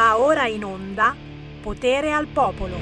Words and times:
Va 0.00 0.18
ora 0.18 0.46
in 0.46 0.64
onda 0.64 1.14
Potere 1.60 2.10
al 2.10 2.26
Popolo. 2.28 2.78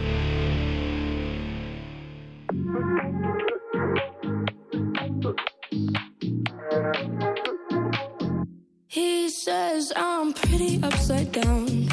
He 8.86 9.28
says 9.30 9.92
I'm 9.96 10.32
pretty 10.32 10.78
upside 10.80 11.32
down, 11.32 11.88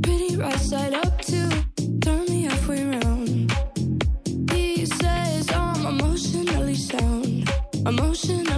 pretty 0.00 0.36
right 0.36 0.58
side 0.58 0.94
up 0.94 1.20
too. 1.20 1.50
Turn 2.00 2.24
me 2.30 2.44
halfway 2.44 2.80
around. 2.82 3.52
He 4.50 4.86
says 4.86 5.50
I'm 5.52 5.84
emotionally 5.84 6.76
sound, 6.76 7.50
emotionally. 7.84 8.49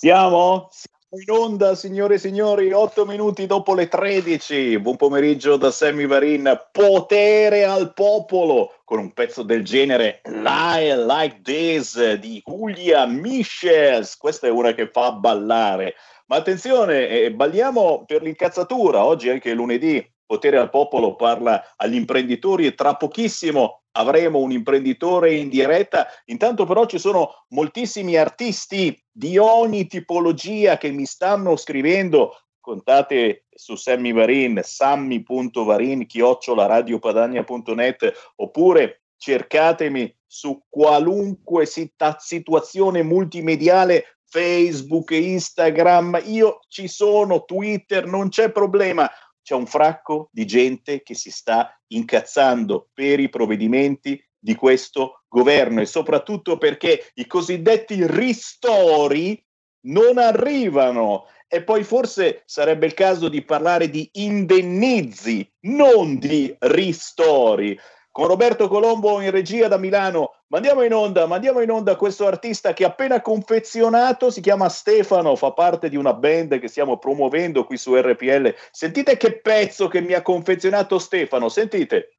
Siamo? 0.00 0.68
Siamo 0.70 1.42
in 1.42 1.44
onda, 1.50 1.74
signore 1.74 2.14
e 2.14 2.18
signori, 2.18 2.70
8 2.70 3.04
minuti 3.04 3.46
dopo 3.46 3.74
le 3.74 3.88
13. 3.88 4.78
Buon 4.78 4.94
pomeriggio 4.94 5.56
da 5.56 5.72
Sammy 5.72 6.06
Varin. 6.06 6.56
Potere 6.70 7.64
al 7.64 7.92
popolo 7.94 8.74
con 8.84 9.00
un 9.00 9.12
pezzo 9.12 9.42
del 9.42 9.64
genere 9.64 10.20
Lie 10.26 10.96
Like 11.04 11.40
This 11.42 12.12
di 12.12 12.40
Julia 12.46 13.06
Michels. 13.06 14.16
Questa 14.16 14.46
è 14.46 14.50
una 14.50 14.72
che 14.72 14.88
fa 14.88 15.10
ballare. 15.10 15.96
Ma 16.26 16.36
attenzione, 16.36 17.08
eh, 17.08 17.32
balliamo 17.32 18.04
per 18.06 18.22
l'incazzatura. 18.22 19.04
Oggi 19.04 19.30
anche 19.30 19.52
lunedì 19.52 20.00
Potere 20.28 20.58
al 20.58 20.68
popolo 20.68 21.16
parla 21.16 21.72
agli 21.74 21.94
imprenditori 21.94 22.66
e 22.66 22.74
tra 22.74 22.96
pochissimo 22.96 23.84
avremo 23.98 24.38
un 24.38 24.52
imprenditore 24.52 25.34
in 25.34 25.48
diretta. 25.48 26.06
Intanto 26.26 26.64
però 26.64 26.86
ci 26.86 26.98
sono 26.98 27.44
moltissimi 27.48 28.16
artisti 28.16 28.96
di 29.10 29.38
ogni 29.38 29.86
tipologia 29.86 30.78
che 30.78 30.90
mi 30.90 31.04
stanno 31.04 31.56
scrivendo. 31.56 32.36
Contate 32.60 33.46
su 33.50 33.74
Sammy 33.76 34.12
Varin, 34.12 34.60
sammy.varin, 34.62 36.06
chiocciolaradiopadagna.net 36.06 38.32
oppure 38.36 39.02
cercatemi 39.16 40.14
su 40.26 40.62
qualunque 40.68 41.66
situazione 41.66 43.02
multimediale 43.02 44.18
Facebook, 44.30 45.12
Instagram, 45.12 46.20
io 46.26 46.60
ci 46.68 46.86
sono, 46.86 47.44
Twitter, 47.44 48.06
non 48.06 48.28
c'è 48.28 48.52
problema 48.52 49.10
c'è 49.48 49.54
un 49.54 49.64
fracco 49.64 50.28
di 50.30 50.44
gente 50.44 51.02
che 51.02 51.14
si 51.14 51.30
sta 51.30 51.74
incazzando 51.86 52.90
per 52.92 53.18
i 53.18 53.30
provvedimenti 53.30 54.22
di 54.38 54.54
questo 54.54 55.22
governo 55.26 55.80
e 55.80 55.86
soprattutto 55.86 56.58
perché 56.58 57.12
i 57.14 57.26
cosiddetti 57.26 58.06
ristori 58.06 59.42
non 59.86 60.18
arrivano. 60.18 61.24
E 61.48 61.62
poi 61.62 61.82
forse 61.82 62.42
sarebbe 62.44 62.84
il 62.84 62.92
caso 62.92 63.30
di 63.30 63.42
parlare 63.42 63.88
di 63.88 64.06
indennizi, 64.12 65.50
non 65.60 66.18
di 66.18 66.54
ristori 66.58 67.74
con 68.10 68.26
Roberto 68.26 68.68
Colombo 68.68 69.20
in 69.20 69.30
regia 69.30 69.68
da 69.68 69.76
Milano. 69.76 70.34
Mandiamo 70.48 70.82
in 70.82 70.92
onda, 70.92 71.26
mandiamo 71.26 71.60
in 71.60 71.70
onda 71.70 71.96
questo 71.96 72.26
artista 72.26 72.72
che 72.72 72.84
appena 72.84 73.20
confezionato, 73.20 74.30
si 74.30 74.40
chiama 74.40 74.68
Stefano, 74.68 75.36
fa 75.36 75.52
parte 75.52 75.88
di 75.88 75.96
una 75.96 76.14
band 76.14 76.58
che 76.58 76.68
stiamo 76.68 76.98
promuovendo 76.98 77.64
qui 77.64 77.76
su 77.76 77.94
RPL. 77.94 78.54
Sentite 78.70 79.16
che 79.16 79.40
pezzo 79.40 79.88
che 79.88 80.00
mi 80.00 80.14
ha 80.14 80.22
confezionato 80.22 80.98
Stefano, 80.98 81.48
sentite. 81.48 82.12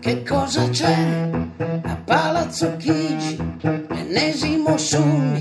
Che 0.00 0.22
cosa 0.24 0.68
c'è 0.68 1.30
a 1.84 1.96
Palazzo 2.04 2.76
Chigi? 2.76 3.36
L'ennesimo 3.62 4.76
summit 4.76 5.31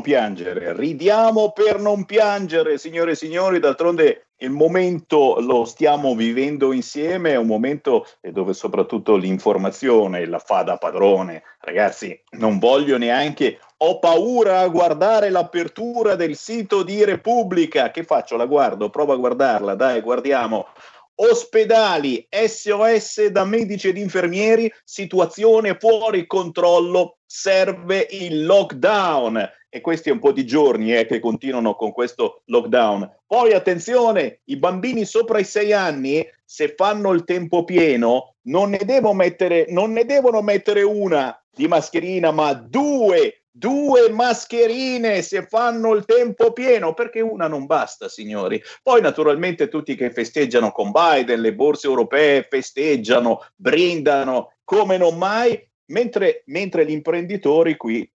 non 0.00 0.02
piangere, 0.02 0.72
ridiamo 0.72 1.52
per 1.52 1.78
non 1.78 2.04
piangere, 2.06 2.78
signore 2.78 3.12
e 3.12 3.16
signori, 3.16 3.58
d'altronde 3.60 4.28
il 4.38 4.50
momento 4.50 5.38
lo 5.40 5.66
stiamo 5.66 6.14
vivendo 6.14 6.72
insieme, 6.72 7.32
è 7.32 7.36
un 7.36 7.46
momento 7.46 8.06
dove 8.22 8.54
soprattutto 8.54 9.16
l'informazione 9.16 10.24
la 10.26 10.38
fa 10.38 10.62
da 10.62 10.78
padrone. 10.78 11.42
Ragazzi, 11.60 12.18
non 12.38 12.58
voglio 12.58 12.96
neanche, 12.96 13.58
ho 13.78 13.98
paura 13.98 14.60
a 14.60 14.68
guardare 14.68 15.28
l'apertura 15.28 16.14
del 16.14 16.34
sito 16.36 16.82
di 16.82 17.04
Repubblica. 17.04 17.90
Che 17.90 18.02
faccio? 18.04 18.36
La 18.36 18.46
guardo, 18.46 18.88
provo 18.88 19.12
a 19.12 19.16
guardarla, 19.16 19.74
dai, 19.74 20.00
guardiamo. 20.00 20.68
Ospedali, 21.16 22.26
SOS 22.30 23.26
da 23.26 23.44
medici 23.44 23.88
ed 23.88 23.98
infermieri, 23.98 24.72
situazione 24.84 25.76
fuori 25.78 26.26
controllo, 26.26 27.18
serve 27.26 28.06
il 28.10 28.46
lockdown. 28.46 29.58
E 29.72 29.80
questi 29.80 30.08
è 30.08 30.12
un 30.12 30.18
po' 30.18 30.32
di 30.32 30.44
giorni 30.44 30.94
eh, 30.94 31.06
che 31.06 31.20
continuano 31.20 31.76
con 31.76 31.92
questo 31.92 32.42
lockdown. 32.46 33.18
Poi 33.26 33.52
attenzione, 33.52 34.40
i 34.46 34.56
bambini 34.56 35.04
sopra 35.04 35.38
i 35.38 35.44
sei 35.44 35.72
anni, 35.72 36.26
se 36.44 36.74
fanno 36.76 37.12
il 37.12 37.22
tempo 37.22 37.64
pieno, 37.64 38.34
non 38.42 38.70
ne, 38.70 39.00
mettere, 39.14 39.66
non 39.68 39.92
ne 39.92 40.04
devono 40.04 40.42
mettere 40.42 40.82
una 40.82 41.40
di 41.48 41.68
mascherina, 41.68 42.32
ma 42.32 42.52
due 42.52 43.40
due 43.52 44.08
mascherine 44.10 45.22
se 45.22 45.46
fanno 45.46 45.94
il 45.94 46.04
tempo 46.04 46.52
pieno, 46.52 46.94
perché 46.94 47.20
una 47.20 47.46
non 47.46 47.66
basta, 47.66 48.08
signori. 48.08 48.62
Poi 48.82 49.00
naturalmente 49.00 49.68
tutti 49.68 49.94
che 49.96 50.10
festeggiano 50.10 50.72
con 50.72 50.90
Biden, 50.90 51.40
le 51.40 51.54
borse 51.54 51.86
europee 51.86 52.46
festeggiano, 52.48 53.44
brindano 53.56 54.54
come 54.64 54.96
non 54.96 55.18
mai, 55.18 55.62
mentre, 55.86 56.42
mentre 56.46 56.86
gli 56.86 56.92
imprenditori 56.92 57.76
qui, 57.76 58.10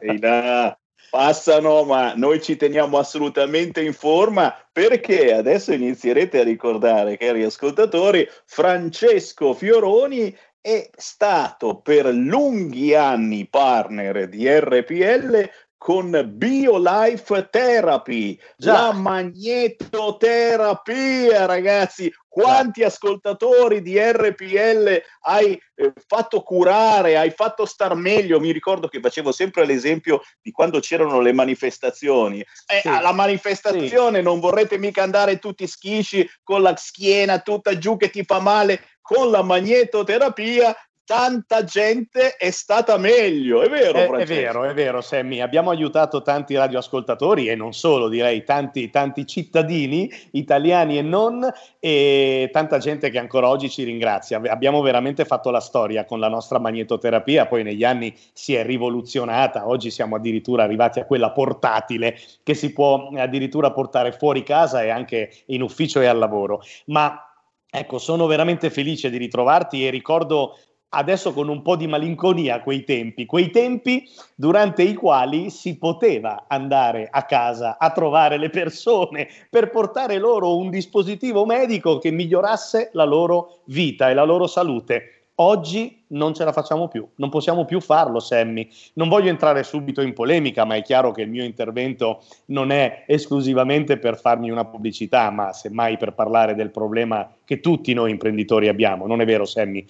Ehi 0.00 0.20
là, 0.20 0.78
passano, 1.08 1.84
ma 1.84 2.12
noi 2.14 2.42
ci 2.42 2.56
teniamo 2.56 2.98
assolutamente 2.98 3.80
in 3.80 3.94
forma 3.94 4.54
perché 4.70 5.32
adesso 5.32 5.72
inizierete 5.72 6.40
a 6.40 6.44
ricordare, 6.44 7.16
cari 7.16 7.42
ascoltatori, 7.42 8.28
Francesco 8.44 9.54
Fioroni 9.54 10.36
è 10.66 10.88
stato 10.96 11.80
per 11.80 12.06
lunghi 12.06 12.94
anni 12.94 13.46
partner 13.46 14.26
di 14.30 14.48
RPL 14.48 15.50
con 15.84 16.22
BioLife 16.26 17.48
Therapy, 17.50 18.40
Già. 18.56 18.72
la 18.72 18.92
magnetoterapia, 18.92 21.44
ragazzi. 21.44 22.10
Quanti 22.26 22.82
ascoltatori 22.82 23.82
di 23.82 24.00
RPL 24.00 24.98
hai 25.24 25.60
eh, 25.74 25.92
fatto 26.06 26.40
curare, 26.40 27.18
hai 27.18 27.30
fatto 27.32 27.66
star 27.66 27.94
meglio? 27.96 28.40
Mi 28.40 28.50
ricordo 28.50 28.88
che 28.88 28.98
facevo 28.98 29.30
sempre 29.30 29.66
l'esempio 29.66 30.22
di 30.40 30.52
quando 30.52 30.80
c'erano 30.80 31.20
le 31.20 31.34
manifestazioni. 31.34 32.40
Eh, 32.40 32.80
Sì. 32.80 32.88
alla 32.88 33.12
manifestazione 33.12 34.22
non 34.22 34.40
vorrete 34.40 34.78
mica 34.78 35.02
andare 35.02 35.38
tutti 35.38 35.66
schisci 35.66 36.26
con 36.42 36.62
la 36.62 36.74
schiena 36.76 37.40
tutta 37.40 37.76
giù 37.76 37.98
che 37.98 38.08
ti 38.08 38.24
fa 38.24 38.40
male. 38.40 38.80
Con 39.02 39.30
la 39.30 39.42
magnetoterapia 39.42 40.74
tanta 41.04 41.64
gente 41.64 42.36
è 42.36 42.50
stata 42.50 42.96
meglio, 42.96 43.62
è 43.62 43.68
vero? 43.68 44.16
È, 44.16 44.22
è 44.22 44.24
vero, 44.24 44.64
è 44.64 44.72
vero, 44.72 45.00
Sammy. 45.00 45.40
Abbiamo 45.40 45.70
aiutato 45.70 46.22
tanti 46.22 46.54
radioascoltatori 46.56 47.48
e 47.48 47.54
non 47.54 47.74
solo, 47.74 48.08
direi 48.08 48.42
tanti, 48.42 48.88
tanti 48.90 49.26
cittadini 49.26 50.10
italiani 50.32 50.98
e 50.98 51.02
non, 51.02 51.46
e 51.78 52.48
tanta 52.52 52.78
gente 52.78 53.10
che 53.10 53.18
ancora 53.18 53.48
oggi 53.48 53.68
ci 53.68 53.84
ringrazia. 53.84 54.40
Abbiamo 54.46 54.80
veramente 54.80 55.24
fatto 55.24 55.50
la 55.50 55.60
storia 55.60 56.04
con 56.04 56.20
la 56.20 56.28
nostra 56.28 56.58
magnetoterapia, 56.58 57.46
poi 57.46 57.62
negli 57.62 57.84
anni 57.84 58.14
si 58.32 58.54
è 58.54 58.64
rivoluzionata. 58.64 59.68
Oggi 59.68 59.90
siamo 59.90 60.16
addirittura 60.16 60.62
arrivati 60.62 61.00
a 61.00 61.04
quella 61.04 61.32
portatile 61.32 62.18
che 62.42 62.54
si 62.54 62.72
può 62.72 63.10
addirittura 63.16 63.72
portare 63.72 64.12
fuori 64.12 64.42
casa 64.42 64.82
e 64.82 64.88
anche 64.88 65.30
in 65.46 65.60
ufficio 65.60 66.00
e 66.00 66.06
al 66.06 66.18
lavoro. 66.18 66.62
Ma 66.86 67.28
ecco, 67.70 67.98
sono 67.98 68.26
veramente 68.26 68.70
felice 68.70 69.10
di 69.10 69.18
ritrovarti 69.18 69.86
e 69.86 69.90
ricordo 69.90 70.56
adesso 70.94 71.32
con 71.32 71.48
un 71.48 71.62
po' 71.62 71.76
di 71.76 71.86
malinconia 71.86 72.60
quei 72.60 72.84
tempi, 72.84 73.26
quei 73.26 73.50
tempi 73.50 74.08
durante 74.34 74.82
i 74.82 74.94
quali 74.94 75.50
si 75.50 75.76
poteva 75.76 76.44
andare 76.48 77.08
a 77.10 77.24
casa 77.24 77.76
a 77.78 77.90
trovare 77.90 78.38
le 78.38 78.50
persone 78.50 79.28
per 79.50 79.70
portare 79.70 80.18
loro 80.18 80.56
un 80.56 80.70
dispositivo 80.70 81.44
medico 81.44 81.98
che 81.98 82.10
migliorasse 82.10 82.90
la 82.92 83.04
loro 83.04 83.60
vita 83.64 84.10
e 84.10 84.14
la 84.14 84.24
loro 84.24 84.46
salute. 84.46 85.24
Oggi 85.38 86.04
non 86.08 86.32
ce 86.32 86.44
la 86.44 86.52
facciamo 86.52 86.86
più, 86.86 87.04
non 87.16 87.28
possiamo 87.28 87.64
più 87.64 87.80
farlo, 87.80 88.20
Sammy. 88.20 88.68
Non 88.92 89.08
voglio 89.08 89.30
entrare 89.30 89.64
subito 89.64 90.00
in 90.00 90.12
polemica, 90.12 90.64
ma 90.64 90.76
è 90.76 90.82
chiaro 90.82 91.10
che 91.10 91.22
il 91.22 91.28
mio 91.28 91.42
intervento 91.42 92.22
non 92.46 92.70
è 92.70 93.02
esclusivamente 93.08 93.98
per 93.98 94.16
farmi 94.16 94.48
una 94.48 94.64
pubblicità, 94.64 95.30
ma 95.30 95.52
semmai 95.52 95.96
per 95.96 96.12
parlare 96.12 96.54
del 96.54 96.70
problema 96.70 97.28
che 97.44 97.58
tutti 97.58 97.92
noi 97.94 98.12
imprenditori 98.12 98.68
abbiamo. 98.68 99.08
Non 99.08 99.20
è 99.20 99.24
vero, 99.24 99.44
Sammy? 99.44 99.84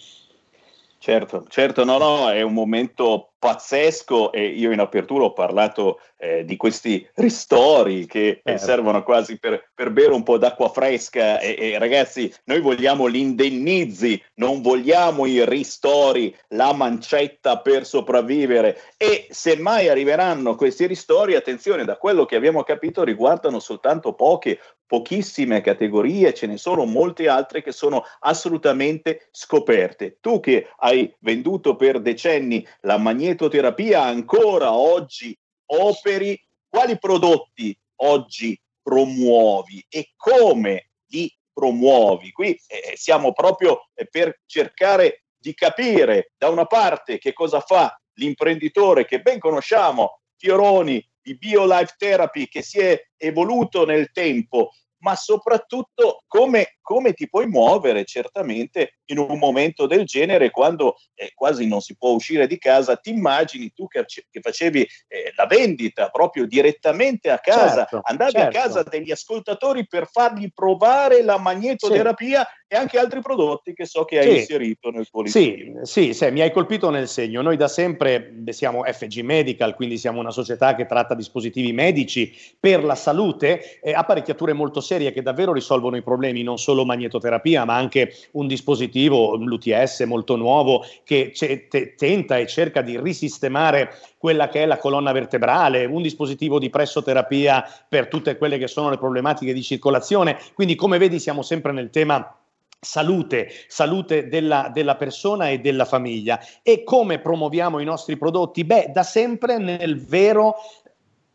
Certo, 1.06 1.44
certo, 1.48 1.84
no, 1.84 1.98
no, 1.98 2.30
è 2.30 2.40
un 2.40 2.54
momento 2.54 3.33
pazzesco 3.44 4.32
e 4.32 4.46
io 4.46 4.72
in 4.72 4.80
apertura 4.80 5.24
ho 5.24 5.34
parlato 5.34 6.00
eh, 6.16 6.46
di 6.46 6.56
questi 6.56 7.06
ristori 7.16 8.06
che 8.06 8.40
eh, 8.42 8.56
servono 8.56 9.02
quasi 9.02 9.38
per, 9.38 9.68
per 9.74 9.90
bere 9.90 10.14
un 10.14 10.22
po' 10.22 10.38
d'acqua 10.38 10.70
fresca 10.70 11.38
e, 11.38 11.54
e, 11.58 11.78
ragazzi, 11.78 12.32
noi 12.44 12.62
vogliamo 12.62 13.10
gli 13.10 13.18
indennizi, 13.18 14.18
non 14.36 14.62
vogliamo 14.62 15.26
i 15.26 15.44
ristori, 15.44 16.34
la 16.48 16.72
mancetta 16.72 17.58
per 17.58 17.84
sopravvivere 17.84 18.78
e 18.96 19.26
se 19.28 19.58
mai 19.58 19.90
arriveranno 19.90 20.54
questi 20.54 20.86
ristori, 20.86 21.34
attenzione, 21.34 21.84
da 21.84 21.98
quello 21.98 22.24
che 22.24 22.36
abbiamo 22.36 22.62
capito 22.62 23.04
riguardano 23.04 23.58
soltanto 23.58 24.14
poche 24.14 24.58
pochissime 24.86 25.60
categorie, 25.60 26.34
ce 26.34 26.46
ne 26.46 26.56
sono 26.56 26.84
molte 26.84 27.28
altre 27.28 27.62
che 27.62 27.72
sono 27.72 28.04
assolutamente 28.20 29.28
scoperte. 29.32 30.18
Tu 30.20 30.40
che 30.40 30.68
hai 30.76 31.12
venduto 31.20 31.76
per 31.76 32.00
decenni 32.00 32.66
la 32.82 32.98
magnetoterapia, 33.34 34.02
ancora 34.02 34.72
oggi 34.72 35.36
operi, 35.66 36.40
quali 36.68 36.98
prodotti 36.98 37.76
oggi 37.96 38.58
promuovi 38.82 39.84
e 39.88 40.12
come 40.16 40.90
li 41.06 41.32
promuovi? 41.52 42.30
Qui 42.30 42.58
eh, 42.66 42.92
siamo 42.96 43.32
proprio 43.32 43.88
eh, 43.94 44.06
per 44.06 44.40
cercare 44.46 45.24
di 45.36 45.52
capire 45.54 46.32
da 46.38 46.48
una 46.48 46.66
parte 46.66 47.18
che 47.18 47.32
cosa 47.32 47.60
fa 47.60 47.98
l'imprenditore 48.14 49.04
che 49.04 49.20
ben 49.20 49.38
conosciamo, 49.38 50.20
Fioroni, 50.36 51.04
di 51.20 51.36
BioLife 51.36 51.94
Therapy 51.96 52.46
che 52.48 52.62
si 52.62 52.78
è 52.78 53.00
evoluto 53.16 53.84
nel 53.84 54.10
tempo, 54.12 54.70
ma 54.98 55.16
soprattutto 55.16 56.22
come, 56.26 56.76
come 56.80 57.12
ti 57.14 57.28
puoi 57.28 57.46
muovere 57.46 58.04
certamente 58.04 58.98
in 59.06 59.18
un 59.18 59.38
momento 59.38 59.86
del 59.86 60.04
genere 60.04 60.50
quando 60.50 60.96
eh, 61.14 61.32
quasi 61.34 61.66
non 61.66 61.80
si 61.80 61.96
può 61.96 62.10
uscire 62.10 62.46
di 62.46 62.58
casa. 62.58 62.96
Ti 62.96 63.10
immagini 63.10 63.72
tu 63.74 63.86
che, 63.86 64.04
che 64.06 64.40
facevi 64.40 64.80
eh, 65.08 65.32
la 65.36 65.46
vendita 65.46 66.08
proprio 66.08 66.46
direttamente 66.46 67.30
a 67.30 67.38
casa, 67.38 67.86
Certo, 67.86 68.00
andavi 68.02 68.32
certo. 68.32 68.58
a 68.58 68.62
casa 68.62 68.82
degli 68.82 69.10
ascoltatori 69.10 69.86
per 69.86 70.08
fargli 70.10 70.50
provare 70.52 71.22
la 71.22 71.38
magnetoterapia 71.38 72.46
e 72.66 72.76
anche 72.76 72.98
altri 72.98 73.20
prodotti 73.20 73.72
che 73.72 73.84
so 73.84 74.04
che 74.04 74.18
hai 74.18 74.28
Sì. 74.28 74.36
inserito 74.38 74.90
nel 74.90 75.08
tuo 75.08 75.26
Sì, 75.26 75.72
sì, 75.82 76.14
sì, 76.14 76.30
mi 76.30 76.40
hai 76.40 76.50
colpito 76.50 76.90
nel 76.90 77.08
segno. 77.08 77.42
Noi 77.42 77.56
da 77.56 77.68
sempre 77.68 78.32
siamo 78.48 78.82
FG 78.82 79.20
Medical, 79.20 79.74
quindi 79.74 79.98
siamo 79.98 80.20
una 80.20 80.30
società 80.30 80.74
che 80.74 80.86
tratta 80.86 81.14
dispositivi 81.14 81.72
medici 81.72 82.34
per 82.58 82.82
la 82.82 82.94
salute, 82.94 83.80
eh, 83.80 83.92
apparecchiature 83.92 84.52
molto 84.52 84.80
serie 84.80 85.12
che 85.12 85.22
davvero 85.22 85.52
risolvono 85.52 85.96
i 85.96 86.02
problemi, 86.02 86.42
non 86.42 86.58
solo 86.58 86.84
magnetoterapia, 86.84 87.64
ma 87.64 87.76
anche 87.76 88.14
un 88.32 88.46
dispositivo, 88.46 88.92
l'UTS 89.02 90.00
molto 90.00 90.36
nuovo, 90.36 90.84
che 91.04 91.32
ce- 91.34 91.68
te- 91.68 91.94
tenta 91.94 92.38
e 92.38 92.46
cerca 92.46 92.82
di 92.82 93.00
risistemare 93.00 93.96
quella 94.18 94.48
che 94.48 94.62
è 94.62 94.66
la 94.66 94.78
colonna 94.78 95.12
vertebrale, 95.12 95.84
un 95.84 96.02
dispositivo 96.02 96.58
di 96.58 96.70
pressoterapia 96.70 97.64
per 97.88 98.08
tutte 98.08 98.36
quelle 98.36 98.58
che 98.58 98.68
sono 98.68 98.90
le 98.90 98.98
problematiche 98.98 99.52
di 99.52 99.62
circolazione. 99.62 100.38
Quindi, 100.54 100.74
come 100.74 100.98
vedi, 100.98 101.18
siamo 101.18 101.42
sempre 101.42 101.72
nel 101.72 101.90
tema 101.90 102.36
salute, 102.84 103.50
salute 103.66 104.28
della, 104.28 104.70
della 104.72 104.96
persona 104.96 105.48
e 105.48 105.58
della 105.58 105.84
famiglia. 105.84 106.38
E 106.62 106.84
come 106.84 107.18
promuoviamo 107.18 107.80
i 107.80 107.84
nostri 107.84 108.16
prodotti? 108.16 108.64
Beh, 108.64 108.90
da 108.92 109.02
sempre 109.02 109.58
nel 109.58 110.04
vero 110.04 110.56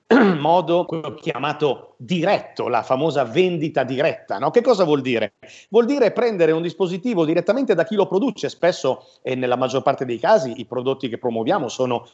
modo 0.39 0.85
quello 0.85 1.13
chiamato 1.13 1.93
diretto, 1.97 2.67
la 2.67 2.81
famosa 2.81 3.23
vendita 3.25 3.83
diretta. 3.83 4.39
No? 4.39 4.49
Che 4.49 4.61
cosa 4.61 4.83
vuol 4.83 5.01
dire? 5.01 5.33
Vuol 5.69 5.85
dire 5.85 6.11
prendere 6.11 6.51
un 6.51 6.63
dispositivo 6.63 7.25
direttamente 7.25 7.75
da 7.75 7.83
chi 7.83 7.95
lo 7.95 8.07
produce. 8.07 8.49
Spesso 8.49 9.05
e 9.21 9.35
nella 9.35 9.55
maggior 9.55 9.83
parte 9.83 10.05
dei 10.05 10.17
casi 10.17 10.59
i 10.59 10.65
prodotti 10.65 11.09
che 11.09 11.19
promuoviamo 11.19 11.67
sono 11.67 12.07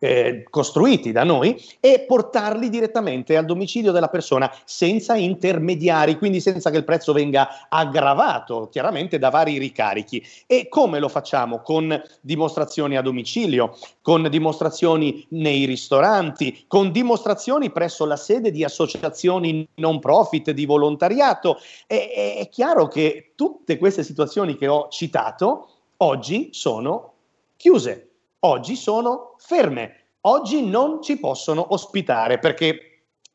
eh, 0.00 0.44
costruiti 0.48 1.12
da 1.12 1.22
noi 1.24 1.62
e 1.78 2.00
portarli 2.00 2.68
direttamente 2.68 3.36
al 3.36 3.44
domicilio 3.44 3.92
della 3.92 4.08
persona 4.08 4.52
senza 4.64 5.14
intermediari, 5.14 6.16
quindi 6.16 6.40
senza 6.40 6.70
che 6.70 6.78
il 6.78 6.84
prezzo 6.84 7.12
venga 7.12 7.68
aggravato 7.68 8.68
chiaramente 8.70 9.18
da 9.18 9.28
vari 9.28 9.58
ricarichi. 9.58 10.26
E 10.46 10.68
come 10.68 10.98
lo 10.98 11.08
facciamo? 11.08 11.60
Con 11.60 12.02
dimostrazioni 12.20 12.96
a 12.96 13.02
domicilio, 13.02 13.76
con 14.02 14.26
dimostrazioni 14.28 15.24
nei 15.30 15.66
ristoranti, 15.66 16.64
con 16.66 16.90
dimostrazioni 16.90 17.70
presso 17.70 18.06
la 18.06 18.16
sede 18.16 18.50
di 18.50 18.64
associazioni 18.64 19.68
non 19.74 20.00
profit, 20.00 20.50
di 20.50 20.64
volontariato. 20.64 21.58
E, 21.86 22.10
è, 22.10 22.36
è 22.38 22.48
chiaro 22.48 22.88
che 22.88 23.32
tutte 23.34 23.76
queste 23.76 24.02
situazioni 24.02 24.56
che 24.56 24.66
ho 24.66 24.88
citato 24.88 25.68
oggi 25.98 26.48
sono 26.52 27.12
chiuse 27.56 28.09
oggi 28.40 28.76
sono 28.76 29.34
ferme, 29.38 30.06
oggi 30.22 30.64
non 30.64 31.02
ci 31.02 31.18
possono 31.18 31.72
ospitare 31.72 32.38
perché 32.38 32.84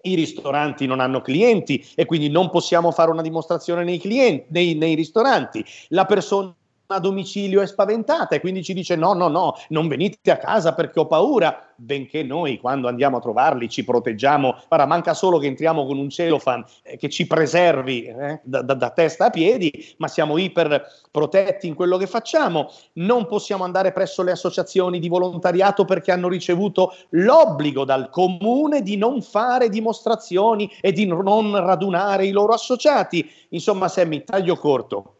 i 0.01 0.15
ristoranti 0.15 0.85
non 0.85 0.99
hanno 0.99 1.21
clienti 1.21 1.83
e 1.95 2.05
quindi 2.05 2.29
non 2.29 2.49
possiamo 2.49 2.91
fare 2.91 3.11
una 3.11 3.21
dimostrazione 3.21 3.83
nei, 3.83 3.97
clienti, 3.97 4.45
nei, 4.49 4.75
nei 4.75 4.95
ristoranti. 4.95 5.65
La 5.89 6.05
persona 6.05 6.53
a 6.87 6.99
domicilio 6.99 7.61
è 7.61 7.67
spaventata 7.67 8.35
e 8.35 8.39
quindi 8.39 8.63
ci 8.63 8.73
dice 8.73 8.95
no, 8.95 9.13
no, 9.13 9.27
no, 9.27 9.55
non 9.69 9.87
venite 9.87 10.31
a 10.31 10.37
casa 10.37 10.73
perché 10.73 10.99
ho 10.99 11.07
paura, 11.07 11.65
benché 11.75 12.23
noi 12.23 12.59
quando 12.59 12.87
andiamo 12.87 13.17
a 13.17 13.21
trovarli 13.21 13.69
ci 13.69 13.83
proteggiamo, 13.83 14.55
guarda, 14.67 14.85
manca 14.85 15.13
solo 15.13 15.39
che 15.39 15.47
entriamo 15.47 15.85
con 15.85 15.97
un 15.97 16.09
celofan 16.09 16.63
eh, 16.83 16.97
che 16.97 17.09
ci 17.09 17.25
preservi 17.25 18.03
eh, 18.03 18.39
da, 18.43 18.61
da, 18.61 18.73
da, 18.75 18.89
testa 18.91 19.25
a 19.25 19.29
piedi, 19.29 19.95
ma 19.97 20.07
siamo 20.07 20.37
iper 20.37 20.85
protetti 21.11 21.67
in 21.67 21.73
quello 21.73 21.97
che 21.97 22.07
facciamo, 22.07 22.71
non 22.93 23.25
possiamo 23.25 23.63
andare 23.63 23.91
presso 23.91 24.21
le 24.21 24.31
associazioni 24.31 24.99
di 24.99 25.07
volontariato 25.07 25.85
perché 25.85 26.11
hanno 26.11 26.27
ricevuto 26.27 26.93
l'obbligo 27.09 27.83
dal 27.83 28.09
comune 28.09 28.81
di 28.81 28.97
non 28.97 29.21
fare 29.21 29.69
dimostrazioni 29.69 30.71
e 30.81 30.91
di 30.91 31.05
non 31.05 31.55
radunare 31.55 32.25
i 32.25 32.31
loro 32.31 32.53
associati. 32.53 33.29
Insomma, 33.49 33.87
Sammy, 33.87 34.23
taglio 34.23 34.55
corto. 34.55 35.13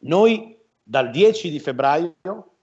Noi 0.00 0.55
dal 0.88 1.10
10 1.10 1.50
di 1.50 1.58
febbraio 1.58 2.14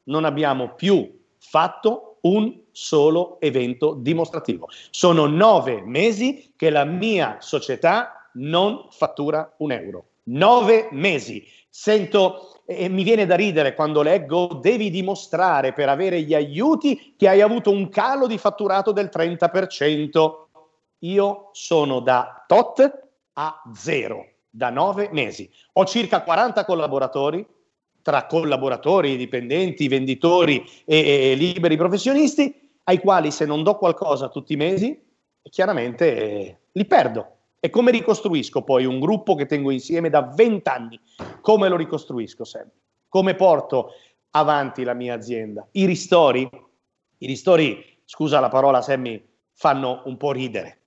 non 0.04 0.24
abbiamo 0.24 0.76
più 0.76 1.22
fatto 1.40 2.20
un 2.22 2.58
solo 2.72 3.38
evento 3.42 3.96
dimostrativo. 3.96 4.70
Sono 4.92 5.26
nove 5.26 5.82
mesi 5.82 6.54
che 6.56 6.70
la 6.70 6.86
mia 6.86 7.38
società 7.42 8.30
non 8.36 8.88
fattura 8.92 9.54
un 9.58 9.74
euro. 9.74 10.06
Nove 10.24 10.88
mesi. 10.92 11.46
Sento 11.70 12.62
e 12.66 12.88
mi 12.88 13.04
viene 13.04 13.26
da 13.26 13.36
ridere 13.36 13.76
quando 13.76 14.02
leggo 14.02 14.60
devi 14.62 14.90
dimostrare 14.90 15.74
per 15.74 15.90
avere 15.90 16.22
gli 16.22 16.34
aiuti 16.34 17.16
che 17.18 17.28
hai 17.28 17.42
avuto 17.42 17.72
un 17.72 17.90
calo 17.90 18.26
di 18.26 18.38
fatturato 18.38 18.94
del 18.94 19.10
30%. 19.12 20.34
Io 21.00 21.50
sono 21.52 22.00
da 22.00 22.46
tot 22.48 23.10
a 23.34 23.62
zero, 23.74 24.26
da 24.50 24.70
nove 24.70 25.10
mesi. 25.12 25.50
Ho 25.74 25.84
circa 25.84 26.22
40 26.22 26.64
collaboratori, 26.64 27.46
tra 28.04 28.28
collaboratori, 28.28 29.18
dipendenti, 29.18 29.88
venditori 29.88 30.64
e, 30.86 31.32
e 31.32 31.36
liberi 31.36 31.78
professionisti, 31.78 32.70
ai 32.84 33.00
quali 33.00 33.32
se 33.32 33.46
non 33.46 33.64
do 33.64 33.78
qualcosa 33.78 34.30
tutti 34.30 34.54
i 34.54 34.58
mesi, 34.58 35.02
chiaramente 35.50 36.16
eh, 36.16 36.58
li 36.74 36.86
perdo. 36.86 37.38
E 37.60 37.70
come 37.70 37.92
ricostruisco 37.92 38.62
poi 38.62 38.86
un 38.86 39.00
gruppo 39.00 39.36
che 39.36 39.46
tengo 39.46 39.72
insieme 39.72 40.10
da 40.10 40.22
20 40.22 40.70
anni? 40.70 41.00
Come 41.40 41.70
lo 41.70 41.78
ricostruisco 41.78 42.44
sempre? 42.44 42.82
Come 43.08 43.36
porto 43.36 43.92
avanti 44.32 44.84
la 44.84 44.94
mia 44.94 45.14
azienda? 45.14 45.66
I 45.72 45.86
ristori, 45.86 46.48
i 47.20 47.26
ristori, 47.26 48.02
scusa 48.04 48.42
la 48.42 48.50
parola 48.50 48.82
Sammy, 48.82 49.24
fanno 49.54 50.02
un 50.06 50.18
po' 50.18 50.34
ridere. 50.34 50.80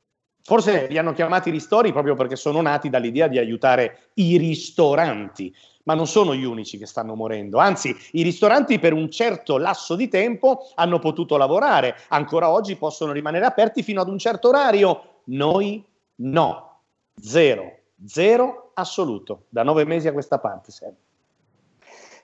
Forse 0.43 0.87
li 0.89 0.99
hanno 0.99 1.15
chiamati 1.15 1.51
ristori 1.51 1.93
proprio 1.93 2.15
perché 2.15 2.37
sono 2.37 2.61
nati 2.61 2.91
dall'idea 2.91 3.27
di 3.27 3.39
aiutare 3.39 4.11
i 4.15 4.37
ristoranti, 4.37 5.53
ma 5.87 5.95
non 5.95 6.07
sono 6.07 6.35
gli 6.35 6.45
unici 6.45 6.79
che 6.79 6.87
stanno 6.87 7.15
morendo. 7.15 7.59
Anzi, 7.59 7.97
i 8.13 8.23
ristoranti 8.23 8.79
per 8.79 8.93
un 8.93 9.11
certo 9.11 9.57
lasso 9.57 9.95
di 9.95 10.09
tempo 10.09 10.69
hanno 10.75 10.99
potuto 10.99 11.37
lavorare, 11.37 11.97
ancora 12.09 12.51
oggi 12.51 12.77
possono 12.77 13.13
rimanere 13.13 13.47
aperti 13.47 13.83
fino 13.83 14.01
ad 14.01 14.09
un 14.09 14.19
certo 14.19 14.49
orario. 14.49 15.21
Noi 15.25 15.85
no, 16.17 16.81
zero, 17.21 17.79
zero 18.05 18.71
assoluto, 18.75 19.45
da 19.49 19.63
nove 19.63 19.85
mesi 19.85 20.09
a 20.09 20.13
questa 20.13 20.39
parte 20.39 20.71
sempre. 20.71 21.05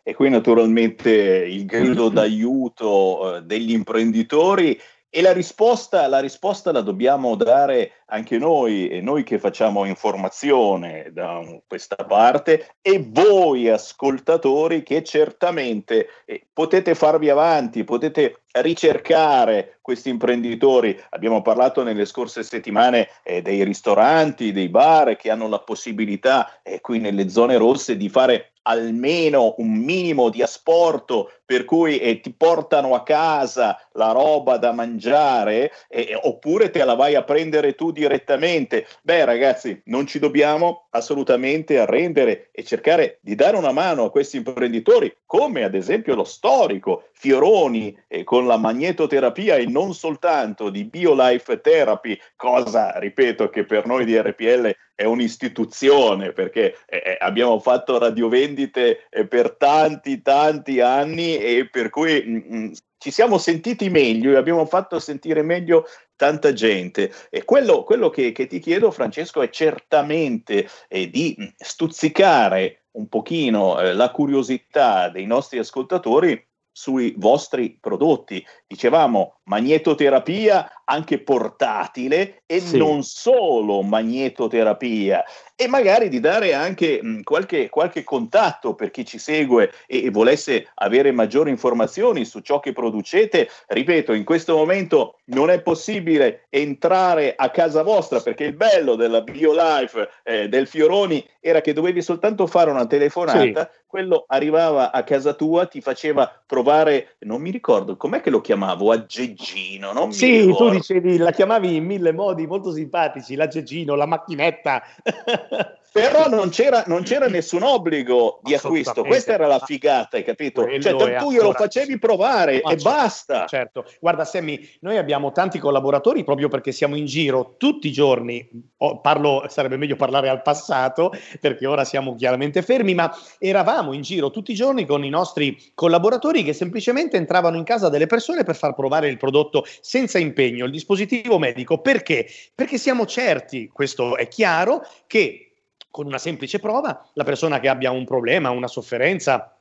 E 0.05 0.15
qui 0.15 0.29
naturalmente 0.29 1.11
il 1.13 1.65
grido 1.65 2.09
d'aiuto 2.09 3.37
eh, 3.37 3.43
degli 3.43 3.71
imprenditori 3.71 4.77
e 5.15 5.21
la 5.21 5.35
risposta, 5.35 6.07
la 6.07 6.21
risposta, 6.21 6.73
la 6.73 6.81
dobbiamo 6.81 7.35
dare 7.35 8.05
anche 8.07 8.39
noi, 8.39 8.89
e 8.89 9.03
noi 9.03 9.25
che 9.25 9.39
facciamo 9.39 9.85
informazione 9.85 11.11
da 11.13 11.43
questa 11.67 11.97
parte, 11.97 12.77
e 12.81 13.05
voi 13.07 13.69
ascoltatori 13.69 14.83
che 14.83 15.03
certamente 15.03 16.09
eh, 16.25 16.47
potete 16.51 16.95
farvi 16.95 17.29
avanti, 17.29 17.85
potete 17.85 18.41
ricercare 18.53 19.81
questi 19.83 20.09
imprenditori. 20.09 20.99
Abbiamo 21.11 21.43
parlato 21.43 21.83
nelle 21.83 22.07
scorse 22.07 22.43
settimane 22.43 23.09
eh, 23.23 23.43
dei 23.43 23.65
ristoranti, 23.65 24.51
dei 24.51 24.71
bar 24.71 25.17
che 25.17 25.31
hanno 25.31 25.47
la 25.47 25.61
possibilità 25.61 26.63
eh, 26.63 26.81
qui 26.81 26.99
nelle 27.01 27.29
zone 27.29 27.59
rosse 27.59 27.99
di 27.99 28.09
fare 28.09 28.52
almeno 28.63 29.55
un 29.59 29.73
minimo 29.73 30.29
di 30.29 30.43
asporto 30.43 31.31
per 31.45 31.65
cui 31.65 31.99
eh, 31.99 32.21
ti 32.21 32.33
portano 32.33 32.95
a 32.95 33.03
casa 33.03 33.79
la 33.93 34.13
roba 34.13 34.57
da 34.57 34.73
mangiare 34.73 35.71
eh, 35.89 36.19
oppure 36.23 36.71
te 36.71 36.83
la 36.85 36.95
vai 36.95 37.15
a 37.15 37.25
prendere 37.25 37.75
tu 37.75 37.91
direttamente. 37.91 38.87
Beh 39.03 39.25
ragazzi, 39.25 39.81
non 39.87 40.07
ci 40.07 40.19
dobbiamo 40.19 40.87
assolutamente 40.91 41.79
arrendere 41.79 42.49
e 42.53 42.65
cercare 42.65 43.19
di 43.21 43.35
dare 43.35 43.57
una 43.57 43.73
mano 43.73 44.05
a 44.05 44.11
questi 44.11 44.39
imprenditori 44.39 45.15
come 45.27 45.65
ad 45.65 45.75
esempio 45.75 46.15
lo 46.15 46.25
storico 46.25 47.09
Fioroni 47.13 47.97
eh, 48.09 48.25
con 48.25 48.47
la 48.47 48.57
magnetoterapia 48.57 49.57
e 49.57 49.67
non 49.67 49.95
soltanto 49.95 50.71
di 50.71 50.85
BioLife 50.85 51.61
Therapy, 51.61 52.19
cosa 52.37 52.99
ripeto 52.99 53.51
che 53.51 53.65
per 53.65 53.87
noi 53.87 54.05
di 54.05 54.19
RPL 54.19 54.75
è 54.95 55.05
un'istituzione 55.05 56.33
perché 56.33 56.77
eh, 56.87 57.03
eh, 57.05 57.17
abbiamo 57.21 57.59
fatto 57.61 57.99
radiovendite 57.99 59.09
eh, 59.09 59.27
per 59.27 59.57
tanti 59.57 60.23
tanti 60.23 60.81
anni 60.81 61.37
e 61.37 61.69
per 61.71 61.91
cui 61.91 62.23
mh, 62.25 62.33
mm, 62.33 62.65
mm, 62.65 62.73
ci 62.99 63.11
siamo 63.11 63.39
sentiti 63.39 63.91
meglio 63.91 64.33
e 64.33 64.37
abbiamo 64.37 64.65
fatto 64.65 65.01
sentire 65.01 65.43
meglio 65.43 65.87
tanta 66.15 66.53
gente. 66.53 67.13
E 67.31 67.45
quello, 67.45 67.83
quello 67.83 68.11
che, 68.11 68.31
che, 68.31 68.47
ti 68.47 68.61
chiedo, 68.61 68.93
Francesco, 68.93 69.43
è 69.43 69.51
certamente 69.51 70.69
eh, 70.89 71.11
di 71.11 71.37
mm, 71.41 71.47
stuzzicare 71.57 72.85
un 72.93 73.09
pochino 73.09 73.81
eh, 73.81 73.95
la 73.95 74.11
curiosità 74.11 75.09
dei 75.09 75.27
nostri 75.27 75.59
ascoltatori 75.59 76.41
sui 76.71 77.15
vostri 77.17 77.77
prodotti. 77.79 78.45
Dicevamo 78.73 79.41
magnetoterapia 79.45 80.83
anche 80.85 81.23
portatile 81.23 82.43
e 82.47 82.61
sì. 82.61 82.79
non 82.79 83.03
solo 83.03 83.83
magnetoterapia 83.83 85.25
e 85.55 85.69
magari 85.69 86.09
di 86.09 86.21
dare 86.21 86.55
anche 86.55 86.99
mh, 87.01 87.23
qualche, 87.23 87.69
qualche, 87.69 88.03
contatto 88.03 88.75
per 88.75 88.91
chi 88.91 89.05
ci 89.05 89.19
segue 89.19 89.71
e, 89.87 90.05
e, 90.05 90.11
volesse 90.11 90.71
avere 90.75 91.13
maggiori 91.13 91.51
informazioni 91.51 92.25
su 92.25 92.41
ciò 92.41 92.61
che 92.61 92.73
producete. 92.73 93.49
Ripeto, 93.69 94.13
in 94.13 94.25
questo 94.25 94.57
momento 94.57 95.19
non 95.27 95.51
è 95.51 95.61
possibile 95.61 96.47
entrare 96.49 97.35
a 97.37 97.51
casa 97.51 97.83
vostra 97.83 98.21
perché 98.21 98.45
il 98.45 98.55
bello 98.55 98.97
della 98.97 99.21
BioLife 99.21 100.09
eh, 100.25 100.49
del 100.49 100.67
Fioroni 100.67 101.25
era 101.41 101.61
che 101.61 101.73
dovevi 101.73 102.03
soltanto 102.03 102.47
fare 102.47 102.71
una 102.71 102.87
telefonata, 102.87 103.71
sì. 103.73 103.81
quello 103.87 104.25
arrivava 104.27 104.91
a 104.91 105.05
casa 105.05 105.35
tua, 105.35 105.67
ti 105.67 105.81
faceva 105.81 106.43
provare, 106.45 107.17
non 107.21 107.41
mi 107.41 107.51
ricordo, 107.51 107.97
com'è 107.97 108.21
che 108.21 108.31
lo 108.31 108.41
chiamavo? 108.63 108.93
Aggeggino, 108.93 109.93
non 109.93 110.13
sì, 110.13 110.47
tu 110.47 110.71
dicevi, 110.71 111.17
la 111.17 111.33
chiamavi 111.33 111.77
in 111.77 111.85
mille 111.85 112.13
modi 112.13 112.47
molto 112.47 112.73
simpatici, 112.73 113.35
l'aggeggino, 113.35 113.95
la 113.95 114.07
macchinetta. 114.07 114.83
Però 115.93 116.27
non 116.29 116.49
c'era, 116.49 116.85
non 116.87 117.03
c'era, 117.03 117.29
nessun 117.29 117.63
obbligo 117.63 118.41
di 118.43 118.55
acquisto, 118.55 119.05
questa 119.05 119.35
era 119.35 119.47
la 119.47 119.59
figata, 119.59 120.17
hai 120.17 120.25
capito? 120.25 120.63
Quello 120.63 120.81
cioè, 120.81 121.19
tu 121.19 121.33
glielo 121.33 121.53
facevi 121.53 121.99
provare 121.99 122.63
Ma 122.65 122.71
e 122.71 122.79
certo, 122.79 122.91
basta. 122.91 123.47
Certo, 123.47 123.85
guarda 124.01 124.25
Sammy, 124.25 124.67
noi 124.81 124.97
abbiamo 124.97 125.33
tanti 125.33 125.59
collaboratori 125.59 126.25
proprio 126.25 126.49
perché 126.49 126.73
siamo 126.73 126.97
in 126.97 127.05
giro 127.05 127.57
tutti 127.59 127.89
i 127.89 127.93
giorni, 127.93 128.49
oh, 128.79 129.01
parlo, 129.01 129.45
sarebbe 129.49 129.77
meglio 129.77 129.97
parlare 129.97 130.31
al 130.31 130.41
passato 130.41 131.13
perché 131.41 131.67
ora 131.67 131.85
siamo 131.85 132.15
chiaramente 132.15 132.63
fermi, 132.63 132.95
ma 132.95 133.15
eravamo 133.39 133.93
in 133.93 134.01
giro 134.01 134.31
tutti 134.31 134.53
i 134.53 134.55
giorni 134.55 134.87
con 134.87 135.05
i 135.05 135.11
nostri 135.11 135.73
collaboratori 135.75 136.43
che 136.43 136.55
semplicemente 136.55 137.19
entravano 137.19 137.59
in 137.59 137.65
casa 137.65 137.91
delle 137.91 138.07
persone 138.07 138.45
per 138.45 138.57
far 138.57 138.75
provare 138.75 139.09
il 139.09 139.19
prodotto 139.19 139.67
senza 139.81 140.19
impegno, 140.19 140.65
il 140.65 140.71
dispositivo 140.71 141.39
medico. 141.39 141.81
Perché? 141.83 142.27
Perché 142.55 142.79
siamo 142.79 143.05
certi, 143.05 143.69
questo 143.69 144.17
è 144.17 144.27
chiaro, 144.29 144.87
che 145.07 145.52
con 145.93 146.07
una 146.07 146.19
semplice 146.19 146.59
prova 146.59 147.07
la 147.13 147.23
persona 147.23 147.61
che 147.61 147.69
abbia 147.69 147.93
un 147.93 148.05
problema, 148.05 148.51
una 148.51 148.67
sofferenza, 148.67 149.55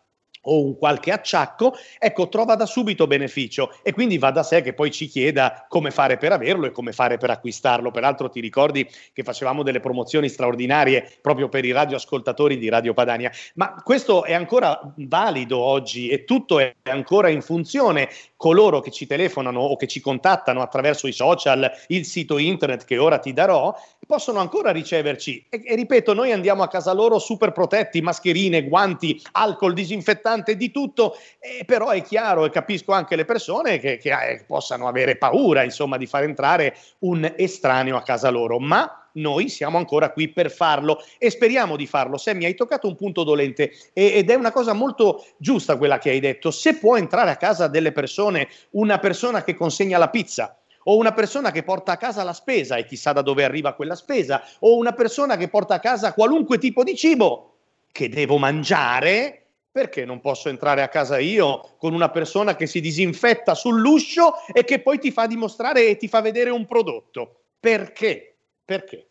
o 0.44 0.64
un 0.64 0.78
qualche 0.78 1.12
acciacco, 1.12 1.74
ecco, 2.00 2.30
trova 2.30 2.56
da 2.56 2.66
subito 2.66 3.06
beneficio 3.06 3.76
e 3.84 3.94
quindi 3.94 4.18
va 4.18 4.32
da 4.32 4.44
sé 4.44 4.62
che 4.62 4.74
poi 4.74 4.92
ci 4.92 5.08
chieda 5.08 5.66
come 5.68 5.92
fare 5.92 6.18
per 6.18 6.32
averlo 6.32 6.66
e 6.66 6.72
come 6.72 6.94
fare 6.94 7.18
per 7.18 7.30
acquistarlo. 7.30 7.92
Peraltro 7.92 8.30
ti 8.30 8.40
ricordi 8.40 8.88
che 9.14 9.24
facevamo 9.24 9.64
delle 9.64 9.80
promozioni 9.80 10.30
straordinarie 10.30 11.18
proprio 11.22 11.50
per 11.50 11.66
i 11.66 11.72
radioascoltatori 11.72 12.58
di 12.58 12.70
Radio 12.70 12.94
Padania, 12.94 13.32
ma 13.56 13.76
questo 13.84 14.24
è 14.24 14.34
ancora 14.34 14.80
valido 14.96 15.60
oggi 15.60 16.08
e 16.10 16.24
tutto 16.24 16.60
è 16.60 16.74
ancora 16.84 17.30
in 17.30 17.42
funzione. 17.42 18.10
Coloro 18.36 18.80
che 18.80 18.90
ci 18.90 19.06
telefonano 19.06 19.60
o 19.60 19.76
che 19.76 19.86
ci 19.86 20.00
contattano 20.00 20.62
attraverso 20.62 21.06
i 21.06 21.12
social, 21.12 21.70
il 21.88 22.06
sito 22.06 22.40
internet 22.40 22.86
che 22.86 22.98
ora 22.98 23.20
ti 23.20 23.34
darò, 23.34 23.76
possono 24.12 24.42
ancora 24.42 24.72
riceverci. 24.72 25.46
E, 25.48 25.62
e 25.64 25.76
ripeto, 25.76 26.14
noi 26.14 26.34
andiamo 26.34 26.64
a 26.64 26.68
casa 26.68 26.92
loro 26.92 27.18
super 27.18 27.54
protetti, 27.54 28.02
mascherine, 28.02 28.68
guanti, 28.68 29.22
alcol, 29.32 29.74
disinfettante, 29.74 30.58
di 30.58 30.70
tutto, 30.70 31.16
eh, 31.40 31.64
però 31.64 31.92
è 31.92 32.02
chiaro 32.02 32.44
e 32.44 32.50
capisco 32.50 32.92
anche 32.92 33.16
le 33.16 33.24
persone 33.24 33.80
che, 33.80 33.96
che 33.96 34.10
eh, 34.10 34.44
possano 34.46 34.90
avere 34.90 35.16
paura, 35.16 35.64
insomma, 35.64 35.96
di 35.96 36.08
far 36.08 36.24
entrare 36.24 36.76
un 37.00 37.34
estraneo 37.38 37.96
a 37.96 38.04
casa 38.04 38.30
loro, 38.30 38.60
ma 38.60 39.08
noi 39.14 39.48
siamo 39.48 39.78
ancora 39.78 40.12
qui 40.12 40.28
per 40.28 40.52
farlo 40.52 41.02
e 41.18 41.30
speriamo 41.30 41.78
di 41.78 41.88
farlo. 41.88 42.18
Sammy, 42.18 42.44
hai 42.44 42.56
toccato 42.56 42.88
un 42.88 42.98
punto 42.98 43.24
dolente 43.24 43.72
ed 43.94 44.30
è 44.30 44.36
una 44.36 44.52
cosa 44.52 44.74
molto 44.74 45.26
giusta 45.38 45.78
quella 45.78 46.00
che 46.00 46.10
hai 46.10 46.20
detto. 46.20 46.52
Se 46.52 46.76
può 46.76 46.98
entrare 46.98 47.30
a 47.30 47.38
casa 47.38 47.68
delle 47.68 47.94
persone 47.94 48.50
una 48.72 49.00
persona 49.00 49.42
che 49.44 49.56
consegna 49.56 49.98
la 49.98 50.10
pizza, 50.10 50.61
o 50.84 50.98
una 50.98 51.14
persona 51.14 51.52
che 51.52 51.64
porta 51.64 51.94
a 51.94 51.98
casa 51.98 52.24
la 52.24 52.34
spesa 52.34 52.76
e 52.76 52.86
chissà 52.86 53.12
da 53.14 53.22
dove 53.22 53.44
arriva 53.44 53.74
quella 53.74 53.96
spesa, 53.96 54.44
o 54.60 54.78
una 54.78 54.94
persona 54.94 55.38
che 55.38 55.48
porta 55.48 55.76
a 55.76 55.80
casa 55.80 56.14
qualunque 56.14 56.58
tipo 56.58 56.84
di 56.84 56.96
cibo 56.96 57.56
che 57.92 58.10
devo 58.10 58.38
mangiare, 58.38 59.46
perché 59.72 60.06
non 60.06 60.20
posso 60.20 60.50
entrare 60.50 60.82
a 60.82 60.90
casa 60.90 61.18
io 61.20 61.76
con 61.78 61.94
una 61.94 62.10
persona 62.10 62.56
che 62.56 62.68
si 62.68 62.82
disinfetta 62.82 63.54
sull'uscio 63.54 64.34
e 64.54 64.64
che 64.64 64.80
poi 64.82 65.00
ti 65.00 65.12
fa 65.12 65.28
dimostrare 65.28 65.88
e 65.88 65.98
ti 65.98 66.08
fa 66.08 66.22
vedere 66.22 66.50
un 66.50 66.66
prodotto? 66.66 67.44
Perché? 67.60 68.36
Perché? 68.66 69.06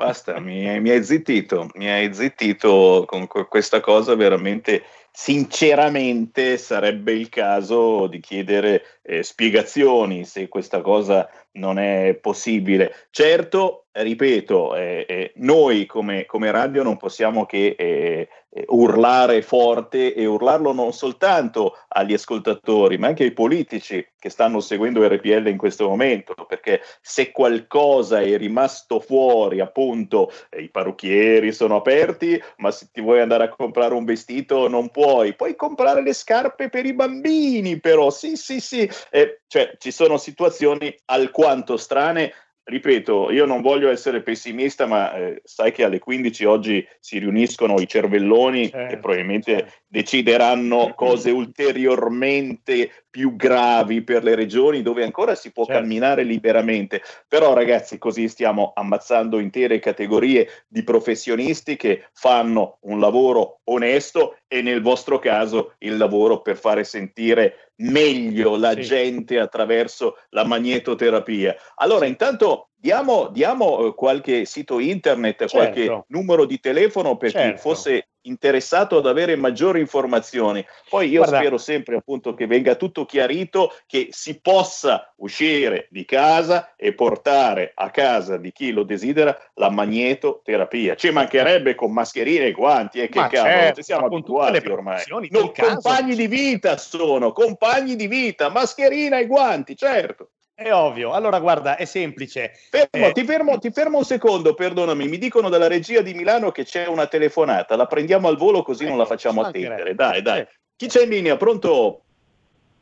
basta, 0.00 0.40
mi, 0.40 0.80
mi 0.80 0.90
hai 0.90 1.04
zittito, 1.04 1.68
mi 1.74 1.90
hai 1.90 2.14
zittito 2.14 3.04
con 3.06 3.26
que- 3.26 3.46
questa 3.46 3.80
cosa 3.80 4.14
veramente 4.14 4.82
sinceramente 5.12 6.56
sarebbe 6.56 7.12
il 7.12 7.28
caso 7.28 8.06
di 8.06 8.20
chiedere 8.20 9.00
eh, 9.02 9.22
spiegazioni 9.22 10.24
se 10.24 10.48
questa 10.48 10.80
cosa 10.80 11.28
non 11.52 11.78
è 11.78 12.14
possibile. 12.14 13.08
Certo, 13.10 13.86
ripeto, 13.92 14.76
eh, 14.76 15.04
eh, 15.08 15.32
noi 15.36 15.86
come, 15.86 16.24
come, 16.24 16.50
radio 16.50 16.82
non 16.82 16.96
possiamo 16.96 17.44
che 17.44 17.74
eh, 17.76 18.28
eh, 18.48 18.64
urlare 18.68 19.42
forte 19.42 20.14
e 20.14 20.26
urlarlo 20.26 20.72
non 20.72 20.92
soltanto 20.92 21.76
agli 21.88 22.12
ascoltatori, 22.12 22.98
ma 22.98 23.08
anche 23.08 23.24
ai 23.24 23.32
politici 23.32 24.06
che 24.18 24.28
stanno 24.28 24.60
seguendo 24.60 25.06
RPL 25.06 25.48
in 25.48 25.56
questo 25.56 25.88
momento, 25.88 26.34
perché 26.46 26.82
se 27.00 27.32
qualcosa 27.32 28.20
è 28.20 28.36
rimasto 28.36 29.00
fuori, 29.00 29.60
appunto, 29.60 30.30
eh, 30.50 30.62
i 30.62 30.70
parrucchieri 30.70 31.52
sono 31.52 31.76
aperti, 31.76 32.40
ma 32.58 32.70
se 32.70 32.88
ti 32.92 33.00
vuoi 33.00 33.20
andare 33.20 33.44
a 33.44 33.48
comprare 33.48 33.94
un 33.94 34.04
vestito 34.04 34.68
non 34.68 34.90
puoi, 34.90 35.34
puoi 35.34 35.56
comprare 35.56 36.02
le 36.02 36.12
scarpe 36.12 36.68
per 36.68 36.86
i 36.86 36.94
bambini, 36.94 37.80
però 37.80 38.10
sì, 38.10 38.36
sì, 38.36 38.60
sì, 38.60 38.88
eh, 39.10 39.40
cioè 39.48 39.74
ci 39.78 39.90
sono 39.90 40.16
situazioni 40.16 40.94
alquanto 41.06 41.76
strane 41.76 42.32
ripeto, 42.64 43.30
io 43.30 43.46
non 43.46 43.60
voglio 43.60 43.90
essere 43.90 44.22
pessimista, 44.22 44.86
ma 44.86 45.12
eh, 45.14 45.40
sai 45.44 45.72
che 45.72 45.84
alle 45.84 45.98
15 45.98 46.44
oggi 46.44 46.86
si 46.98 47.18
riuniscono 47.18 47.80
i 47.80 47.88
cervelloni 47.88 48.70
certo, 48.70 48.94
e 48.94 48.98
probabilmente 48.98 49.52
certo. 49.52 49.72
decideranno 49.86 50.92
cose 50.94 51.30
ulteriormente 51.30 52.90
più 53.10 53.34
gravi 53.34 54.02
per 54.02 54.22
le 54.22 54.34
regioni 54.34 54.82
dove 54.82 55.02
ancora 55.02 55.34
si 55.34 55.52
può 55.52 55.64
certo. 55.64 55.80
camminare 55.80 56.22
liberamente. 56.22 57.02
Però 57.26 57.52
ragazzi, 57.52 57.98
così 57.98 58.28
stiamo 58.28 58.72
ammazzando 58.74 59.38
intere 59.38 59.80
categorie 59.80 60.48
di 60.68 60.84
professionisti 60.84 61.76
che 61.76 62.08
fanno 62.12 62.78
un 62.82 63.00
lavoro 63.00 63.60
onesto 63.64 64.36
e 64.46 64.62
nel 64.62 64.80
vostro 64.80 65.18
caso 65.18 65.74
il 65.78 65.96
lavoro 65.96 66.40
per 66.40 66.56
fare 66.56 66.84
sentire 66.84 67.72
meglio 67.80 68.56
la 68.56 68.72
sì. 68.72 68.82
gente 68.82 69.38
attraverso 69.38 70.16
la 70.30 70.44
magnetoterapia. 70.44 71.56
Allora, 71.76 72.06
intanto 72.06 72.70
diamo, 72.74 73.28
diamo 73.28 73.86
eh, 73.86 73.94
qualche 73.94 74.44
sito 74.44 74.78
internet, 74.78 75.46
certo. 75.46 75.56
qualche 75.56 76.04
numero 76.08 76.44
di 76.44 76.60
telefono 76.60 77.16
per 77.16 77.30
certo. 77.30 77.54
chi 77.54 77.58
fosse 77.60 78.08
interessato 78.22 78.98
ad 78.98 79.06
avere 79.06 79.36
maggiori 79.36 79.80
informazioni. 79.80 80.64
Poi 80.88 81.08
io 81.08 81.18
Guarda. 81.18 81.38
spero 81.38 81.58
sempre 81.58 81.96
appunto 81.96 82.34
che 82.34 82.46
venga 82.46 82.74
tutto 82.74 83.06
chiarito, 83.06 83.72
che 83.86 84.08
si 84.10 84.40
possa 84.40 85.12
uscire 85.16 85.86
di 85.90 86.04
casa 86.04 86.74
e 86.76 86.92
portare 86.94 87.72
a 87.74 87.90
casa 87.90 88.36
di 88.36 88.52
chi 88.52 88.72
lo 88.72 88.82
desidera 88.82 89.36
la 89.54 89.70
magnetoterapia. 89.70 90.94
Ci 90.96 91.10
mancherebbe 91.10 91.74
con 91.74 91.92
mascherine 91.92 92.46
e 92.46 92.52
guanti 92.52 92.98
e 92.98 93.04
eh, 93.04 93.08
che 93.08 93.20
cavolo, 93.20 93.42
certo, 93.42 93.82
siamo 93.82 94.06
abituati 94.06 94.68
ormai. 94.68 95.04
No, 95.08 95.52
compagni 95.52 96.14
di 96.14 96.26
vita 96.26 96.76
sono, 96.76 97.32
compagni 97.32 97.96
di 97.96 98.06
vita, 98.06 98.48
mascherina 98.48 99.18
e 99.18 99.26
guanti, 99.26 99.76
certo. 99.76 100.30
È 100.62 100.74
ovvio. 100.74 101.12
Allora, 101.12 101.40
guarda, 101.40 101.76
è 101.76 101.86
semplice. 101.86 102.52
Fermo, 102.68 103.06
eh... 103.06 103.12
ti, 103.12 103.24
fermo, 103.24 103.58
ti, 103.58 103.70
fermo, 103.70 103.96
un 103.96 104.04
secondo, 104.04 104.52
perdonami. 104.52 105.08
Mi 105.08 105.16
dicono 105.16 105.48
dalla 105.48 105.68
regia 105.68 106.02
di 106.02 106.12
Milano 106.12 106.50
che 106.50 106.64
c'è 106.64 106.86
una 106.86 107.06
telefonata. 107.06 107.76
La 107.76 107.86
prendiamo 107.86 108.28
al 108.28 108.36
volo 108.36 108.62
così 108.62 108.82
ecco, 108.82 108.90
non 108.90 108.98
la 108.98 109.04
ecco, 109.04 109.14
facciamo 109.14 109.40
attendere. 109.40 109.94
Dai, 109.94 110.20
dai. 110.20 110.46
Chi 110.76 110.86
c'è 110.86 111.04
in 111.04 111.08
linea? 111.08 111.38
Pronto? 111.38 112.02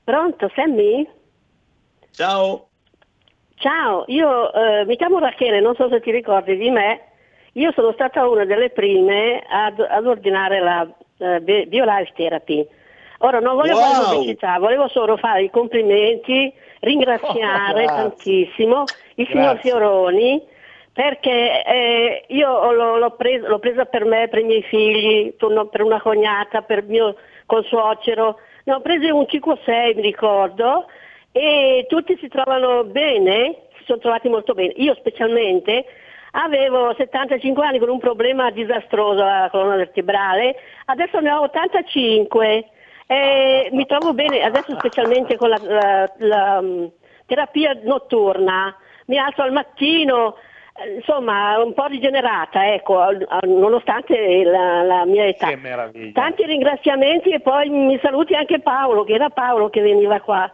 Pronto, 0.02 0.50
Sammy? 0.56 1.08
Ciao. 2.10 2.68
Ciao, 3.54 4.02
io 4.08 4.52
eh, 4.52 4.84
mi 4.84 4.96
chiamo 4.96 5.20
Rachele, 5.20 5.60
non 5.60 5.76
so 5.76 5.88
se 5.88 6.00
ti 6.00 6.10
ricordi 6.10 6.56
di 6.56 6.70
me. 6.70 7.02
Io 7.52 7.70
sono 7.76 7.92
stata 7.92 8.26
una 8.26 8.44
delle 8.44 8.70
prime 8.70 9.44
ad, 9.48 9.78
ad 9.78 10.04
ordinare 10.04 10.58
la 10.58 10.80
uh, 10.82 11.38
BioLife 11.40 12.12
Therapy. 12.16 12.66
Ora 13.18 13.38
non 13.38 13.54
voglio 13.54 13.74
wow. 13.74 13.82
fare 13.82 14.14
pubblicità, 14.16 14.58
volevo 14.58 14.88
solo 14.88 15.16
fare 15.16 15.44
i 15.44 15.50
complimenti 15.50 16.52
ringraziare 16.80 17.84
oh, 17.84 17.86
tantissimo 17.86 18.84
il 19.14 19.26
grazie. 19.26 19.32
signor 19.32 19.58
Fioroni 19.58 20.42
perché 20.98 21.64
eh, 21.64 22.24
io 22.26 22.72
l'ho, 22.72 22.98
l'ho, 22.98 23.10
preso, 23.12 23.46
l'ho, 23.46 23.60
presa 23.60 23.84
per 23.84 24.04
me, 24.04 24.26
per 24.26 24.40
i 24.40 24.44
miei 24.44 24.62
figli, 24.62 25.32
per 25.70 25.82
una 25.82 26.00
cognata, 26.00 26.62
per 26.62 26.78
il 26.78 26.86
mio 26.88 27.14
consuocero, 27.46 28.40
ne 28.64 28.72
ho 28.72 28.80
prese 28.80 29.08
un 29.10 29.24
5 29.28 29.52
o 29.52 29.58
6 29.64 29.94
mi 29.94 30.02
ricordo 30.02 30.86
e 31.30 31.86
tutti 31.88 32.16
si 32.18 32.26
trovano 32.26 32.82
bene, 32.82 33.68
si 33.76 33.84
sono 33.84 34.00
trovati 34.00 34.28
molto 34.28 34.54
bene, 34.54 34.72
io 34.74 34.94
specialmente 34.96 35.84
avevo 36.32 36.92
75 36.96 37.64
anni 37.64 37.78
con 37.78 37.90
un 37.90 38.00
problema 38.00 38.50
disastroso 38.50 39.22
alla 39.22 39.50
colonna 39.50 39.76
vertebrale, 39.76 40.56
adesso 40.86 41.20
ne 41.20 41.30
ho 41.30 41.42
85 41.42 42.70
eh, 43.10 43.70
mi 43.72 43.86
trovo 43.86 44.12
bene, 44.12 44.42
adesso 44.42 44.76
specialmente 44.76 45.38
con 45.38 45.48
la, 45.48 45.58
la, 45.62 46.12
la 46.18 46.60
mm, 46.60 46.84
terapia 47.24 47.72
notturna, 47.82 48.76
mi 49.06 49.16
alzo 49.16 49.40
al 49.40 49.52
mattino, 49.52 50.36
eh, 50.74 50.96
insomma 50.96 51.58
un 51.58 51.72
po' 51.72 51.86
rigenerata, 51.86 52.70
ecco, 52.70 53.02
nonostante 53.44 54.44
la, 54.44 54.82
la 54.82 55.06
mia 55.06 55.24
età. 55.24 55.48
Tanti 56.12 56.44
ringraziamenti 56.44 57.30
e 57.30 57.40
poi 57.40 57.70
mi 57.70 57.98
saluti 58.02 58.34
anche 58.34 58.60
Paolo, 58.60 59.04
che 59.04 59.14
era 59.14 59.30
Paolo 59.30 59.70
che 59.70 59.80
veniva 59.80 60.20
qua. 60.20 60.50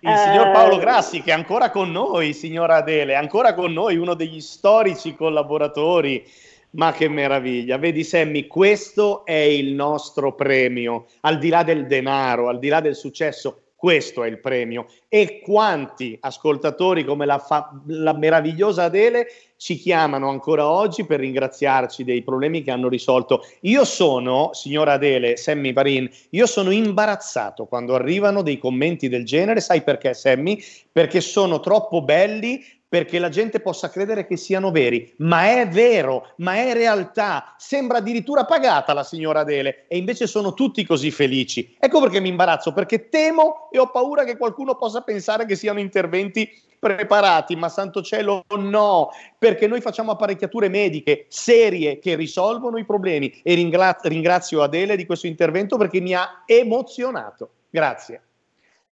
Il 0.00 0.16
signor 0.16 0.50
Paolo 0.50 0.78
eh, 0.78 0.80
Grassi, 0.80 1.22
che 1.22 1.30
è 1.30 1.34
ancora 1.34 1.70
con 1.70 1.92
noi, 1.92 2.32
signora 2.32 2.78
Adele, 2.78 3.12
è 3.12 3.16
ancora 3.16 3.54
con 3.54 3.72
noi, 3.72 3.96
uno 3.96 4.14
degli 4.14 4.40
storici 4.40 5.14
collaboratori 5.14 6.24
ma 6.72 6.92
che 6.92 7.08
meraviglia, 7.08 7.76
vedi 7.78 8.04
Sammy, 8.04 8.46
questo 8.46 9.24
è 9.24 9.32
il 9.32 9.72
nostro 9.72 10.34
premio, 10.34 11.06
al 11.20 11.38
di 11.38 11.48
là 11.48 11.62
del 11.62 11.86
denaro, 11.86 12.48
al 12.48 12.58
di 12.58 12.68
là 12.68 12.80
del 12.80 12.94
successo, 12.94 13.62
questo 13.82 14.22
è 14.22 14.28
il 14.28 14.38
premio. 14.38 14.86
E 15.08 15.40
quanti 15.42 16.16
ascoltatori 16.20 17.04
come 17.04 17.26
la, 17.26 17.38
fa- 17.38 17.68
la 17.86 18.12
meravigliosa 18.12 18.84
Adele 18.84 19.26
ci 19.56 19.76
chiamano 19.76 20.28
ancora 20.28 20.68
oggi 20.68 21.04
per 21.04 21.18
ringraziarci 21.18 22.04
dei 22.04 22.22
problemi 22.22 22.62
che 22.62 22.70
hanno 22.70 22.88
risolto. 22.88 23.44
Io 23.62 23.84
sono, 23.84 24.50
signora 24.52 24.92
Adele, 24.92 25.36
Sammy 25.36 25.72
Varin, 25.72 26.08
io 26.30 26.46
sono 26.46 26.70
imbarazzato 26.70 27.66
quando 27.66 27.96
arrivano 27.96 28.42
dei 28.42 28.58
commenti 28.58 29.08
del 29.08 29.24
genere, 29.24 29.60
sai 29.60 29.82
perché 29.82 30.14
Sammy? 30.14 30.62
Perché 30.92 31.20
sono 31.20 31.58
troppo 31.58 32.02
belli 32.02 32.64
perché 32.92 33.18
la 33.18 33.30
gente 33.30 33.60
possa 33.60 33.88
credere 33.88 34.26
che 34.26 34.36
siano 34.36 34.70
veri, 34.70 35.14
ma 35.20 35.46
è 35.46 35.66
vero, 35.66 36.26
ma 36.36 36.56
è 36.56 36.74
realtà, 36.74 37.54
sembra 37.56 37.96
addirittura 37.96 38.44
pagata 38.44 38.92
la 38.92 39.02
signora 39.02 39.40
Adele 39.40 39.86
e 39.88 39.96
invece 39.96 40.26
sono 40.26 40.52
tutti 40.52 40.84
così 40.84 41.10
felici. 41.10 41.74
Ecco 41.80 42.02
perché 42.02 42.20
mi 42.20 42.28
imbarazzo, 42.28 42.74
perché 42.74 43.08
temo 43.08 43.70
e 43.70 43.78
ho 43.78 43.90
paura 43.90 44.24
che 44.24 44.36
qualcuno 44.36 44.76
possa 44.76 45.00
pensare 45.00 45.46
che 45.46 45.56
siano 45.56 45.80
interventi 45.80 46.46
preparati, 46.78 47.56
ma 47.56 47.70
santo 47.70 48.02
cielo 48.02 48.44
no, 48.58 49.08
perché 49.38 49.66
noi 49.66 49.80
facciamo 49.80 50.10
apparecchiature 50.10 50.68
mediche 50.68 51.24
serie 51.28 51.98
che 51.98 52.14
risolvono 52.14 52.76
i 52.76 52.84
problemi 52.84 53.40
e 53.42 53.54
ringrazio 53.54 54.60
Adele 54.60 54.96
di 54.96 55.06
questo 55.06 55.26
intervento 55.26 55.78
perché 55.78 55.98
mi 56.02 56.12
ha 56.12 56.42
emozionato. 56.44 57.52
Grazie. 57.70 58.20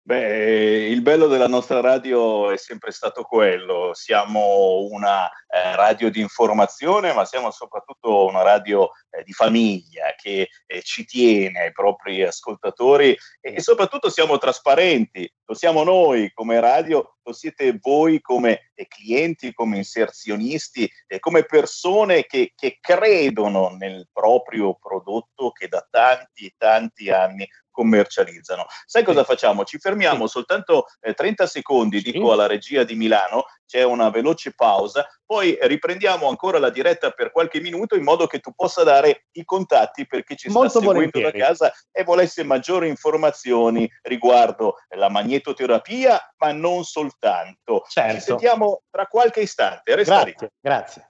Beh, 0.02 0.86
il 0.88 1.02
bello 1.02 1.26
della 1.26 1.46
nostra 1.46 1.80
radio 1.80 2.50
è 2.50 2.56
sempre 2.56 2.90
stato 2.90 3.22
quello, 3.22 3.90
siamo 3.92 4.88
una 4.90 5.28
eh, 5.28 5.76
radio 5.76 6.10
di 6.10 6.20
informazione, 6.20 7.12
ma 7.12 7.26
siamo 7.26 7.50
soprattutto 7.50 8.24
una 8.24 8.42
radio 8.42 8.92
eh, 9.10 9.22
di 9.24 9.32
famiglia 9.32 10.14
che 10.16 10.48
eh, 10.66 10.82
ci 10.82 11.04
tiene 11.04 11.64
ai 11.64 11.72
propri 11.72 12.22
ascoltatori 12.22 13.10
e, 13.40 13.54
e, 13.56 13.60
soprattutto 13.60 14.08
siamo 14.08 14.38
trasparenti, 14.38 15.30
lo 15.44 15.54
siamo 15.54 15.84
noi 15.84 16.32
come 16.32 16.60
radio, 16.60 17.18
lo 17.22 17.32
siete 17.34 17.78
voi 17.78 18.22
come 18.22 18.70
eh, 18.74 18.86
clienti, 18.88 19.52
come 19.52 19.76
inserzionisti, 19.76 20.90
come 21.20 21.44
persone 21.44 22.24
che, 22.24 22.52
che 22.56 22.78
credono 22.80 23.68
nel 23.68 24.08
proprio 24.10 24.76
prodotto 24.80 25.50
che 25.50 25.68
da 25.68 25.86
tanti 25.90 26.46
e 26.46 26.54
tanti 26.56 27.10
anni 27.10 27.46
commercializzano. 27.80 28.66
Sai 28.84 29.02
cosa 29.02 29.24
facciamo? 29.24 29.64
Ci 29.64 29.78
fermiamo 29.78 30.26
soltanto 30.26 30.84
eh, 31.00 31.14
30 31.14 31.46
secondi, 31.46 32.02
dico 32.02 32.30
alla 32.30 32.46
regia 32.46 32.84
di 32.84 32.94
Milano, 32.94 33.44
c'è 33.66 33.82
una 33.82 34.10
veloce 34.10 34.52
pausa, 34.54 35.08
poi 35.24 35.56
riprendiamo 35.58 36.28
ancora 36.28 36.58
la 36.58 36.68
diretta 36.68 37.10
per 37.12 37.32
qualche 37.32 37.60
minuto 37.60 37.94
in 37.96 38.02
modo 38.02 38.26
che 38.26 38.40
tu 38.40 38.52
possa 38.54 38.82
dare 38.82 39.28
i 39.32 39.44
contatti 39.44 40.06
per 40.06 40.24
chi 40.24 40.36
ci 40.36 40.48
Molto 40.50 40.68
sta 40.68 40.78
seguendo 40.80 41.10
volentieri. 41.18 41.38
da 41.38 41.46
casa 41.46 41.72
e 41.90 42.04
volesse 42.04 42.42
maggiori 42.44 42.88
informazioni 42.88 43.90
riguardo 44.02 44.74
la 44.96 45.08
magnetoterapia, 45.08 46.34
ma 46.36 46.52
non 46.52 46.84
soltanto. 46.84 47.84
Certo. 47.88 48.14
Ci 48.14 48.20
sentiamo 48.20 48.82
tra 48.90 49.06
qualche 49.06 49.40
istante. 49.40 49.94
Resta 49.94 50.22
grazie, 50.22 50.36
lì. 50.40 50.48
grazie. 50.60 51.09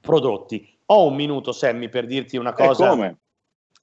prodotti. 0.00 0.66
Ho 0.86 1.06
un 1.06 1.14
minuto, 1.14 1.52
Sammy, 1.52 1.88
per 1.88 2.06
dirti 2.06 2.36
una 2.36 2.50
Eh, 2.54 2.66
cosa. 2.66 2.88
come? 2.88 3.16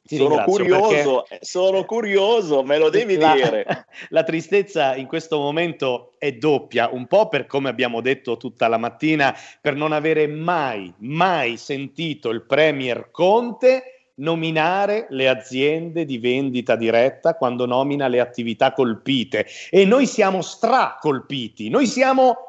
Ti 0.08 0.16
Sono 0.16 0.42
curioso, 0.46 1.24
perché- 1.28 1.36
eh, 1.36 1.46
sono 1.46 1.84
curioso, 1.84 2.64
me 2.64 2.78
lo 2.78 2.90
devi 2.90 3.18
la, 3.18 3.34
dire. 3.34 3.66
la 4.10 4.24
tristezza 4.24 4.96
in 4.96 5.06
questo 5.06 5.38
momento 5.38 6.14
è 6.18 6.32
doppia, 6.32 6.90
un 6.90 7.08
po' 7.08 7.28
per 7.28 7.46
come 7.46 7.68
abbiamo 7.68 8.00
detto 8.00 8.38
tutta 8.38 8.70
la 8.70 8.78
mattina, 8.78 9.36
per 9.60 9.76
non 9.76 9.92
avere 9.92 10.26
mai, 10.26 10.94
mai 11.00 11.58
sentito 11.58 12.30
il 12.30 12.44
Premier 12.46 13.10
Conte 13.12 13.97
nominare 14.18 15.08
le 15.10 15.28
aziende 15.28 16.06
di 16.06 16.18
vendita 16.18 16.76
diretta 16.76 17.36
quando 17.36 17.66
nomina 17.66 18.08
le 18.08 18.20
attività 18.20 18.74
colpite. 18.74 19.46
E 19.70 19.86
noi 19.86 20.08
siamo 20.08 20.42
stracolpiti, 20.42 21.70
noi 21.70 21.88
siamo 21.88 22.48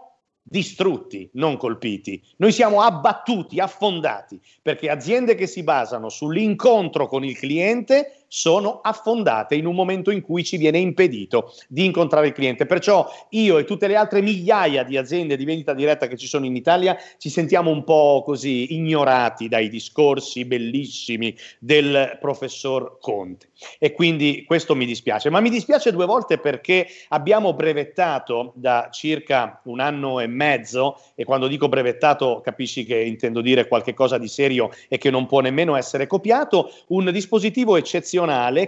distrutti, 0.49 1.29
non 1.35 1.57
colpiti. 1.57 2.23
Noi 2.37 2.53
siamo 2.53 2.81
abbattuti, 2.81 3.61
affondati, 3.61 4.41
perché 4.63 4.89
aziende 4.89 5.35
che 5.35 5.47
si 5.47 5.63
basano 5.63 6.09
sull'incontro 6.09 7.07
con 7.07 7.25
il 7.25 7.37
cliente 7.37 8.25
sono 8.29 8.81
affondate 8.83 9.55
in 9.55 9.67
un 9.67 9.75
momento 9.75 10.11
in 10.11 10.21
cui 10.21 10.45
ci 10.45 10.59
viene 10.59 10.79
impedito 10.79 11.55
di 11.67 11.87
incontrare 11.87 12.29
il 12.29 12.33
cliente. 12.35 12.67
Perciò 12.67 13.11
io 13.31 13.57
e 13.57 13.65
tutte 13.65 13.89
le 13.89 13.97
altre 13.97 14.21
migliaia 14.21 14.85
di 14.85 14.97
aziende 14.99 15.37
di 15.37 15.47
vendita 15.47 15.73
diretta 15.73 16.07
che 16.07 16.17
ci 16.17 16.27
sono 16.27 16.45
in 16.45 16.55
Italia 16.55 16.97
ci 17.17 17.31
sentiamo 17.31 17.71
un 17.71 17.85
po' 17.85 18.23
così 18.25 18.75
ignorati 18.75 19.49
dai 19.49 19.71
discorsi 19.71 20.45
bellissimi 20.45 21.35
del 21.59 22.19
professor 22.21 22.99
Conte. 23.01 23.49
E 23.79 23.93
quindi 23.93 24.45
questo 24.47 24.77
mi 24.77 24.85
dispiace, 24.85 25.31
ma 25.31 25.41
mi 25.41 25.51
dispiace 25.51 25.91
due 25.91 26.07
volte 26.07 26.39
perché 26.39 26.87
abbiamo 27.09 27.55
brevettato 27.55 28.53
da 28.55 28.89
circa 28.93 29.61
un 29.65 29.81
anno 29.81 30.21
e 30.21 30.27
mezzo, 30.27 31.01
e 31.15 31.25
quando 31.25 31.49
dico 31.49 31.69
brevettato 31.69 32.41
capisci 32.45 32.85
che 32.85 33.01
intendo 33.01 33.41
dire 33.41 33.67
qualcosa 33.67 34.19
di 34.19 34.29
serio 34.29 34.71
e 34.89 34.99
che 34.99 35.11
non 35.11 35.27
può 35.27 35.41
nemmeno 35.41 35.75
essere 35.77 36.07
copiato, 36.07 36.71
un 36.89 37.11
dispositivo 37.11 37.77
eccezionale 37.77 38.18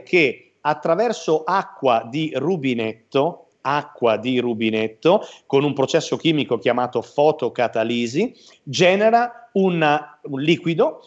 che 0.03 0.53
attraverso 0.61 1.43
acqua 1.45 2.07
di 2.11 2.33
rubinetto 2.35 3.47
acqua 3.63 4.17
di 4.17 4.39
rubinetto 4.39 5.23
con 5.47 5.65
un 5.65 5.73
processo 5.75 6.17
chimico 6.17 6.59
chiamato 6.59 7.03
fotocatalisi 7.03 8.35
genera 8.63 9.51
una, 9.53 10.19
un 10.23 10.41
liquido 10.41 11.03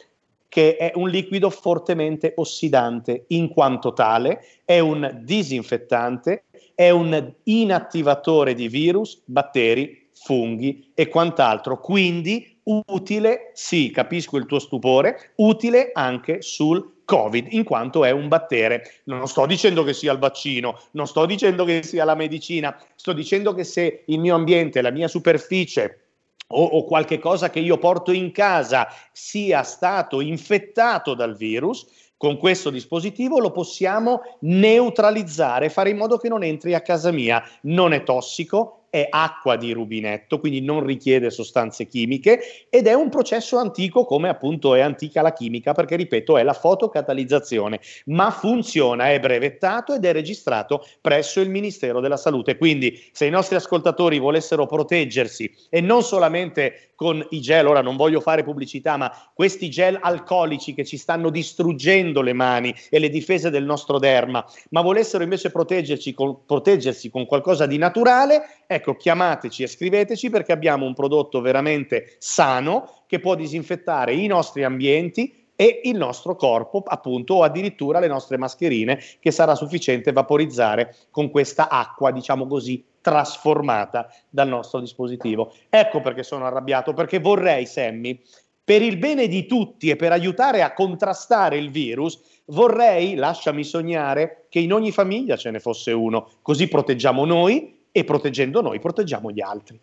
che 0.54 0.78
è 0.78 0.92
un 0.94 1.10
liquido 1.10 1.50
fortemente 1.50 2.34
ossidante 2.36 3.24
in 3.30 3.50
quanto 3.50 3.92
tale, 3.94 4.46
è 4.64 4.78
un 4.78 5.22
disinfettante, 5.24 6.44
è 6.76 6.92
un 6.92 7.34
inattivatore 7.46 8.54
di 8.54 8.68
virus, 8.68 9.20
batteri, 9.26 10.10
funghi 10.14 10.92
e 10.94 11.08
quant'altro. 11.08 11.80
Quindi 11.80 12.60
utile, 12.66 13.50
sì, 13.56 13.90
capisco 13.90 14.38
il 14.38 14.46
tuo 14.46 14.60
stupore, 14.60 15.32
utile 15.38 15.90
anche 15.92 16.44
sul 16.44 17.02
Covid, 17.06 17.48
in 17.52 17.64
quanto 17.64 18.06
è 18.06 18.12
un 18.12 18.28
battere. 18.28 19.02
Non 19.06 19.28
sto 19.28 19.46
dicendo 19.46 19.84
che 19.84 19.94
sia 19.94 20.12
il 20.12 20.20
vaccino, 20.20 20.80
non 20.92 21.08
sto 21.08 21.26
dicendo 21.26 21.66
che 21.66 21.84
sia 21.84 22.06
la 22.06 22.16
medicina, 22.16 22.78
sto 22.96 23.14
dicendo 23.14 23.54
che 23.54 23.64
se 23.64 24.04
il 24.06 24.20
mio 24.20 24.36
ambiente, 24.36 24.82
la 24.82 24.92
mia 24.92 25.08
superficie, 25.08 26.00
o, 26.48 26.64
o 26.64 26.84
qualche 26.86 27.20
cosa 27.20 27.50
che 27.50 27.60
io 27.60 27.78
porto 27.78 28.12
in 28.12 28.32
casa 28.32 28.88
sia 29.12 29.64
stato 29.64 30.22
infettato 30.22 31.14
dal 31.14 31.36
virus, 31.36 31.86
con 32.18 32.38
questo 32.38 32.70
dispositivo 32.70 33.40
lo 33.40 33.52
possiamo 33.52 34.22
neutralizzare, 34.42 35.70
fare 35.70 35.90
in 35.90 35.98
modo 35.98 36.18
che 36.18 36.30
non 36.30 36.44
entri 36.44 36.74
a 36.74 36.82
casa 36.82 37.12
mia. 37.12 37.44
Non 37.64 37.92
è 37.92 38.04
tossico, 38.04 38.83
è 38.94 39.08
acqua 39.10 39.56
di 39.56 39.72
rubinetto, 39.72 40.40
quindi 40.40 40.62
non 40.62 40.86
richiede 40.86 41.32
sostanze 41.32 41.88
chimiche 41.88 42.68
ed 42.70 42.86
è 42.86 42.94
un 42.94 43.10
processo 43.10 43.58
antico 43.58 44.06
come 44.06 44.30
appunto 44.30 44.76
è 44.76 44.82
antica 44.82 45.24
la 45.24 45.34
chimica, 45.34 45.72
perché 45.72 45.96
ripeto 45.96 46.38
è 46.38 46.44
la 46.44 46.54
fotocatalizzazione, 46.54 47.80
ma 48.06 48.30
funziona, 48.30 49.10
è 49.10 49.20
brevettato 49.20 49.96
ed 49.96 50.06
è 50.06 50.12
registrato 50.12 50.86
presso 51.02 51.42
il 51.42 51.50
Ministero 51.50 52.02
della 52.02 52.18
Salute. 52.18 52.56
Quindi 52.56 53.04
se 53.12 53.26
i 53.26 53.32
nostri 53.32 53.56
ascoltatori 53.56 54.20
volessero 54.20 54.68
proteggersi 54.68 55.52
e 55.72 55.82
non 55.82 56.04
solamente 56.04 56.92
con 56.96 57.26
i 57.32 57.42
gel, 57.42 57.66
ora 57.66 57.82
non 57.82 57.96
voglio 57.96 58.22
fare 58.22 58.44
pubblicità, 58.44 58.96
ma 58.96 59.12
questi 59.34 59.70
gel 59.70 59.98
alcolici 60.00 60.76
che 60.76 60.86
ci 60.86 60.98
stanno 60.98 61.32
distruggendo 61.32 62.22
le 62.22 62.34
mani 62.34 62.74
e 62.92 63.00
le 63.00 63.10
difese 63.10 63.50
del 63.50 63.66
nostro 63.66 63.98
derma, 63.98 64.46
ma 64.70 64.82
volessero 64.82 65.24
invece 65.24 65.50
proteggerci 65.50 66.14
con, 66.14 66.46
proteggersi 66.46 67.10
con 67.10 67.26
qualcosa 67.26 67.66
di 67.66 67.78
naturale, 67.78 68.62
ecco, 68.68 68.83
chiamateci 68.92 69.64
e 69.64 69.68
scriveteci 69.68 70.30
perché 70.30 70.52
abbiamo 70.52 70.86
un 70.86 70.94
prodotto 70.94 71.40
veramente 71.40 72.16
sano 72.18 73.04
che 73.08 73.20
può 73.20 73.36
disinfettare 73.36 74.14
i 74.14 74.28
nostri 74.28 74.66
ambienti 74.66 75.42
e 75.56 75.82
il 75.84 75.98
nostro 75.98 76.36
corpo, 76.36 76.84
appunto, 76.86 77.36
o 77.36 77.44
addirittura 77.44 78.00
le 78.00 78.08
nostre 78.08 78.38
mascherine 78.38 79.00
che 79.20 79.32
sarà 79.32 79.56
sufficiente 79.56 80.12
vaporizzare 80.12 80.96
con 81.10 81.30
questa 81.30 81.70
acqua, 81.70 82.12
diciamo 82.12 82.48
così, 82.48 82.84
trasformata 83.02 84.10
dal 84.30 84.48
nostro 84.48 84.80
dispositivo. 84.80 85.54
Ecco 85.70 86.02
perché 86.02 86.24
sono 86.24 86.46
arrabbiato, 86.46 86.94
perché 86.94 87.20
vorrei, 87.20 87.66
Sammy, 87.66 88.20
per 88.64 88.82
il 88.82 88.98
bene 88.98 89.28
di 89.28 89.46
tutti 89.46 89.90
e 89.90 89.96
per 89.96 90.12
aiutare 90.12 90.62
a 90.62 90.74
contrastare 90.74 91.58
il 91.58 91.70
virus, 91.70 92.20
vorrei, 92.46 93.16
lasciami 93.16 93.64
sognare, 93.64 94.46
che 94.50 94.60
in 94.60 94.74
ogni 94.74 94.92
famiglia 94.92 95.36
ce 95.36 95.52
ne 95.52 95.60
fosse 95.60 95.92
uno, 95.92 96.30
così 96.42 96.68
proteggiamo 96.68 97.26
noi 97.26 97.73
e 97.94 98.04
proteggendo 98.04 98.62
noi 98.62 98.80
proteggiamo 98.80 99.32
gli 99.32 99.40
altri. 99.40 99.80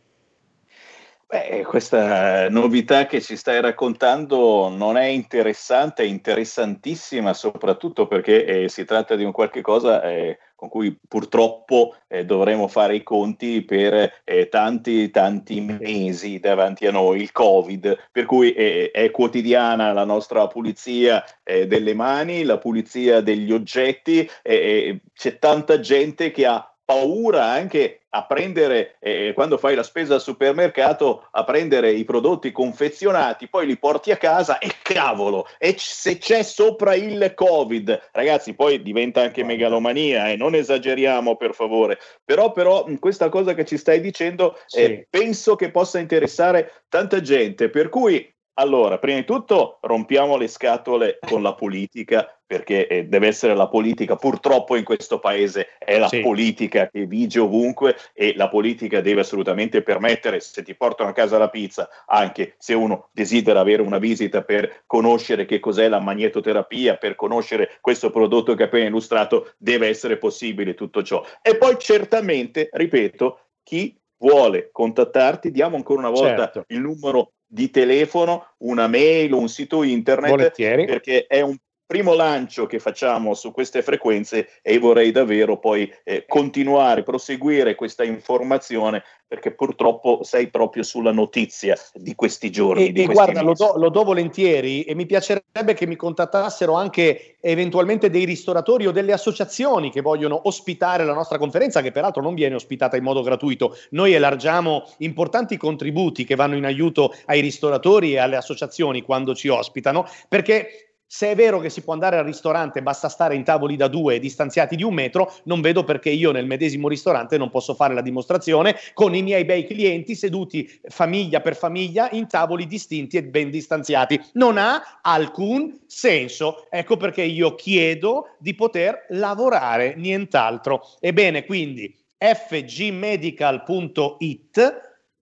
Beh, 1.33 1.62
questa 1.62 2.49
novità 2.49 3.07
che 3.07 3.20
ci 3.20 3.37
stai 3.37 3.61
raccontando 3.61 4.68
non 4.68 4.96
è 4.96 5.05
interessante, 5.05 6.03
è 6.03 6.07
interessantissima 6.07 7.33
soprattutto 7.35 8.09
perché 8.09 8.44
eh, 8.44 8.68
si 8.68 8.85
tratta 8.85 9.14
di 9.14 9.23
un 9.23 9.31
qualche 9.31 9.61
cosa 9.61 10.03
eh, 10.03 10.38
con 10.57 10.68
cui 10.68 10.99
purtroppo 11.07 11.94
eh, 12.09 12.25
dovremo 12.25 12.66
fare 12.66 12.96
i 12.96 13.05
conti 13.05 13.62
per 13.62 14.23
eh, 14.25 14.49
tanti 14.49 15.09
tanti 15.11 15.61
mesi 15.61 16.40
davanti 16.40 16.88
a 16.88 16.90
noi, 16.90 17.20
il 17.20 17.31
Covid, 17.31 18.09
per 18.11 18.25
cui 18.25 18.53
eh, 18.53 18.90
è 18.90 19.12
quotidiana 19.12 19.92
la 19.92 20.05
nostra 20.05 20.49
pulizia 20.49 21.25
eh, 21.44 21.68
delle 21.68 21.94
mani, 21.94 22.42
la 22.42 22.59
pulizia 22.59 23.20
degli 23.20 23.53
oggetti, 23.53 24.29
c'è 24.42 25.38
tanta 25.38 25.79
gente 25.79 26.33
che 26.33 26.44
ha 26.44 26.75
paura 26.85 27.44
anche 27.44 27.99
a 28.11 28.25
prendere, 28.25 28.96
eh, 29.01 29.33
quando 29.35 29.57
fai 29.57 29.75
la 29.75 29.83
spesa 29.83 30.14
al 30.14 30.20
supermercato, 30.20 31.29
a 31.31 31.44
prendere 31.44 31.92
i 31.92 32.05
prodotti 32.05 32.51
confezionati, 32.53 33.49
poi 33.49 33.66
li 33.66 33.79
porti 33.79 34.11
a 34.11 34.16
casa 34.16 34.59
e 34.59 34.70
cavolo, 34.83 35.46
e 35.59 35.75
c- 35.75 35.81
se 35.81 36.18
c'è 36.18 36.42
sopra 36.42 36.94
il 36.94 37.33
Covid, 37.35 38.11
ragazzi, 38.12 38.55
poi 38.55 38.83
diventa 38.83 39.20
anche 39.23 39.44
megalomania, 39.44 40.29
eh, 40.29 40.37
non 40.37 40.55
esageriamo 40.55 41.37
per 41.37 41.55
favore, 41.55 41.99
però, 42.25 42.53
però 42.53 42.85
questa 42.99 43.29
cosa 43.29 43.55
che 43.55 43.64
ci 43.64 43.77
stai 43.77 44.01
dicendo 44.01 44.59
Sì. 44.66 44.81
eh, 44.81 45.07
penso 45.09 45.55
che 45.55 45.70
possa 45.70 45.99
interessare 45.99 46.83
tanta 46.88 47.20
gente, 47.20 47.70
per 47.70 47.88
cui 47.88 48.29
allora, 48.54 48.98
prima 48.98 49.18
di 49.18 49.24
tutto 49.24 49.78
rompiamo 49.82 50.36
le 50.36 50.48
scatole 50.48 51.18
con 51.20 51.42
la 51.42 51.54
politica, 51.54 52.34
perché 52.44 52.86
eh, 52.88 53.04
deve 53.04 53.28
essere 53.28 53.54
la 53.54 53.68
politica, 53.68 54.16
purtroppo 54.16 54.76
in 54.76 54.84
questo 54.84 55.18
paese 55.20 55.68
è 55.78 55.98
la 55.98 56.08
Sì. 56.08 56.20
politica 56.20 56.88
che 56.90 57.06
vige 57.06 57.38
ovunque 57.38 57.96
e 58.12 58.34
la 58.36 58.48
politica 58.48 59.00
deve 59.00 59.20
assolutamente 59.20 59.82
permettere, 59.82 60.40
se 60.40 60.62
ti 60.62 60.74
portano 60.74 61.10
a 61.10 61.12
casa 61.12 61.38
la 61.38 61.48
pizza, 61.48 61.88
anche 62.06 62.54
se 62.58 62.74
uno 62.74 63.08
desidera 63.12 63.60
avere 63.60 63.82
una 63.82 63.98
visita 63.98 64.42
per 64.42 64.82
conoscere 64.86 65.46
che 65.46 65.60
cos'è 65.60 65.88
la 65.88 66.00
magnetoterapia, 66.00 66.96
per 66.96 67.14
conoscere 67.14 67.78
questo 67.80 68.10
prodotto 68.10 68.54
che 68.54 68.64
ho 68.64 68.66
appena 68.66 68.86
illustrato, 68.86 69.52
deve 69.56 69.86
essere 69.86 70.18
possibile 70.18 70.74
tutto 70.74 71.02
ciò. 71.02 71.24
E 71.40 71.56
poi 71.56 71.78
certamente, 71.78 72.68
ripeto, 72.72 73.38
chi 73.62 73.96
vuole 74.18 74.70
contattarti, 74.72 75.50
diamo 75.50 75.76
ancora 75.76 76.00
una 76.00 76.10
volta 76.10 76.50
Certo. 76.50 76.64
il 76.66 76.80
numero 76.80 77.32
di 77.52 77.68
telefono, 77.70 78.54
una 78.58 78.86
mail 78.86 79.32
un 79.32 79.48
sito 79.48 79.82
internet, 79.82 80.30
Volentieri. 80.30 80.86
perché 80.86 81.26
è 81.26 81.40
un 81.40 81.56
primo 81.90 82.14
lancio 82.14 82.66
che 82.66 82.79
facciamo 82.79 83.35
su 83.35 83.50
queste 83.50 83.83
frequenze 83.83 84.61
e 84.62 84.79
vorrei 84.79 85.11
davvero 85.11 85.59
poi 85.59 85.92
eh, 86.05 86.24
continuare, 86.24 87.03
proseguire 87.03 87.74
questa 87.74 88.05
informazione 88.05 89.03
perché 89.26 89.50
purtroppo 89.50 90.20
sei 90.22 90.50
proprio 90.50 90.85
sulla 90.85 91.11
notizia 91.11 91.76
di 91.94 92.14
questi 92.14 92.50
giorni. 92.50 92.87
E, 92.87 92.92
di 92.92 93.03
e 93.03 93.05
questi 93.07 93.33
guarda, 93.33 93.42
lo 93.42 93.55
do, 93.55 93.72
lo 93.76 93.88
do 93.88 94.05
volentieri 94.05 94.83
e 94.83 94.94
mi 94.94 95.05
piacerebbe 95.05 95.74
che 95.74 95.87
mi 95.88 95.96
contattassero 95.96 96.74
anche 96.74 97.37
eventualmente 97.40 98.09
dei 98.09 98.24
ristoratori 98.24 98.87
o 98.87 98.92
delle 98.92 99.12
associazioni 99.12 99.90
che 99.90 100.00
vogliono 100.00 100.42
ospitare 100.44 101.05
la 101.05 101.14
nostra 101.14 101.38
conferenza, 101.38 101.83
che 101.83 101.90
peraltro 101.90 102.22
non 102.22 102.35
viene 102.35 102.55
ospitata 102.55 102.96
in 102.96 103.03
modo 103.03 103.22
gratuito. 103.22 103.76
Noi 103.90 104.12
elargiamo 104.12 104.85
importanti 104.98 105.57
contributi 105.57 106.24
che 106.24 106.37
vanno 106.37 106.55
in 106.55 106.64
aiuto 106.64 107.12
ai 107.26 107.40
ristoratori 107.40 108.12
e 108.12 108.18
alle 108.18 108.37
associazioni 108.37 109.03
quando 109.03 109.35
ci 109.35 109.48
ospitano, 109.48 110.07
perché 110.29 110.89
se 111.12 111.33
è 111.33 111.35
vero 111.35 111.59
che 111.59 111.70
si 111.70 111.83
può 111.83 111.92
andare 111.92 112.18
al 112.18 112.25
ristorante, 112.25 112.83
basta 112.83 113.09
stare 113.09 113.35
in 113.35 113.42
tavoli 113.42 113.75
da 113.75 113.88
due 113.88 114.20
distanziati 114.20 114.77
di 114.77 114.85
un 114.85 114.94
metro, 114.94 115.35
non 115.42 115.61
vedo 115.61 115.83
perché 115.83 116.09
io 116.09 116.31
nel 116.31 116.46
medesimo 116.46 116.87
ristorante 116.87 117.37
non 117.37 117.51
posso 117.51 117.75
fare 117.75 117.94
la 117.94 118.01
dimostrazione 118.01 118.77
con 118.94 119.16
i 119.16 119.23
miei 119.23 119.44
bei 119.44 119.66
clienti 119.66 120.14
seduti 120.14 120.70
famiglia 120.85 121.40
per 121.40 121.57
famiglia 121.57 122.09
in 122.12 122.29
tavoli 122.29 122.68
distinti 122.68 123.16
e 123.16 123.25
ben 123.25 123.51
distanziati. 123.51 124.20
Non 124.35 124.57
ha 124.57 125.01
alcun 125.03 125.81
senso. 125.85 126.68
Ecco 126.70 126.96
perché 126.96 127.23
io 127.23 127.57
chiedo 127.57 128.37
di 128.38 128.55
poter 128.55 129.07
lavorare, 129.09 129.96
nient'altro. 129.96 130.92
Ebbene, 131.01 131.44
quindi 131.44 131.92
fgmedical.it 132.18 133.59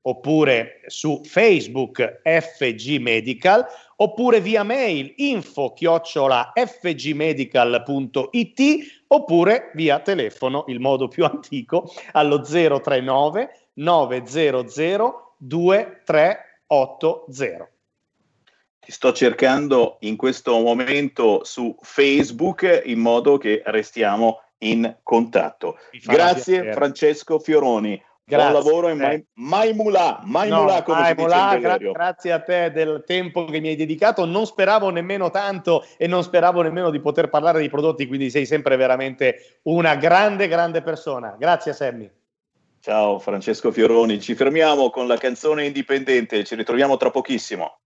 oppure 0.03 0.81
su 0.87 1.23
Facebook 1.25 2.21
FG 2.23 3.01
oppure 4.01 4.41
via 4.41 4.63
mail 4.63 5.13
info 5.17 5.73
chiocciola 5.73 6.53
fgmedical.it 6.55 8.61
oppure 9.09 9.73
via 9.75 9.99
telefono, 10.01 10.65
il 10.69 10.79
modo 10.81 11.09
più 11.09 11.25
antico, 11.25 11.91
allo 12.13 12.41
039 12.41 13.71
900 13.75 15.35
2380. 15.39 17.71
Ti 18.81 18.93
sto 18.93 19.13
cercando 19.13 19.97
in 20.01 20.17
questo 20.17 20.59
momento 20.59 21.45
su 21.45 21.77
Facebook 21.81 22.83
in 22.85 22.99
modo 23.01 23.37
che 23.37 23.63
restiamo 23.67 24.41
in 24.59 24.97
contatto. 25.03 25.77
Grazie 26.05 26.55
piacere. 26.55 26.73
Francesco 26.73 27.39
Fioroni. 27.39 28.03
Grazie. 28.29 28.51
Buon 28.51 28.63
lavoro 28.63 28.89
e 28.89 28.95
mai, 28.95 29.27
mai 29.37 29.73
mulà, 29.73 30.21
mai 30.25 30.51
No, 30.51 30.65
mulà 30.65 30.83
come 30.83 31.01
dai, 31.01 31.15
si 31.17 31.55
in 31.55 31.61
gra- 31.61 31.79
grazie 31.79 32.33
a 32.33 32.41
te 32.41 32.71
del 32.71 33.03
tempo 33.07 33.47
che 33.47 33.59
mi 33.59 33.69
hai 33.69 33.77
dedicato. 33.77 34.27
Non 34.27 34.45
speravo 34.45 34.91
nemmeno 34.91 35.31
tanto 35.31 35.87
e 35.97 36.07
non 36.07 36.23
speravo 36.23 36.61
nemmeno 36.61 36.91
di 36.91 37.01
poter 37.01 37.31
parlare 37.31 37.63
di 37.63 37.71
prodotti, 37.71 38.07
quindi 38.07 38.29
sei 38.29 38.45
sempre 38.45 38.77
veramente 38.77 39.61
una 39.63 39.95
grande, 39.95 40.47
grande 40.47 40.83
persona. 40.83 41.37
Grazie 41.39 41.73
Sammy. 41.73 42.11
Ciao 42.81 43.19
Francesco 43.19 43.73
Fioroni, 43.73 44.21
ci 44.21 44.35
fermiamo 44.35 44.91
con 44.91 45.07
la 45.07 45.17
canzone 45.17 45.65
indipendente, 45.65 46.45
ci 46.45 46.55
ritroviamo 46.55 46.99
tra 46.99 47.11
pochissimo. 47.11 47.79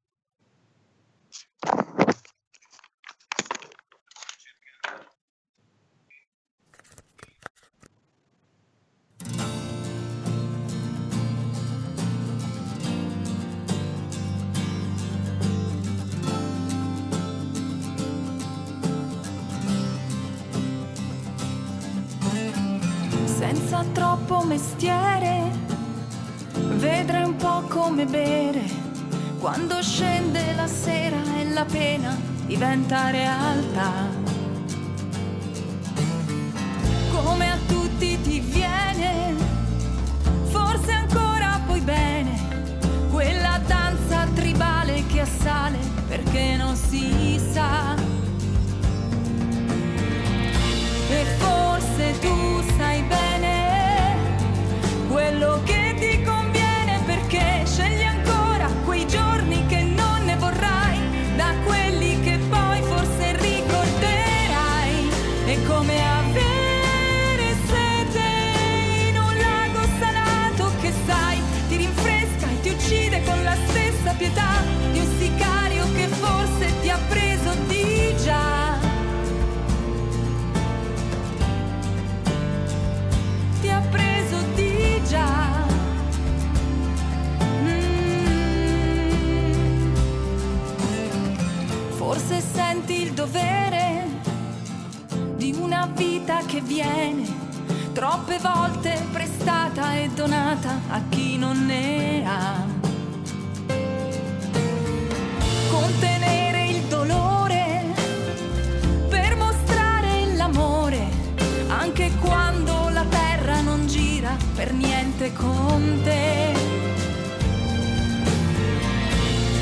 Troppo 23.92 24.44
mestiere, 24.44 25.50
vedrai 26.76 27.24
un 27.24 27.36
po' 27.36 27.62
come 27.68 28.04
bere, 28.04 28.62
quando 29.38 29.82
scende 29.82 30.54
la 30.54 30.66
sera 30.66 31.16
e 31.38 31.48
la 31.50 31.64
pena 31.64 32.16
diventa 32.46 33.10
realtà. 33.10 34.08
Come 37.12 37.50
a 37.50 37.56
tutti 37.66 38.20
ti 38.20 38.40
viene, 38.40 39.34
forse 40.50 40.92
ancora 40.92 41.60
poi 41.66 41.80
bene, 41.80 42.38
quella 43.10 43.60
danza 43.66 44.26
tribale 44.34 45.04
che 45.06 45.20
assale 45.20 45.78
perché 46.08 46.56
non 46.56 46.76
si 46.76 47.40
sa. 47.52 48.01
Vita 96.22 96.44
che 96.46 96.60
viene 96.60 97.24
troppe 97.92 98.38
volte 98.38 98.96
prestata 99.10 99.96
e 99.96 100.08
donata 100.10 100.78
a 100.90 101.02
chi 101.08 101.36
non 101.36 101.66
ne 101.66 102.24
ha. 102.24 102.64
Contenere 105.68 106.66
il 106.66 106.82
dolore 106.82 107.82
per 109.08 109.34
mostrare 109.34 110.34
l'amore 110.36 111.08
anche 111.66 112.12
quando 112.20 112.88
la 112.90 113.04
terra 113.08 113.60
non 113.60 113.88
gira 113.88 114.36
per 114.54 114.72
niente 114.72 115.32
con 115.32 116.00
te. 116.04 116.52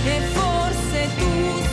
E 0.04 0.20
forse 0.34 1.08
tu 1.16 1.69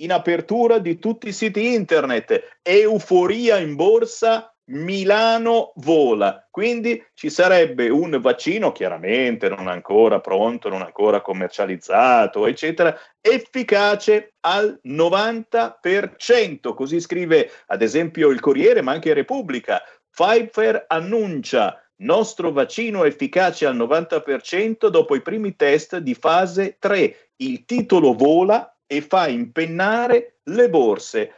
in 0.00 0.12
apertura 0.12 0.78
di 0.78 0.98
tutti 0.98 1.28
i 1.28 1.32
siti 1.32 1.74
internet. 1.74 2.58
Euforia 2.62 3.58
in 3.58 3.76
borsa 3.76 4.52
Milano 4.70 5.72
vola, 5.76 6.46
quindi 6.50 7.02
ci 7.14 7.30
sarebbe 7.30 7.88
un 7.88 8.18
vaccino, 8.20 8.72
chiaramente 8.72 9.48
non 9.48 9.66
ancora 9.66 10.20
pronto, 10.20 10.68
non 10.68 10.82
ancora 10.82 11.22
commercializzato, 11.22 12.46
eccetera, 12.46 12.94
efficace 13.20 14.34
al 14.40 14.78
90%, 14.84 16.74
così 16.74 17.00
scrive 17.00 17.50
ad 17.66 17.80
esempio 17.80 18.28
il 18.28 18.40
Corriere, 18.40 18.82
ma 18.82 18.92
anche 18.92 19.14
Repubblica. 19.14 19.82
Pfizer 20.10 20.84
annuncia 20.88 21.82
nostro 21.98 22.52
vaccino 22.52 23.04
efficace 23.04 23.66
al 23.66 23.76
90% 23.76 24.88
dopo 24.88 25.14
i 25.14 25.22
primi 25.22 25.56
test 25.56 25.96
di 25.98 26.14
fase 26.14 26.76
3. 26.78 27.30
Il 27.36 27.64
titolo 27.64 28.12
vola 28.14 28.76
e 28.86 29.00
fa 29.00 29.28
impennare 29.28 30.40
le 30.44 30.68
borse. 30.68 31.32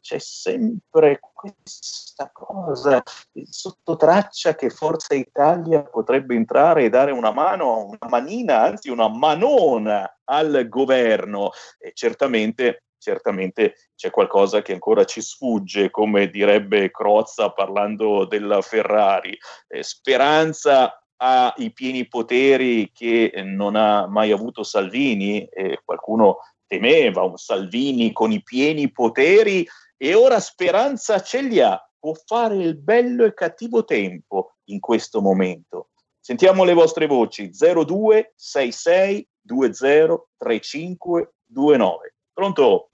c'è 0.00 0.18
sempre 0.18 1.20
questa 1.32 2.30
cosa 2.32 3.02
sotto 3.48 3.96
traccia 3.96 4.54
che 4.54 4.70
Forza 4.70 5.14
Italia 5.14 5.82
potrebbe 5.82 6.34
entrare 6.34 6.84
e 6.84 6.88
dare 6.88 7.10
una 7.12 7.32
mano, 7.32 7.86
una 7.86 8.08
manina, 8.08 8.62
anzi 8.62 8.90
una 8.90 9.08
manona 9.08 10.18
al 10.24 10.66
governo. 10.68 11.50
E 11.78 11.92
certamente 11.94 12.84
certamente 13.02 13.74
c'è 13.96 14.10
qualcosa 14.10 14.62
che 14.62 14.72
ancora 14.72 15.04
ci 15.04 15.20
sfugge, 15.20 15.90
come 15.90 16.28
direbbe 16.28 16.92
Crozza 16.92 17.50
parlando 17.50 18.24
della 18.26 18.62
Ferrari. 18.62 19.36
Eh, 19.66 19.82
speranza 19.82 21.02
ha 21.16 21.52
i 21.58 21.72
pieni 21.72 22.06
poteri 22.08 22.90
che 22.92 23.32
non 23.44 23.76
ha 23.76 24.06
mai 24.06 24.30
avuto 24.32 24.62
Salvini, 24.62 25.44
eh, 25.46 25.80
qualcuno 25.84 26.38
temeva 26.72 27.22
un 27.22 27.36
Salvini 27.36 28.12
con 28.12 28.32
i 28.32 28.42
pieni 28.42 28.90
poteri 28.90 29.66
e 29.98 30.14
ora 30.14 30.40
Speranza 30.40 31.20
ce 31.20 31.42
li 31.42 31.60
ha, 31.60 31.78
può 31.98 32.14
fare 32.14 32.56
il 32.56 32.78
bello 32.78 33.26
e 33.26 33.34
cattivo 33.34 33.84
tempo 33.84 34.54
in 34.64 34.80
questo 34.80 35.20
momento. 35.20 35.90
Sentiamo 36.18 36.64
le 36.64 36.72
vostre 36.72 37.06
voci 37.06 37.50
0266 37.50 39.28
20 39.42 40.22
3529. 40.38 42.14
Pronto? 42.32 42.88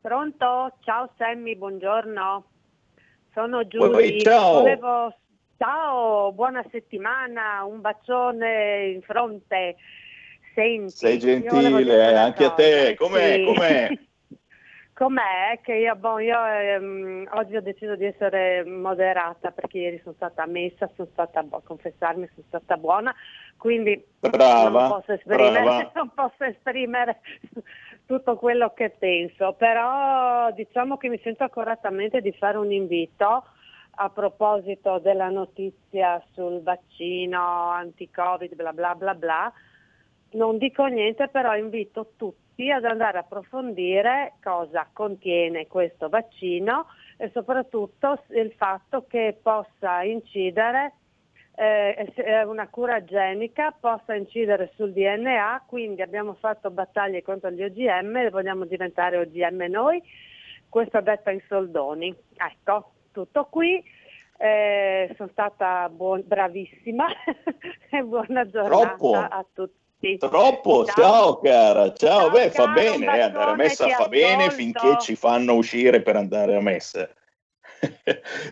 Pronto? 0.00 0.76
Ciao 0.80 1.12
Sammy, 1.16 1.54
buongiorno. 1.54 2.44
Sono 3.32 3.64
Giulia. 3.68 4.18
Ciao. 4.18 4.52
Volevo... 4.54 5.14
Ciao, 5.58 6.32
buona 6.32 6.62
settimana, 6.70 7.64
un 7.64 7.80
bacione 7.80 8.88
in 8.88 9.00
fronte. 9.00 9.76
Senti, 10.56 10.88
Sei 10.88 11.18
gentile, 11.18 12.16
anche 12.16 12.44
a 12.46 12.50
te. 12.52 12.94
Com'è? 12.96 13.34
Sì. 13.34 13.44
Com'è? 13.44 13.98
Com'è 14.94 15.60
che 15.60 15.74
io, 15.74 15.94
boh, 15.96 16.18
io 16.18 16.42
ehm, 16.42 17.28
oggi 17.32 17.56
ho 17.56 17.60
deciso 17.60 17.96
di 17.96 18.06
essere 18.06 18.64
moderata 18.64 19.50
perché 19.50 19.76
ieri 19.76 20.00
sono 20.02 20.14
stata 20.14 20.44
a 20.44 20.46
messa, 20.46 20.88
sono 20.96 21.06
stata 21.12 21.40
a 21.40 21.60
confessarmi, 21.62 22.26
sono 22.32 22.46
stata 22.48 22.78
buona, 22.78 23.14
quindi 23.58 24.02
brava, 24.20 24.70
non, 24.70 24.88
posso 24.88 25.12
esprimere, 25.12 25.90
non 25.92 26.10
posso 26.14 26.44
esprimere 26.44 27.20
tutto 28.06 28.36
quello 28.36 28.72
che 28.72 28.88
penso, 28.98 29.52
però 29.52 30.50
diciamo 30.52 30.96
che 30.96 31.10
mi 31.10 31.20
sento 31.22 31.44
accuratamente 31.44 32.22
di 32.22 32.32
fare 32.32 32.56
un 32.56 32.72
invito 32.72 33.44
a 33.96 34.08
proposito 34.08 34.98
della 35.00 35.28
notizia 35.28 36.24
sul 36.32 36.62
vaccino 36.62 37.68
anti-covid, 37.68 38.54
bla 38.54 38.72
bla 38.72 38.94
bla 38.94 39.14
bla. 39.14 39.52
Non 40.32 40.58
dico 40.58 40.86
niente, 40.86 41.28
però 41.28 41.56
invito 41.56 42.12
tutti 42.16 42.70
ad 42.70 42.84
andare 42.84 43.18
a 43.18 43.20
approfondire 43.20 44.34
cosa 44.42 44.88
contiene 44.92 45.66
questo 45.66 46.08
vaccino 46.08 46.86
e 47.16 47.30
soprattutto 47.32 48.22
il 48.30 48.52
fatto 48.56 49.06
che 49.06 49.38
possa 49.40 50.02
incidere 50.02 50.92
eh, 51.56 52.44
una 52.44 52.68
cura 52.68 53.02
genica, 53.02 53.72
possa 53.72 54.14
incidere 54.14 54.72
sul 54.74 54.92
DNA, 54.92 55.64
quindi 55.66 56.02
abbiamo 56.02 56.34
fatto 56.34 56.70
battaglie 56.70 57.22
contro 57.22 57.50
gli 57.50 57.62
OGM 57.62 58.16
e 58.16 58.30
vogliamo 58.30 58.66
diventare 58.66 59.16
OGM 59.16 59.64
noi, 59.70 60.02
questo 60.68 61.00
detto 61.00 61.30
in 61.30 61.40
soldoni. 61.48 62.14
Ecco, 62.34 62.92
tutto 63.12 63.46
qui. 63.46 63.82
Eh, 64.38 65.14
sono 65.16 65.30
stata 65.32 65.88
buon- 65.88 66.22
bravissima 66.26 67.06
e 67.88 68.02
buona 68.02 68.46
giornata 68.46 68.96
Troppo. 68.96 69.14
a 69.14 69.46
tutti. 69.50 69.84
Troppo, 70.18 70.84
ciao. 70.84 70.94
Ciao. 70.94 71.40
cara, 71.40 71.92
ciao, 71.94 72.20
Ciao, 72.20 72.30
beh 72.30 72.50
fa 72.50 72.64
caro, 72.64 72.72
bene, 72.74 73.16
eh, 73.16 73.20
andare 73.20 73.50
a 73.50 73.54
messa 73.54 73.88
fa 73.88 74.08
bene 74.08 74.50
finché 74.50 74.98
ci 75.00 75.16
fanno 75.16 75.54
uscire 75.54 76.02
per 76.02 76.16
andare 76.16 76.54
a 76.54 76.60
messa. 76.60 77.08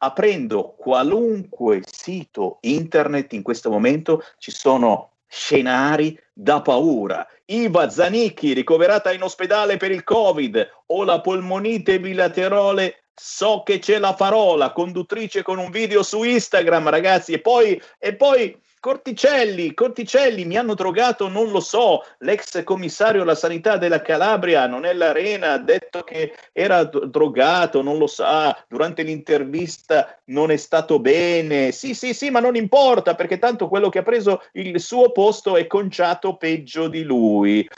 Aprendo 0.03 0.75
qualunque 0.79 1.83
sito 1.85 2.59
internet 2.63 3.35
in 3.35 3.43
questo 3.43 3.71
momento 3.71 4.25
ci 4.39 4.51
sono 4.51 5.13
scenari 5.27 6.19
da 6.33 6.63
paura. 6.63 7.27
Iva 7.47 7.89
Zanicchi 7.91 8.53
ricoverata 8.53 9.13
in 9.13 9.23
ospedale 9.23 9.77
per 9.77 9.91
il 9.91 10.03
Covid 10.03 10.85
o 10.87 11.05
la 11.05 11.21
polmonite 11.21 12.01
bilaterale. 12.01 13.05
So 13.15 13.63
che 13.63 13.81
ce 13.81 13.99
la 13.99 14.15
farò, 14.15 14.57
la 14.57 14.73
conduttrice 14.73 15.43
con 15.43 15.59
un 15.59 15.71
video 15.71 16.03
su 16.03 16.23
Instagram, 16.23 16.89
ragazzi, 16.89 17.35
e 17.35 17.41
poi, 17.41 17.81
e 17.99 18.17
poi 18.17 18.59
Corticelli, 18.81 19.75
Corticelli, 19.75 20.47
mi 20.47 20.57
hanno 20.57 20.73
drogato, 20.73 21.29
non 21.29 21.51
lo 21.51 21.61
so, 21.61 22.03
l'ex 22.21 22.65
commissario 22.65 23.21
alla 23.21 23.35
sanità 23.35 23.77
della 23.77 24.01
Calabria, 24.01 24.67
non 24.67 24.87
è 24.87 24.95
l'arena, 24.95 25.53
ha 25.53 25.59
detto 25.59 26.03
che 26.03 26.35
era 26.51 26.85
drogato, 26.85 27.83
non 27.83 27.99
lo 27.99 28.07
sa, 28.07 28.57
durante 28.67 29.03
l'intervista 29.03 30.19
non 30.27 30.51
è 30.51 30.57
stato 30.57 30.99
bene, 30.99 31.73
sì 31.73 31.93
sì 31.93 32.15
sì, 32.15 32.31
ma 32.31 32.41
non 32.41 32.57
importa 32.57 33.15
perché 33.15 33.39
tanto 33.39 33.69
quello 33.69 33.91
che 33.91 33.99
ha 33.99 34.03
preso 34.03 34.43
il 34.53 34.81
suo 34.81 35.13
posto 35.13 35.59
è 35.59 35.67
conciato 35.67 36.39
peggio 36.39 36.89
di 36.89 37.03
lui. 37.03 37.69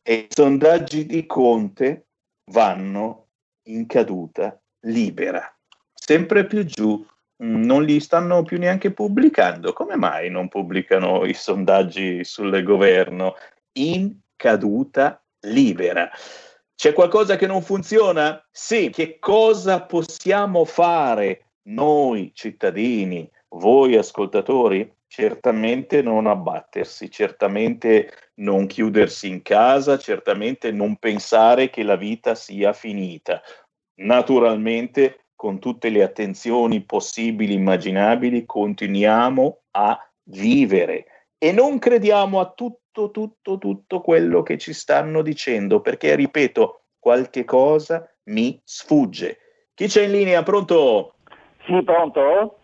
E 0.00 0.14
i 0.14 0.26
sondaggi 0.28 1.06
di 1.06 1.26
Conte 1.26 2.06
vanno 2.52 3.30
in 3.68 3.86
caduta 3.86 4.56
libera, 4.82 5.52
sempre 5.92 6.46
più 6.46 6.64
giù, 6.64 7.04
non 7.44 7.84
li 7.84 8.00
stanno 8.00 8.42
più 8.42 8.58
neanche 8.58 8.92
pubblicando. 8.92 9.72
Come 9.72 9.96
mai 9.96 10.30
non 10.30 10.48
pubblicano 10.48 11.24
i 11.24 11.34
sondaggi 11.34 12.24
sul 12.24 12.62
governo? 12.62 13.34
In 13.72 14.16
caduta 14.36 15.22
libera. 15.40 16.10
C'è 16.74 16.92
qualcosa 16.92 17.36
che 17.36 17.46
non 17.46 17.62
funziona? 17.62 18.42
Sì, 18.50 18.90
che 18.90 19.18
cosa 19.18 19.82
possiamo 19.82 20.64
fare 20.64 21.50
noi 21.68 22.32
cittadini, 22.34 23.30
voi 23.50 23.96
ascoltatori? 23.96 24.92
Certamente 25.06 26.02
non 26.02 26.26
abbattersi, 26.26 27.08
certamente 27.10 28.10
non 28.36 28.66
chiudersi 28.66 29.28
in 29.28 29.42
casa, 29.42 29.96
certamente 29.96 30.72
non 30.72 30.96
pensare 30.96 31.70
che 31.70 31.84
la 31.84 31.94
vita 31.94 32.34
sia 32.34 32.72
finita. 32.72 33.40
Naturalmente 34.00 35.23
con 35.44 35.58
tutte 35.58 35.90
le 35.90 36.02
attenzioni 36.02 36.80
possibili, 36.80 37.52
immaginabili, 37.52 38.46
continuiamo 38.46 39.64
a 39.72 40.10
vivere 40.30 41.04
e 41.36 41.52
non 41.52 41.78
crediamo 41.78 42.40
a 42.40 42.50
tutto, 42.56 43.10
tutto, 43.10 43.58
tutto 43.58 44.00
quello 44.00 44.42
che 44.42 44.56
ci 44.56 44.72
stanno 44.72 45.20
dicendo, 45.20 45.82
perché, 45.82 46.14
ripeto, 46.14 46.84
qualche 46.98 47.44
cosa 47.44 48.10
mi 48.30 48.58
sfugge. 48.64 49.68
Chi 49.74 49.86
c'è 49.86 50.04
in 50.04 50.12
linea? 50.12 50.42
Pronto? 50.42 51.16
Sì, 51.66 51.82
pronto? 51.82 52.60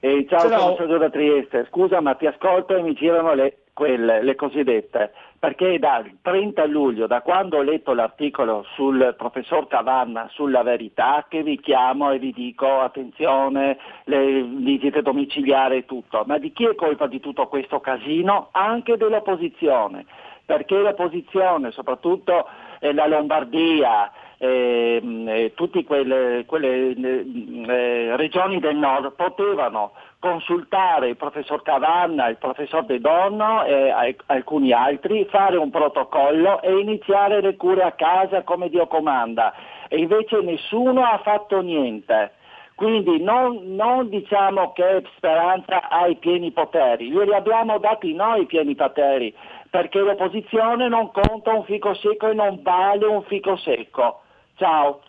Eh, 0.00 0.26
ciao, 0.28 0.50
Ciao. 0.50 0.58
sono 0.58 0.76
Sergio 0.76 0.98
da 0.98 1.08
Trieste. 1.08 1.66
Scusa, 1.70 2.02
ma 2.02 2.14
ti 2.16 2.26
ascolto 2.26 2.76
e 2.76 2.82
mi 2.82 2.92
girano 2.92 3.32
le, 3.32 3.62
quelle, 3.72 4.22
le 4.22 4.34
cosiddette. 4.34 5.12
Perché 5.42 5.80
dal 5.80 6.08
30 6.22 6.66
luglio, 6.66 7.08
da 7.08 7.20
quando 7.20 7.56
ho 7.56 7.62
letto 7.62 7.94
l'articolo 7.94 8.64
sul 8.76 9.16
professor 9.18 9.66
Cavanna 9.66 10.28
sulla 10.30 10.62
verità, 10.62 11.26
che 11.28 11.42
vi 11.42 11.58
chiamo 11.58 12.12
e 12.12 12.20
vi 12.20 12.30
dico 12.32 12.78
attenzione, 12.78 13.76
le 14.04 14.44
visite 14.44 15.02
domiciliari 15.02 15.78
e 15.78 15.84
tutto. 15.84 16.22
Ma 16.28 16.38
di 16.38 16.52
chi 16.52 16.66
è 16.66 16.76
colpa 16.76 17.08
di 17.08 17.18
tutto 17.18 17.48
questo 17.48 17.80
casino? 17.80 18.50
Anche 18.52 18.96
dell'opposizione. 18.96 20.06
Perché 20.46 20.78
l'opposizione, 20.78 21.72
soprattutto 21.72 22.46
eh, 22.78 22.92
la 22.92 23.08
Lombardia, 23.08 24.12
eh, 24.44 25.52
tutte 25.54 25.84
quelle, 25.84 26.44
quelle, 26.46 26.90
eh, 26.90 27.26
eh, 27.68 28.16
regioni 28.16 28.58
del 28.58 28.74
nord 28.74 29.12
potevano 29.14 29.92
consultare 30.18 31.10
il 31.10 31.16
professor 31.16 31.62
Cavanna, 31.62 32.26
il 32.26 32.38
professor 32.38 32.84
De 32.84 32.98
Donno 32.98 33.62
e 33.64 33.90
al- 33.90 34.16
alcuni 34.26 34.72
altri, 34.72 35.26
fare 35.26 35.56
un 35.56 35.70
protocollo 35.70 36.60
e 36.60 36.76
iniziare 36.76 37.40
le 37.40 37.54
cure 37.54 37.82
a 37.82 37.92
casa 37.92 38.42
come 38.42 38.68
Dio 38.68 38.88
comanda. 38.88 39.54
E 39.86 39.98
invece 39.98 40.40
nessuno 40.40 41.04
ha 41.04 41.20
fatto 41.22 41.60
niente. 41.60 42.32
Quindi 42.74 43.22
non, 43.22 43.76
non 43.76 44.08
diciamo 44.08 44.72
che 44.72 45.04
Speranza 45.16 45.88
ha 45.88 46.06
i 46.08 46.16
pieni 46.16 46.50
poteri, 46.50 47.12
glieli 47.12 47.32
abbiamo 47.32 47.78
dati 47.78 48.12
noi 48.12 48.42
i 48.42 48.46
pieni 48.46 48.74
poteri, 48.74 49.32
perché 49.70 50.00
l'opposizione 50.00 50.88
non 50.88 51.12
conta 51.12 51.52
un 51.52 51.62
fico 51.62 51.94
secco 51.94 52.28
e 52.28 52.34
non 52.34 52.58
vale 52.62 53.06
un 53.06 53.22
fico 53.22 53.56
secco. 53.56 54.21
Ciao. 54.62 55.02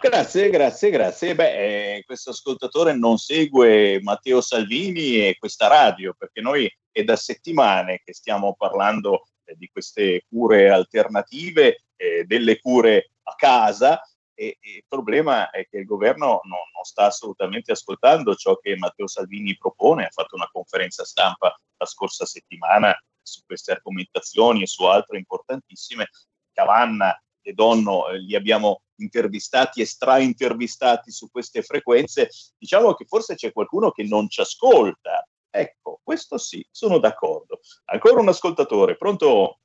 Grazie, 0.00 0.48
grazie, 0.50 0.90
grazie. 0.90 1.34
Beh, 1.34 1.96
eh, 1.96 2.04
questo 2.04 2.30
ascoltatore 2.30 2.94
non 2.94 3.16
segue 3.16 4.00
Matteo 4.00 4.40
Salvini 4.40 5.26
e 5.26 5.36
questa 5.40 5.66
radio, 5.66 6.14
perché 6.16 6.40
noi 6.40 6.72
è 6.92 7.02
da 7.02 7.16
settimane 7.16 8.00
che 8.04 8.14
stiamo 8.14 8.54
parlando 8.54 9.24
eh, 9.44 9.56
di 9.56 9.68
queste 9.72 10.22
cure 10.28 10.70
alternative, 10.70 11.86
eh, 11.96 12.22
delle 12.26 12.60
cure 12.60 13.10
a 13.24 13.34
casa, 13.34 14.00
e, 14.32 14.56
e 14.60 14.76
il 14.76 14.84
problema 14.86 15.50
è 15.50 15.66
che 15.66 15.78
il 15.78 15.84
governo 15.84 16.38
non, 16.44 16.60
non 16.72 16.84
sta 16.84 17.06
assolutamente 17.06 17.72
ascoltando 17.72 18.36
ciò 18.36 18.54
che 18.58 18.76
Matteo 18.76 19.08
Salvini 19.08 19.56
propone. 19.56 20.04
Ha 20.04 20.10
fatto 20.12 20.36
una 20.36 20.48
conferenza 20.52 21.04
stampa 21.04 21.58
la 21.76 21.86
scorsa 21.86 22.24
settimana 22.24 22.96
su 23.20 23.40
queste 23.44 23.72
argomentazioni 23.72 24.62
e 24.62 24.68
su 24.68 24.84
altre 24.84 25.18
importantissime. 25.18 26.08
Cavanna 26.52 27.20
e 27.48 27.54
Donno 27.54 28.08
eh, 28.08 28.18
li 28.18 28.34
abbiamo 28.34 28.82
intervistati 28.96 29.80
e 29.80 29.86
straintervistati 29.86 31.10
su 31.10 31.30
queste 31.30 31.62
frequenze, 31.62 32.28
diciamo 32.58 32.92
che 32.92 33.06
forse 33.06 33.36
c'è 33.36 33.52
qualcuno 33.52 33.90
che 33.90 34.04
non 34.04 34.28
ci 34.28 34.40
ascolta. 34.42 35.26
Ecco, 35.50 36.00
questo 36.04 36.36
sì, 36.36 36.66
sono 36.70 36.98
d'accordo. 36.98 37.60
Ancora 37.86 38.20
un 38.20 38.28
ascoltatore, 38.28 38.96
pronto? 38.96 39.60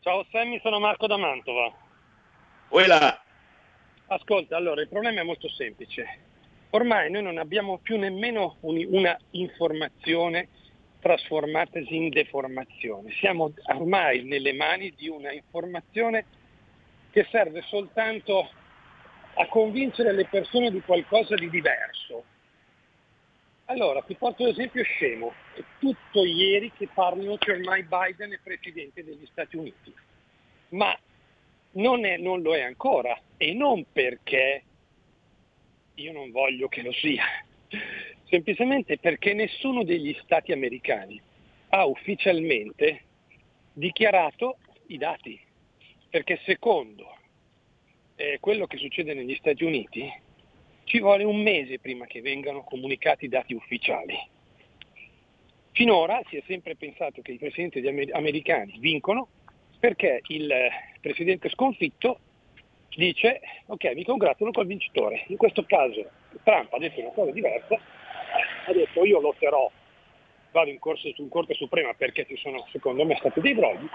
Ciao 0.00 0.26
Sammy, 0.30 0.60
sono 0.60 0.78
Marco 0.78 1.06
da 1.06 1.16
Mantova. 1.16 1.72
Uela. 2.68 3.22
Ascolta, 4.08 4.56
allora 4.56 4.82
il 4.82 4.88
problema 4.88 5.20
è 5.20 5.24
molto 5.24 5.48
semplice. 5.48 6.04
Ormai 6.70 7.10
noi 7.10 7.22
non 7.22 7.38
abbiamo 7.38 7.78
più 7.78 7.96
nemmeno 7.98 8.56
un- 8.60 8.86
una 8.90 9.18
informazione 9.30 10.48
trasformatasi 11.00 11.94
in 11.96 12.10
deformazione. 12.10 13.10
Siamo 13.18 13.52
ormai 13.68 14.22
nelle 14.22 14.52
mani 14.52 14.92
di 14.94 15.08
una 15.08 15.32
informazione 15.32 16.26
che 17.12 17.26
serve 17.30 17.62
soltanto 17.68 18.50
a 19.34 19.46
convincere 19.46 20.12
le 20.12 20.26
persone 20.26 20.70
di 20.70 20.80
qualcosa 20.80 21.34
di 21.34 21.48
diverso. 21.50 22.24
Allora, 23.66 24.00
ti 24.02 24.14
porto 24.14 24.44
l'esempio 24.44 24.82
scemo. 24.82 25.32
È 25.54 25.62
tutto 25.78 26.24
ieri 26.24 26.72
che 26.72 26.88
parlano 26.92 27.36
che 27.36 27.52
ormai 27.52 27.84
Biden 27.84 28.32
è 28.32 28.40
presidente 28.42 29.04
degli 29.04 29.26
Stati 29.30 29.56
Uniti. 29.56 29.94
Ma 30.70 30.98
non, 31.72 32.04
è- 32.04 32.16
non 32.16 32.40
lo 32.40 32.54
è 32.54 32.62
ancora. 32.62 33.18
E 33.36 33.52
non 33.52 33.84
perché 33.92 34.62
io 35.94 36.12
non 36.12 36.30
voglio 36.30 36.68
che 36.68 36.82
lo 36.82 36.92
sia. 36.92 37.24
Semplicemente 38.24 38.98
perché 38.98 39.34
nessuno 39.34 39.84
degli 39.84 40.16
Stati 40.22 40.52
americani 40.52 41.20
ha 41.68 41.84
ufficialmente 41.84 43.04
dichiarato 43.72 44.56
i 44.86 44.98
dati. 44.98 45.40
Perché 46.12 46.38
secondo 46.44 47.16
eh, 48.16 48.36
quello 48.38 48.66
che 48.66 48.76
succede 48.76 49.14
negli 49.14 49.34
Stati 49.36 49.64
Uniti 49.64 50.12
ci 50.84 51.00
vuole 51.00 51.24
un 51.24 51.40
mese 51.40 51.78
prima 51.78 52.04
che 52.04 52.20
vengano 52.20 52.64
comunicati 52.64 53.24
i 53.24 53.28
dati 53.28 53.54
ufficiali. 53.54 54.14
Finora 55.70 56.20
si 56.28 56.36
è 56.36 56.42
sempre 56.46 56.76
pensato 56.76 57.22
che 57.22 57.32
i 57.32 57.38
presidenti 57.38 58.10
americani 58.12 58.76
vincono 58.78 59.26
perché 59.78 60.20
il 60.26 60.50
eh, 60.50 60.70
presidente 61.00 61.48
sconfitto 61.48 62.18
dice 62.90 63.40
ok 63.68 63.94
mi 63.94 64.04
congratulo 64.04 64.50
col 64.50 64.66
vincitore. 64.66 65.24
In 65.28 65.38
questo 65.38 65.64
caso 65.64 66.10
Trump 66.42 66.74
ha 66.74 66.78
detto 66.78 67.00
una 67.00 67.12
cosa 67.12 67.30
diversa, 67.30 67.80
ha 68.66 68.72
detto 68.74 69.02
io 69.06 69.18
lotterò, 69.18 69.70
vado 70.50 70.68
in 70.68 70.78
corso 70.78 71.10
in 71.16 71.30
Corte 71.30 71.54
Suprema 71.54 71.94
perché 71.94 72.26
ci 72.26 72.36
sono 72.36 72.66
secondo 72.70 73.02
me 73.06 73.16
stati 73.16 73.40
dei 73.40 73.54
brogli 73.54 73.88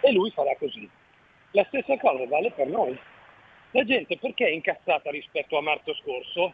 e 0.00 0.10
lui 0.10 0.30
farà 0.30 0.56
così. 0.56 0.88
La 1.54 1.64
stessa 1.68 1.96
cosa 1.98 2.26
vale 2.26 2.50
per 2.50 2.66
noi. 2.66 2.98
La 3.70 3.84
gente 3.84 4.18
perché 4.18 4.46
è 4.46 4.50
incazzata 4.50 5.10
rispetto 5.10 5.56
a 5.56 5.62
marzo 5.62 5.94
scorso? 5.94 6.52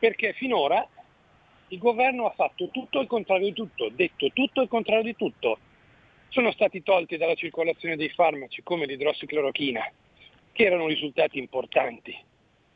Perché 0.00 0.32
finora 0.32 0.84
il 1.68 1.78
governo 1.78 2.26
ha 2.26 2.30
fatto 2.30 2.68
tutto 2.70 3.00
il 3.00 3.06
contrario 3.06 3.46
di 3.46 3.52
tutto, 3.52 3.88
detto 3.88 4.30
tutto 4.32 4.62
il 4.62 4.68
contrario 4.68 5.04
di 5.04 5.14
tutto. 5.14 5.58
Sono 6.28 6.50
stati 6.50 6.82
tolti 6.82 7.16
dalla 7.16 7.36
circolazione 7.36 7.94
dei 7.94 8.08
farmaci 8.08 8.64
come 8.64 8.86
l'idrossiclorochina, 8.86 9.92
che 10.50 10.64
erano 10.64 10.88
risultati 10.88 11.38
importanti 11.38 12.16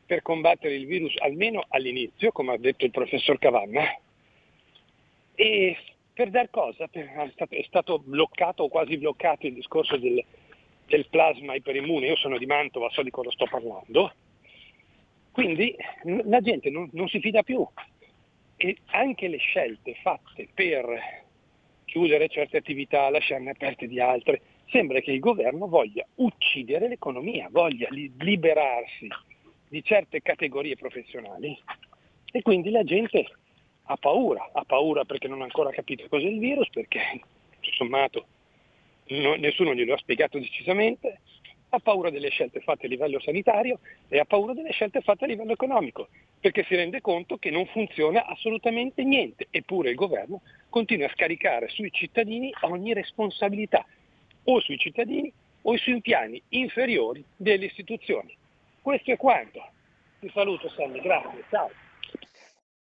per 0.05 0.21
combattere 0.21 0.75
il 0.75 0.85
virus 0.85 1.13
almeno 1.17 1.65
all'inizio, 1.67 2.31
come 2.31 2.53
ha 2.53 2.57
detto 2.57 2.85
il 2.85 2.91
professor 2.91 3.37
Cavanna. 3.37 3.93
E 5.35 5.77
per 6.13 6.29
dar 6.29 6.49
cosa? 6.49 6.87
È 6.89 7.63
stato 7.67 7.99
bloccato 7.99 8.63
o 8.63 8.69
quasi 8.69 8.97
bloccato 8.97 9.47
il 9.47 9.53
discorso 9.53 9.97
del, 9.97 10.23
del 10.91 11.07
plasma 11.07 11.55
iperimmune, 11.55 12.07
io 12.07 12.17
sono 12.17 12.37
di 12.37 12.45
Mantova, 12.45 12.89
so 12.89 13.01
di 13.01 13.09
cosa 13.09 13.31
sto 13.31 13.47
parlando, 13.49 14.11
quindi 15.31 15.73
la 16.25 16.41
gente 16.41 16.69
non, 16.69 16.89
non 16.91 17.07
si 17.07 17.21
fida 17.21 17.41
più. 17.43 17.65
E 18.57 18.77
anche 18.87 19.27
le 19.29 19.37
scelte 19.37 19.95
fatte 20.03 20.49
per 20.53 21.23
chiudere 21.85 22.27
certe 22.27 22.57
attività, 22.57 23.09
lasciarne 23.09 23.51
aperte 23.51 23.87
di 23.87 23.99
altre, 23.99 24.41
sembra 24.69 24.99
che 24.99 25.11
il 25.11 25.19
governo 25.19 25.67
voglia 25.67 26.05
uccidere 26.15 26.89
l'economia, 26.89 27.47
voglia 27.49 27.87
li- 27.89 28.11
liberarsi 28.19 29.07
di 29.67 29.81
certe 29.83 30.21
categorie 30.21 30.75
professionali. 30.75 31.57
E 32.33 32.41
quindi 32.41 32.69
la 32.69 32.83
gente 32.83 33.25
ha 33.83 33.95
paura, 33.95 34.51
ha 34.53 34.63
paura 34.65 35.05
perché 35.05 35.27
non 35.27 35.41
ha 35.41 35.45
ancora 35.45 35.71
capito 35.71 36.07
cos'è 36.09 36.27
il 36.27 36.39
virus, 36.39 36.69
perché 36.69 37.21
tutto 37.61 37.75
sommato 37.75 38.25
no- 39.19 39.35
nessuno 39.35 39.73
glielo 39.73 39.93
ha 39.93 39.97
spiegato 39.97 40.39
decisamente, 40.39 41.19
ha 41.69 41.79
paura 41.79 42.09
delle 42.09 42.29
scelte 42.29 42.59
fatte 42.59 42.85
a 42.85 42.89
livello 42.89 43.19
sanitario 43.19 43.79
e 44.09 44.19
ha 44.19 44.25
paura 44.25 44.53
delle 44.53 44.71
scelte 44.71 45.01
fatte 45.01 45.23
a 45.23 45.27
livello 45.27 45.53
economico, 45.53 46.09
perché 46.39 46.63
si 46.65 46.75
rende 46.75 47.01
conto 47.01 47.37
che 47.37 47.49
non 47.49 47.65
funziona 47.67 48.25
assolutamente 48.25 49.03
niente, 49.03 49.47
eppure 49.49 49.89
il 49.89 49.95
governo 49.95 50.41
continua 50.69 51.07
a 51.07 51.11
scaricare 51.13 51.69
sui 51.69 51.91
cittadini 51.91 52.53
ogni 52.61 52.93
responsabilità, 52.93 53.85
o 54.43 54.59
sui 54.59 54.77
cittadini 54.77 55.31
o 55.63 55.77
sui 55.77 56.01
piani 56.01 56.41
inferiori 56.49 57.23
delle 57.35 57.65
istituzioni. 57.65 58.35
Questo 58.81 59.11
è 59.11 59.17
quanto. 59.17 59.63
Ti 60.19 60.29
saluto 60.33 60.69
Sammy, 60.69 60.99
grazie, 60.99 61.43
ciao. 61.49 61.69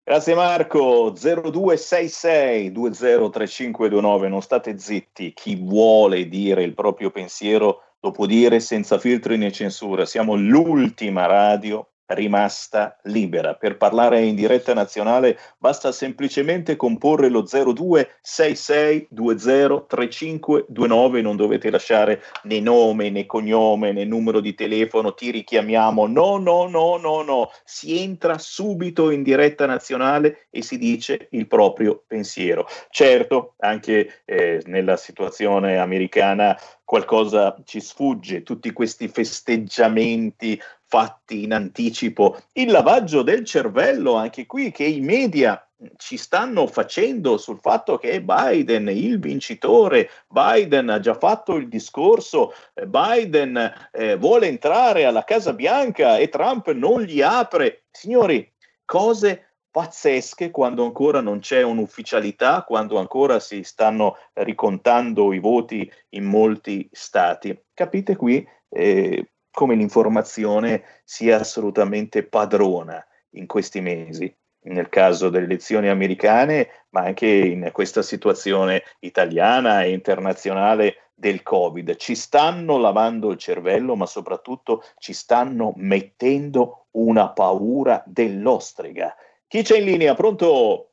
Grazie 0.07 0.35
Marco, 0.35 1.15
0266 1.15 2.71
203529, 2.73 4.29
non 4.29 4.43
state 4.43 4.79
zitti, 4.79 5.33
chi 5.33 5.57
vuole 5.57 6.29
dire 6.29 6.63
il 6.63 6.75
proprio 6.75 7.11
pensiero 7.11 7.95
lo 8.01 8.11
può 8.11 8.27
dire 8.27 8.61
senza 8.61 8.99
filtri 8.99 9.39
né 9.39 9.51
censura, 9.51 10.05
siamo 10.05 10.35
l'ultima 10.35 11.25
radio 11.25 11.89
rimasta 12.07 12.99
libera. 13.05 13.55
Per 13.55 13.77
parlare 13.77 14.23
in 14.23 14.35
diretta 14.35 14.75
nazionale 14.75 15.39
basta 15.59 15.93
semplicemente 15.93 16.75
comporre 16.77 17.29
lo 17.29 17.43
0266 17.43 19.07
203529, 19.11 21.23
non 21.23 21.37
dovete 21.37 21.71
lasciare 21.71 22.23
né 22.43 22.59
nome 22.61 23.11
né 23.11 23.27
cognome 23.27 23.93
né 23.93 24.05
numero 24.05 24.41
di 24.41 24.55
telefono, 24.55 25.15
ti 25.15 25.31
richiamiamo, 25.31 26.07
no, 26.07 26.39
no, 26.39 26.69
no, 26.69 26.97
no, 26.99 27.23
no, 27.23 27.51
si 27.65 27.99
entra 27.99 28.39
subito 28.39 29.11
in 29.11 29.23
diretta 29.23 29.67
nazionale 29.67 30.47
e 30.51 30.63
si 30.63 30.79
dice 30.79 31.29
il 31.31 31.47
proprio 31.47 32.03
pensiero. 32.07 32.67
Certo, 32.91 33.55
anche 33.59 34.23
eh, 34.25 34.63
nella 34.67 34.97
situazione 34.97 35.79
americana 35.79 36.59
qualcosa 36.85 37.57
ci 37.65 37.81
sfugge, 37.81 38.43
tutti 38.43 38.73
questi 38.73 39.09
festeggiamenti 39.09 40.61
fatti 40.95 41.43
in 41.43 41.53
anticipo, 41.53 42.39
il 42.53 42.71
lavaggio 42.71 43.23
del 43.23 43.45
cervello 43.45 44.15
anche 44.15 44.47
qui 44.47 44.71
che 44.71 44.85
i 44.85 45.01
media 45.01 45.61
ci 45.97 46.17
stanno 46.17 46.69
facendo 46.69 47.37
sul 47.37 47.59
fatto 47.61 47.99
che 47.99 48.23
Biden 48.23 48.87
il 48.89 49.19
vincitore, 49.19 50.09
Biden 50.29 50.91
ha 50.91 51.01
già 51.01 51.15
fatto 51.15 51.57
il 51.57 51.69
discorso, 51.69 52.53
eh, 52.75 52.87
Biden 52.87 53.89
eh, 53.91 54.17
vuole 54.17 54.47
entrare 54.47 55.05
alla 55.05 55.25
Casa 55.25 55.53
Bianca 55.53 56.17
e 56.17 56.29
Trump 56.29 56.71
non 56.71 57.03
gli 57.03 57.21
apre. 57.21 57.87
Signori, 57.91 58.49
cose 58.85 59.57
pazzesche 59.73 60.53
quando 60.53 60.85
ancora 60.85 61.21
non 61.21 61.41
c'è 61.41 61.63
un'ufficialità, 61.63 62.63
quando 62.63 63.01
ancora 63.01 63.41
si 63.41 63.65
stanno 63.65 64.17
ricontando 64.35 65.33
i 65.33 65.41
voti 65.41 65.91
in 66.11 66.23
molti 66.23 66.89
stati. 66.93 67.61
Capite 67.75 68.15
qui 68.15 68.47
eh, 68.69 69.31
come 69.55 69.77
l'informazione 69.77 70.83
sia 71.05 71.39
assolutamente 71.39 72.25
padrona 72.25 73.03
in 73.31 73.47
questi 73.47 73.81
mesi, 73.81 74.37
nel 74.65 74.89
caso 74.89 75.29
delle 75.31 75.45
elezioni 75.45 75.89
americane, 75.89 76.69
ma 76.91 77.03
anche 77.03 77.27
in 77.27 77.71
questa 77.73 78.03
situazione 78.03 78.83
italiana 78.99 79.85
e 79.85 79.93
internazionale 79.93 81.11
del 81.15 81.45
Covid. 81.45 81.95
Ci 81.95 82.17
stanno 82.17 82.79
lavando 82.79 83.31
il 83.31 83.39
cervello, 83.39 83.95
ma 83.95 84.07
soprattutto 84.07 84.83
ci 84.99 85.13
stanno 85.13 85.73
mettendo 85.77 86.87
una 86.93 87.31
paura 87.31 88.03
dell'ostrega. 88.05 89.15
Chi 89.47 89.63
c'è 89.63 89.79
in 89.79 89.85
linea? 89.85 90.15
Pronto? 90.15 90.89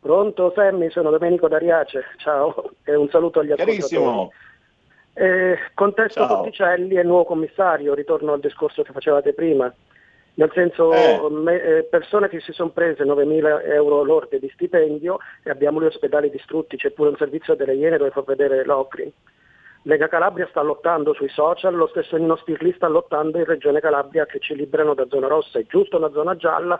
Pronto 0.00 0.52
Sammy, 0.54 0.90
sono 0.90 1.10
Domenico 1.10 1.48
D'Ariace, 1.48 2.04
ciao 2.16 2.70
e 2.84 2.94
un 2.94 3.08
saluto 3.10 3.40
agli 3.40 3.52
ascoltatori. 3.52 4.30
Eh, 5.20 5.58
contesto 5.74 6.20
Ciao. 6.20 6.28
Torticelli 6.42 6.94
e 6.94 7.00
il 7.00 7.06
nuovo 7.08 7.24
commissario, 7.24 7.92
ritorno 7.94 8.34
al 8.34 8.40
discorso 8.40 8.82
che 8.82 8.92
facevate 8.92 9.32
prima, 9.34 9.72
nel 10.34 10.50
senso 10.54 10.92
Eh. 10.92 11.28
me- 11.28 11.60
eh, 11.60 11.82
persone 11.82 12.28
che 12.28 12.38
si 12.38 12.52
sono 12.52 12.70
prese 12.70 13.02
9.000 13.02 13.60
euro 13.64 14.04
lordi 14.04 14.38
di 14.38 14.48
stipendio 14.54 15.18
e 15.42 15.50
abbiamo 15.50 15.82
gli 15.82 15.86
ospedali 15.86 16.30
distrutti, 16.30 16.76
c'è 16.76 16.90
pure 16.90 17.08
un 17.08 17.16
servizio 17.16 17.56
delle 17.56 17.74
Iene 17.74 17.96
dove 17.98 18.10
fa 18.10 18.22
vedere 18.24 18.64
l'Ocri. 18.64 19.12
Lega 19.82 20.06
Calabria 20.06 20.46
sta 20.50 20.60
lottando 20.60 21.14
sui 21.14 21.28
social, 21.28 21.74
lo 21.74 21.86
stesso 21.86 22.16
Nino 22.16 22.36
Spirli 22.36 22.72
sta 22.72 22.88
lottando 22.88 23.38
in 23.38 23.44
Regione 23.44 23.80
Calabria 23.80 24.26
che 24.26 24.38
ci 24.38 24.54
liberano 24.54 24.92
da 24.94 25.06
zona 25.08 25.28
rossa, 25.28 25.58
è 25.58 25.64
giusto 25.66 25.96
una 25.96 26.10
zona 26.10 26.36
gialla, 26.36 26.78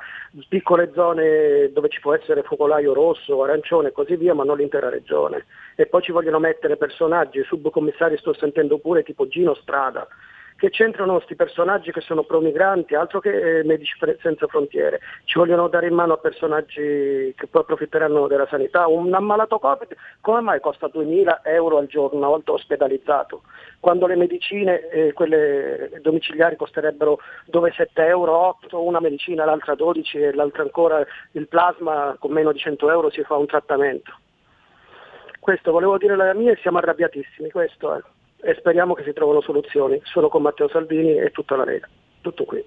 piccole 0.49 0.91
zone 0.95 1.70
dove 1.72 1.89
ci 1.89 2.01
può 2.01 2.12
essere 2.14 2.43
focolaio 2.43 2.93
rosso, 2.93 3.43
arancione 3.43 3.89
e 3.89 3.93
così 3.93 4.16
via, 4.16 4.34
ma 4.34 4.45
non 4.45 4.59
l'intera 4.59 4.91
regione. 4.91 5.47
E 5.81 5.87
poi 5.87 6.03
ci 6.03 6.11
vogliono 6.11 6.41
mettere 6.41 6.76
personaggi, 6.76 7.41
subcommissari 7.45 8.16
sto 8.16 8.35
sentendo 8.35 8.79
pure 8.79 9.05
tipo 9.05 9.29
Gino 9.29 9.55
Strada, 9.55 10.09
che 10.57 10.70
c'entrano 10.70 11.12
questi 11.12 11.37
personaggi 11.37 11.93
che 11.93 12.01
sono 12.01 12.24
pro-migranti, 12.24 12.97
altro 12.97 13.20
che 13.20 13.61
eh, 13.61 13.62
Medici 13.62 13.97
Senza 14.20 14.49
Frontiere. 14.49 14.99
Ci 15.22 15.39
vogliono 15.39 15.68
dare 15.68 15.87
in 15.87 15.95
mano 15.95 16.14
a 16.14 16.18
personaggi 16.18 17.33
che 17.37 17.47
poi 17.49 17.62
approfitteranno 17.62 18.26
della 18.26 18.49
sanità. 18.49 18.89
Un 18.89 19.14
ammalato 19.14 19.61
Covid 19.61 19.95
come 20.20 20.41
mai 20.41 20.59
costa 20.59 20.91
2.000 20.93 21.43
euro 21.45 21.79
al 21.79 21.87
giorno 21.87 22.18
una 22.18 22.26
volta 22.26 22.51
ospedalizzato? 22.51 23.43
Quando 23.79 24.09
le 24.09 24.16
medicine, 24.16 24.89
eh, 24.89 25.12
quelle 25.12 25.93
domiciliari, 26.03 26.57
costerebbero 26.57 27.20
dove 27.45 27.70
7 27.70 28.05
euro, 28.05 28.37
8, 28.37 28.83
una 28.83 28.99
medicina, 28.99 29.45
l'altra 29.45 29.76
12 29.76 30.18
e 30.18 30.35
l'altra 30.35 30.62
ancora 30.62 31.07
il 31.35 31.47
plasma 31.47 32.16
con 32.18 32.33
meno 32.33 32.51
di 32.51 32.59
100 32.59 32.91
euro 32.91 33.11
si 33.11 33.22
fa 33.22 33.37
un 33.37 33.47
trattamento. 33.47 34.12
Questo 35.49 35.72
volevo 35.72 35.96
dire 35.96 36.14
la 36.14 36.34
mia 36.34 36.53
e 36.53 36.59
siamo 36.61 36.76
arrabbiatissimi, 36.76 37.51
questo 37.51 37.94
è. 37.94 38.01
E 38.42 38.55
speriamo 38.59 38.92
che 38.92 39.03
si 39.03 39.14
trovino 39.14 39.40
soluzioni. 39.40 39.99
Sono 40.05 40.28
con 40.28 40.42
Matteo 40.42 40.68
Salvini 40.68 41.16
e 41.18 41.30
tutta 41.30 41.57
la 41.57 41.64
Lega. 41.64 41.88
Tutto 42.20 42.44
qui. 42.44 42.62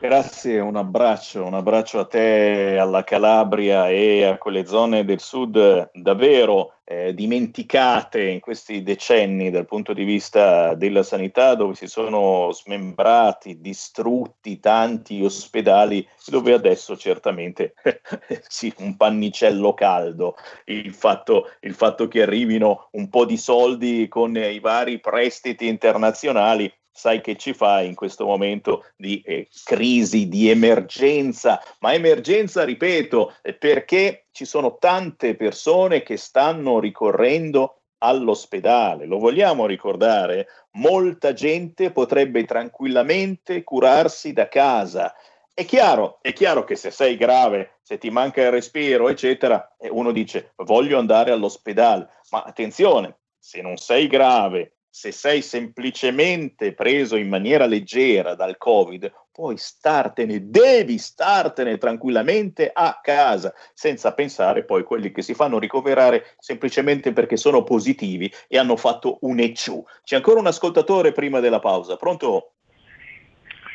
Grazie, 0.00 0.60
un 0.60 0.76
abbraccio, 0.76 1.44
un 1.44 1.54
abbraccio 1.54 1.98
a 1.98 2.04
te, 2.04 2.78
alla 2.78 3.02
Calabria 3.02 3.88
e 3.88 4.22
a 4.22 4.38
quelle 4.38 4.64
zone 4.64 5.04
del 5.04 5.18
sud 5.18 5.90
davvero 5.92 6.74
eh, 6.84 7.12
dimenticate 7.12 8.22
in 8.22 8.38
questi 8.38 8.84
decenni 8.84 9.50
dal 9.50 9.66
punto 9.66 9.92
di 9.92 10.04
vista 10.04 10.74
della 10.74 11.02
sanità, 11.02 11.56
dove 11.56 11.74
si 11.74 11.88
sono 11.88 12.52
smembrati, 12.52 13.60
distrutti 13.60 14.60
tanti 14.60 15.24
ospedali, 15.24 16.06
dove 16.26 16.52
adesso 16.52 16.96
certamente 16.96 17.74
sì, 18.46 18.72
un 18.78 18.96
pannicello 18.96 19.74
caldo, 19.74 20.36
il 20.66 20.94
fatto, 20.94 21.50
il 21.62 21.74
fatto 21.74 22.06
che 22.06 22.22
arrivino 22.22 22.88
un 22.92 23.08
po' 23.08 23.24
di 23.24 23.36
soldi 23.36 24.06
con 24.06 24.36
i 24.36 24.60
vari 24.60 25.00
prestiti 25.00 25.66
internazionali 25.66 26.72
sai 26.98 27.20
che 27.20 27.36
ci 27.36 27.54
fa 27.54 27.80
in 27.80 27.94
questo 27.94 28.26
momento 28.26 28.86
di 28.96 29.22
eh, 29.24 29.46
crisi, 29.62 30.26
di 30.26 30.50
emergenza, 30.50 31.62
ma 31.78 31.94
emergenza, 31.94 32.64
ripeto, 32.64 33.34
eh, 33.40 33.54
perché 33.54 34.24
ci 34.32 34.44
sono 34.44 34.78
tante 34.78 35.36
persone 35.36 36.02
che 36.02 36.16
stanno 36.16 36.80
ricorrendo 36.80 37.82
all'ospedale. 37.98 39.06
Lo 39.06 39.18
vogliamo 39.18 39.64
ricordare? 39.64 40.48
Molta 40.72 41.32
gente 41.32 41.92
potrebbe 41.92 42.44
tranquillamente 42.44 43.62
curarsi 43.62 44.32
da 44.32 44.48
casa. 44.48 45.14
È 45.54 45.64
chiaro, 45.64 46.18
è 46.20 46.32
chiaro 46.32 46.64
che 46.64 46.74
se 46.74 46.90
sei 46.90 47.16
grave, 47.16 47.78
se 47.80 47.98
ti 47.98 48.10
manca 48.10 48.42
il 48.42 48.50
respiro, 48.50 49.08
eccetera, 49.08 49.76
eh, 49.78 49.88
uno 49.88 50.10
dice 50.10 50.52
voglio 50.56 50.98
andare 50.98 51.30
all'ospedale, 51.30 52.08
ma 52.30 52.42
attenzione, 52.42 53.18
se 53.38 53.60
non 53.60 53.76
sei 53.76 54.08
grave, 54.08 54.77
se 54.98 55.12
sei 55.12 55.42
semplicemente 55.42 56.74
preso 56.74 57.14
in 57.14 57.28
maniera 57.28 57.66
leggera 57.66 58.34
dal 58.34 58.56
Covid, 58.56 59.08
puoi 59.30 59.56
startene, 59.56 60.50
devi 60.50 60.98
startene 60.98 61.78
tranquillamente 61.78 62.68
a 62.74 62.98
casa, 63.00 63.54
senza 63.74 64.12
pensare 64.12 64.64
poi 64.64 64.80
a 64.80 64.84
quelli 64.84 65.12
che 65.12 65.22
si 65.22 65.34
fanno 65.34 65.60
ricoverare 65.60 66.34
semplicemente 66.40 67.12
perché 67.12 67.36
sono 67.36 67.62
positivi 67.62 68.28
e 68.48 68.58
hanno 68.58 68.74
fatto 68.74 69.18
un 69.20 69.38
ecciù. 69.38 69.80
C'è 70.02 70.16
ancora 70.16 70.40
un 70.40 70.48
ascoltatore 70.48 71.12
prima 71.12 71.38
della 71.38 71.60
pausa. 71.60 71.94
Pronto? 71.94 72.54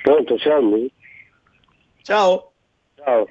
Pronto, 0.03 0.37
Sammy? 0.39 0.91
Ciao. 2.01 2.51
Ciao. 2.97 3.29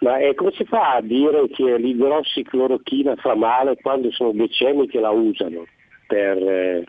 Ma 0.00 0.18
eh, 0.18 0.34
come 0.34 0.50
si 0.56 0.64
fa 0.64 0.94
a 0.94 1.00
dire 1.02 1.46
che 1.50 1.78
l'idrossiclorochina 1.78 3.14
fa 3.14 3.36
male 3.36 3.76
quando 3.76 4.10
sono 4.10 4.32
decenni 4.32 4.88
che 4.88 4.98
la 4.98 5.10
usano? 5.10 5.66
Per, 6.10 6.84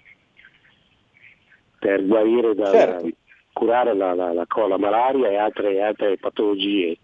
per 1.78 2.06
guarire 2.08 2.56
da, 2.56 2.72
Certo. 2.72 3.10
curare 3.54 3.94
la, 3.94 4.16
la, 4.16 4.34
la, 4.34 4.48
la 4.68 4.78
malaria 4.78 5.30
e 5.30 5.38
altre, 5.38 5.80
altre 5.80 6.18
patologie. 6.18 6.98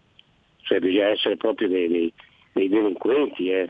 Cioè 0.63 0.79
bisogna 0.79 1.09
essere 1.09 1.37
proprio 1.37 1.67
dei, 1.67 1.87
dei, 1.87 2.13
dei 2.53 2.69
delinquenti. 2.69 3.51
Eh. 3.51 3.69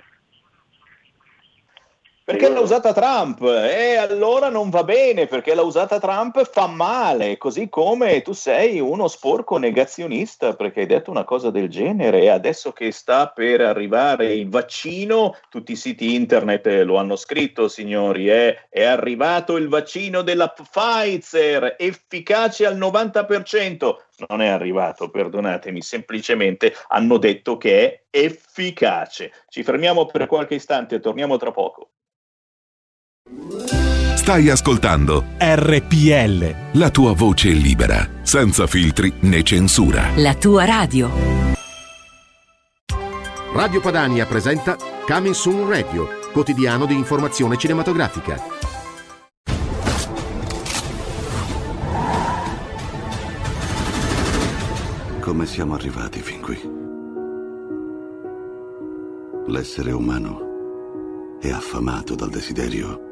Perché 2.28 2.50
l'ha 2.50 2.60
usata 2.60 2.92
Trump 2.92 3.42
e 3.42 3.96
allora 3.96 4.50
non 4.50 4.70
va 4.70 4.84
bene 4.84 5.28
perché 5.28 5.56
l'ha 5.56 5.62
usata 5.62 5.98
Trump 5.98 6.44
fa 6.44 6.68
male, 6.68 7.38
così 7.38 7.70
come 7.70 8.22
tu 8.22 8.34
sei 8.34 8.82
uno 8.82 9.08
sporco 9.08 9.56
negazionista 9.56 10.54
perché 10.54 10.82
hai 10.82 10.88
detto 10.88 11.10
una 11.10 11.24
cosa 11.24 11.52
del 11.52 11.70
genere 11.70 12.24
e 12.24 12.28
adesso 12.28 12.74
che 12.74 12.92
sta 12.92 13.30
per 13.30 13.62
arrivare 13.62 14.34
il 14.34 14.50
vaccino, 14.50 15.38
tutti 15.50 15.72
i 15.72 15.78
siti 15.78 16.16
internet 16.16 16.68
lo 16.84 16.98
hanno 16.98 17.16
scritto 17.16 17.70
signori, 17.70 18.30
eh, 18.30 18.68
è 18.68 18.84
arrivato 18.84 19.56
il 19.56 19.70
vaccino 19.70 20.22
della 20.22 20.50
Pfizer, 20.50 21.78
efficace 21.80 22.66
al 22.66 22.78
90%. 22.78 23.96
Non 24.28 24.42
è 24.42 24.48
arrivato, 24.48 25.10
perdonatemi, 25.10 25.82
semplicemente 25.82 26.76
hanno 26.90 27.20
detto 27.20 27.56
che 27.56 28.04
è 28.10 28.26
efficace. 28.26 29.32
Ci 29.48 29.64
fermiamo 29.64 30.08
per 30.08 30.26
qualche 30.26 30.56
istante 30.56 30.96
e 30.96 31.00
torniamo 31.00 31.38
tra 31.38 31.52
poco. 31.52 31.92
Stai 34.28 34.50
ascoltando 34.50 35.24
RPL. 35.38 36.56
la 36.74 36.90
tua 36.90 37.14
voce 37.14 37.50
libera, 37.50 38.10
senza 38.24 38.68
filtri 38.68 39.14
né 39.22 39.42
censura. 39.42 40.10
La 40.16 40.36
tua 40.36 40.66
radio. 40.66 41.10
Radio 43.54 43.80
Padania 43.80 44.26
presenta 44.26 44.76
Coming 45.08 45.34
Soon 45.34 45.70
Radio, 45.70 46.10
quotidiano 46.34 46.86
di 46.86 46.94
informazione 46.94 47.56
cinematografica. 47.58 48.38
Come 55.22 55.46
siamo 55.46 55.74
arrivati 55.74 56.20
fin 56.20 56.42
qui? 56.42 56.60
L'essere 59.48 59.92
umano 59.92 61.38
è 61.40 61.50
affamato 61.50 62.16
dal 62.16 62.30
desiderio 62.30 63.07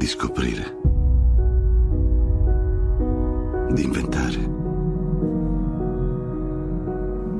di 0.00 0.06
scoprire, 0.06 0.78
di 3.70 3.82
inventare, 3.84 4.50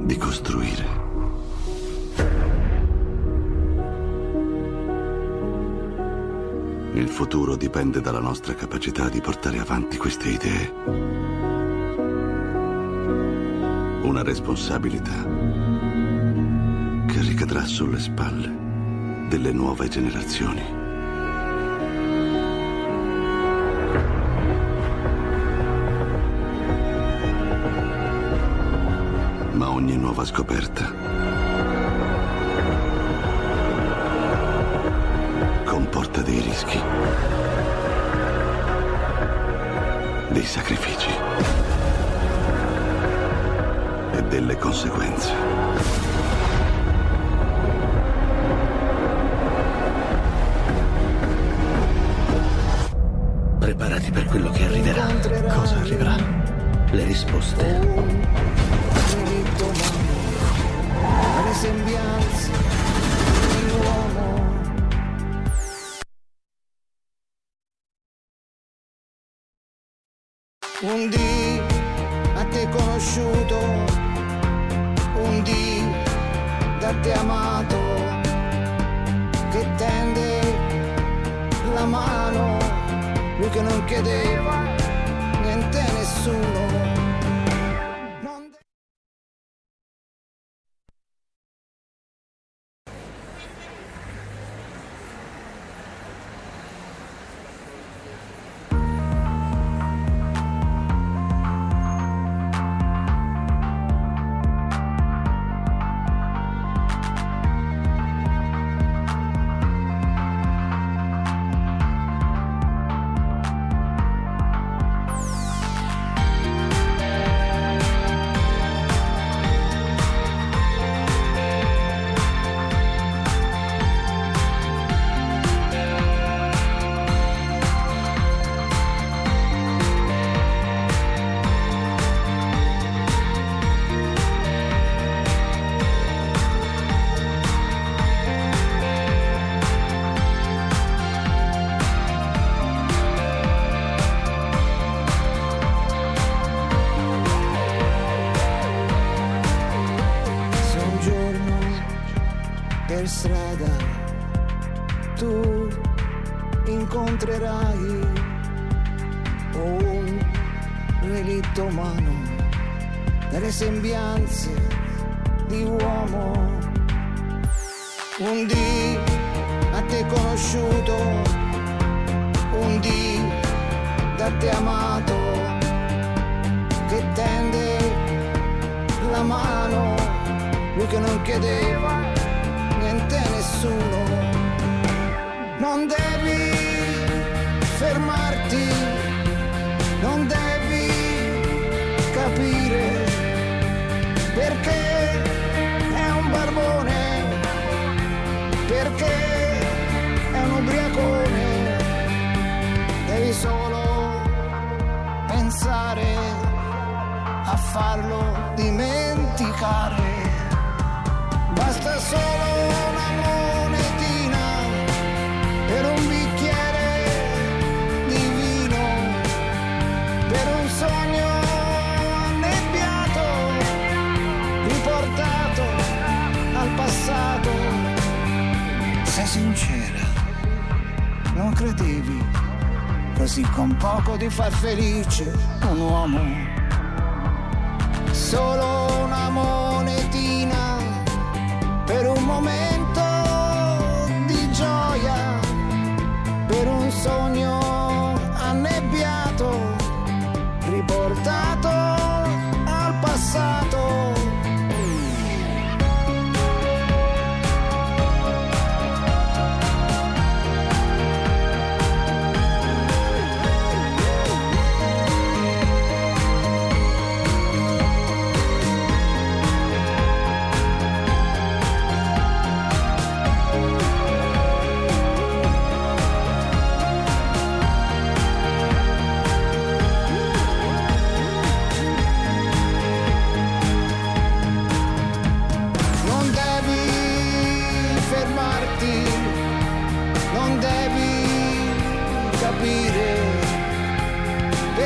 di 0.05 0.17
costruire. 0.19 0.85
Il 6.93 7.09
futuro 7.09 7.57
dipende 7.57 8.03
dalla 8.03 8.21
nostra 8.21 8.55
capacità 8.55 9.09
di 9.09 9.23
portare 9.23 9.59
avanti 9.59 9.97
queste 9.97 10.29
idee. 10.29 10.73
Una 14.03 14.23
responsabilità 14.23 15.27
che 17.07 17.21
ricadrà 17.23 17.65
sulle 17.65 17.99
spalle 17.99 18.55
delle 19.31 19.51
nuove 19.51 19.89
generazioni. 19.89 20.80
Ogni 29.91 29.99
nuova 29.99 30.25
scoperta. 30.25 30.89
Comporta 35.65 36.21
dei 36.23 36.41
rischi, 36.41 36.81
dei 40.29 40.45
sacrifici. 40.45 41.11
E 44.13 44.23
delle 44.25 44.57
conseguenze. 44.57 45.50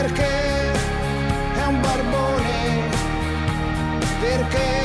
Perché 0.07 0.73
è 1.55 1.65
un 1.67 1.81
barbone, 1.81 2.91
perché 4.21 4.84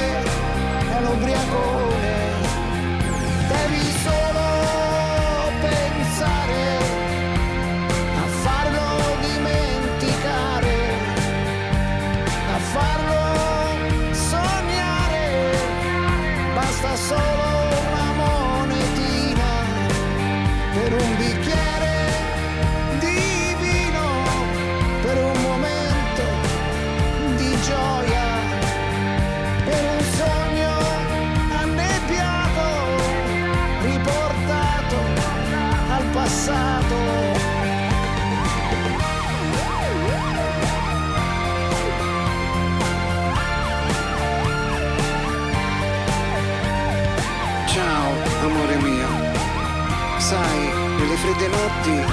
fredde 51.40 51.48
notti 51.48 52.04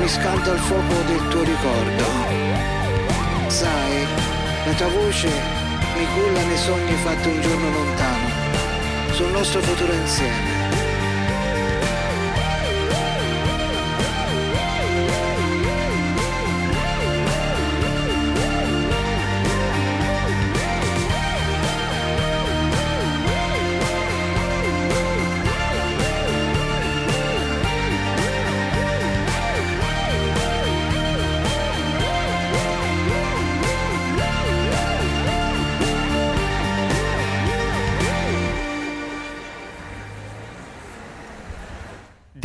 mi 0.00 0.08
scalda 0.08 0.52
il 0.52 0.58
fuoco 0.58 0.94
del 1.06 1.28
tuo 1.28 1.42
ricordo. 1.42 2.04
Sai, 3.46 4.06
la 4.64 4.72
tua 4.72 4.88
voce 4.88 5.28
mi 5.94 6.06
culla 6.14 6.42
nei 6.44 6.58
sogni 6.58 6.94
fatti 7.02 7.28
un 7.28 7.40
giorno 7.40 7.70
lontano, 7.70 8.28
sul 9.12 9.30
nostro 9.30 9.60
futuro 9.60 9.92
insieme. 9.92 10.47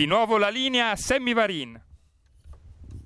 Di 0.04 0.10
nuovo 0.10 0.38
la 0.38 0.50
linea 0.50 0.90
a 0.90 0.98
Sammy 0.98 1.34
Varin. 1.34 1.82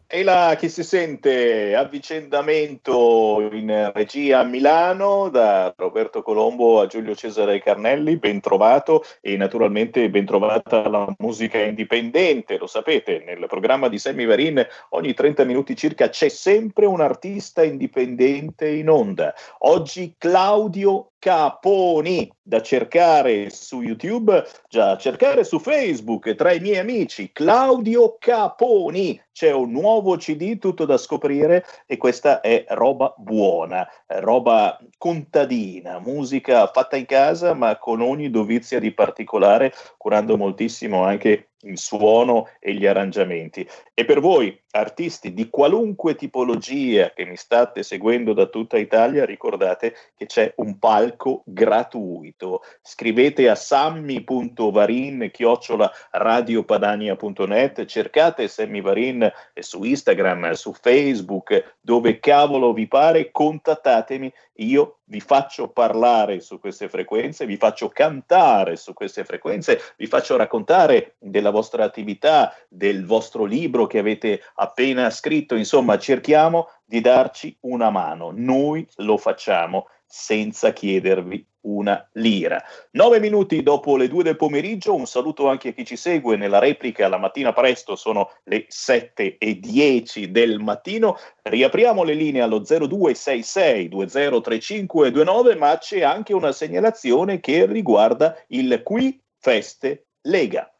E 0.08 0.24
là 0.24 0.56
chi 0.58 0.68
si 0.68 0.84
sente 0.84 1.76
avvicendamento 1.76 3.48
in 3.52 3.92
regia 3.94 4.40
a 4.40 4.44
Milano 4.44 5.30
da 5.30 5.72
Roberto 5.78 6.24
Colombo 6.24 6.82
a 6.82 6.88
Giulio 6.88 7.14
Cesare 7.14 7.62
Carnelli, 7.62 8.18
ben 8.18 8.40
trovato 8.40 9.04
e 9.22 9.38
naturalmente 9.38 10.10
ben 10.10 10.26
trovata 10.26 10.90
la 10.90 11.14
musica 11.20 11.60
indipendente, 11.60 12.58
lo 12.58 12.66
sapete, 12.66 13.22
nel 13.24 13.46
programma 13.48 13.90
di 13.90 14.00
Sammy 14.00 14.26
Varin 14.26 14.66
ogni 14.90 15.14
30 15.14 15.44
minuti 15.44 15.76
circa 15.76 16.10
c'è 16.10 16.30
sempre 16.30 16.88
un 16.88 17.02
artista 17.02 17.64
indipendente 17.64 18.68
in 18.68 18.90
onda. 18.90 19.36
Oggi 19.60 20.16
Claudio 20.18 21.12
Caponi 21.20 22.32
da 22.42 22.62
cercare 22.62 23.50
su 23.50 23.82
YouTube, 23.82 24.46
già 24.70 24.96
cercare 24.98 25.44
su 25.44 25.60
Facebook 25.60 26.36
tra 26.36 26.54
i 26.54 26.60
miei 26.60 26.78
amici 26.78 27.32
Claudio 27.34 28.18
Caponi. 28.20 29.20
C'è 29.32 29.52
un 29.52 29.72
nuovo 29.72 30.16
CD 30.16 30.58
tutto 30.60 30.86
da 30.86 30.98
scoprire 30.98 31.66
e 31.86 31.98
questa 31.98 32.42
è 32.42 32.66
roba 32.70 33.14
buona, 33.18 33.88
roba 34.06 34.80
contadina, 34.98 36.00
musica 36.00 36.68
fatta 36.68 36.96
in 36.98 37.06
casa 37.06 37.54
ma 37.54 37.78
con 37.78 38.02
ogni 38.02 38.30
dovizia 38.30 38.80
di 38.80 38.94
particolare, 38.94 39.74
curando 39.98 40.38
moltissimo 40.38 41.04
anche 41.04 41.50
il 41.62 41.78
suono 41.78 42.48
e 42.60 42.74
gli 42.74 42.86
arrangiamenti. 42.86 43.68
E 43.94 44.06
per 44.06 44.20
voi, 44.20 44.60
artisti 44.72 45.34
di 45.34 45.50
qualunque 45.50 46.16
tipologia 46.16 47.12
che 47.12 47.26
mi 47.26 47.36
state 47.36 47.84
seguendo 47.84 48.34
da 48.34 48.48
tutta 48.48 48.78
Italia, 48.78 49.26
ricordate 49.26 49.96
che 50.16 50.26
c'è 50.26 50.54
un 50.58 50.78
palco 50.78 51.42
gratuito. 51.46 52.62
Scrivete 52.82 53.50
a 53.50 53.56
sammi.varin 53.56 55.30
chiocciola 55.32 55.92
radiopadania.net, 56.12 57.86
cercate 57.86 58.48
Sammy 58.48 58.82
Varin 58.82 59.32
su 59.54 59.84
Instagram, 59.84 60.52
su 60.52 60.74
Facebook, 60.74 61.76
dove 61.82 62.20
cavolo 62.20 62.74
vi 62.74 62.88
pare, 62.88 63.32
contattatemi, 63.32 64.32
io 64.60 64.98
vi 65.06 65.20
faccio 65.20 65.70
parlare 65.70 66.40
su 66.40 66.60
queste 66.60 66.90
frequenze, 66.90 67.46
vi 67.46 67.58
faccio 67.58 67.90
cantare 67.90 68.76
su 68.76 68.94
queste 68.94 69.24
frequenze, 69.24 69.80
vi 69.98 70.08
faccio 70.08 70.36
raccontare 70.36 71.16
della 71.20 71.52
vostra 71.52 71.84
attività, 71.84 72.54
del 72.68 73.06
vostro 73.06 73.46
libro 73.46 73.88
che 73.88 74.00
avete 74.00 74.42
appena 74.56 74.67
scritto, 75.10 75.56
insomma 75.56 75.98
cerchiamo 75.98 76.70
di 76.86 77.02
darci 77.02 77.56
una 77.62 77.90
mano, 77.90 78.32
noi 78.34 78.88
lo 78.98 79.18
facciamo 79.18 79.88
senza 80.06 80.72
chiedervi 80.72 81.46
una 81.68 82.08
lira. 82.14 82.64
Nove 82.92 83.20
minuti 83.20 83.62
dopo 83.62 83.98
le 83.98 84.08
due 84.08 84.24
del 84.24 84.38
pomeriggio, 84.38 84.96
un 84.96 85.06
saluto 85.06 85.50
anche 85.50 85.70
a 85.70 85.72
chi 85.74 85.86
ci 85.86 85.98
segue 85.98 86.38
nella 86.38 86.60
replica 86.60 87.08
la 87.10 87.18
mattina 87.18 87.52
presto, 87.52 87.96
sono 87.96 88.32
le 88.46 88.66
sette 88.70 89.38
e 89.38 89.60
dieci 89.60 90.32
del 90.32 90.60
mattino. 90.60 91.18
Riapriamo 91.42 92.04
le 92.04 92.14
linee 92.14 92.42
allo 92.42 92.60
0266 92.60 93.90
203529, 93.90 95.56
ma 95.56 95.78
c'è 95.78 96.04
anche 96.04 96.34
una 96.34 96.54
segnalazione 96.54 97.40
che 97.40 97.66
riguarda 97.66 98.36
il 98.48 98.82
Qui 98.84 99.22
Feste 99.38 100.08
Lega. 100.22 100.72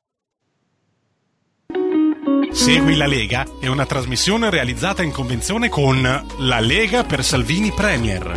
Segui 2.52 2.96
la 2.96 3.06
Lega 3.06 3.46
è 3.60 3.68
una 3.68 3.86
trasmissione 3.86 4.50
realizzata 4.50 5.04
in 5.04 5.12
convenzione 5.12 5.70
con 5.70 6.02
La 6.02 6.60
Lega 6.60 7.04
per 7.04 7.24
Salvini 7.24 7.72
Premier. 7.72 8.34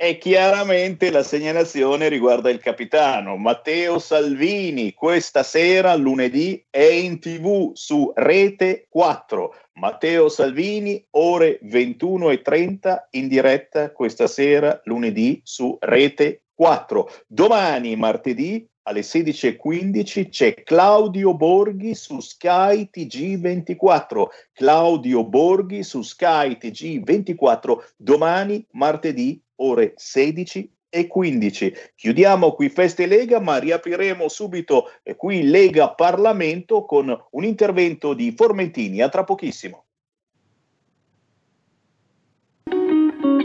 E 0.00 0.18
chiaramente 0.18 1.10
la 1.10 1.22
segnalazione 1.22 2.08
riguarda 2.08 2.50
il 2.50 2.60
capitano 2.60 3.36
Matteo 3.36 3.98
Salvini. 3.98 4.94
Questa 4.94 5.42
sera, 5.42 5.94
lunedì, 5.96 6.64
è 6.70 6.84
in 6.84 7.18
tv 7.18 7.72
su 7.74 8.12
Rete 8.14 8.86
4. 8.88 9.54
Matteo 9.74 10.28
Salvini, 10.28 11.04
ore 11.10 11.58
21.30 11.64 12.96
in 13.10 13.28
diretta 13.28 13.90
questa 13.92 14.26
sera, 14.26 14.80
lunedì, 14.84 15.40
su 15.44 15.76
Rete 15.80 16.42
4. 16.54 17.10
Domani, 17.26 17.96
martedì, 17.96 18.68
alle 18.88 19.00
16.15 19.00 20.30
c'è 20.30 20.54
Claudio 20.62 21.34
Borghi 21.34 21.94
su 21.94 22.20
Sky 22.20 22.88
TG24. 22.90 24.26
Claudio 24.52 25.24
Borghi 25.24 25.82
su 25.82 26.00
Sky 26.00 26.56
TG24 26.58 27.76
domani, 27.96 28.66
martedì, 28.72 29.40
ore 29.56 29.92
16 29.94 30.72
e 30.88 31.06
15. 31.06 31.74
Chiudiamo 31.94 32.52
qui 32.52 32.70
Feste 32.70 33.04
Lega, 33.04 33.40
ma 33.40 33.58
riapriremo 33.58 34.26
subito 34.26 34.86
eh, 35.02 35.14
qui 35.16 35.42
Lega 35.42 35.90
Parlamento 35.90 36.86
con 36.86 37.14
un 37.32 37.44
intervento 37.44 38.14
di 38.14 38.32
Formentini. 38.34 39.02
A 39.02 39.10
tra 39.10 39.22
pochissimo. 39.22 39.87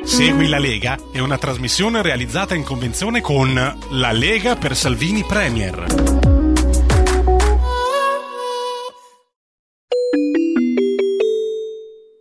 Segui 0.03 0.47
la 0.49 0.59
Lega 0.59 0.97
è 1.11 1.19
una 1.19 1.37
trasmissione 1.37 2.01
realizzata 2.01 2.55
in 2.55 2.63
convenzione 2.63 3.21
con 3.21 3.53
La 3.53 4.11
Lega 4.11 4.55
per 4.55 4.75
Salvini 4.75 5.23
Premier. 5.23 5.85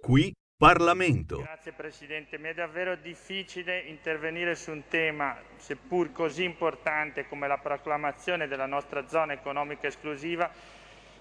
Qui 0.00 0.32
Parlamento. 0.56 1.38
Grazie 1.38 1.72
Presidente, 1.72 2.38
mi 2.38 2.48
è 2.50 2.54
davvero 2.54 2.94
difficile 2.94 3.80
intervenire 3.80 4.54
su 4.54 4.70
un 4.70 4.84
tema, 4.88 5.36
seppur 5.56 6.12
così 6.12 6.44
importante 6.44 7.26
come 7.26 7.48
la 7.48 7.58
proclamazione 7.58 8.46
della 8.46 8.66
nostra 8.66 9.08
zona 9.08 9.32
economica 9.32 9.88
esclusiva, 9.88 10.48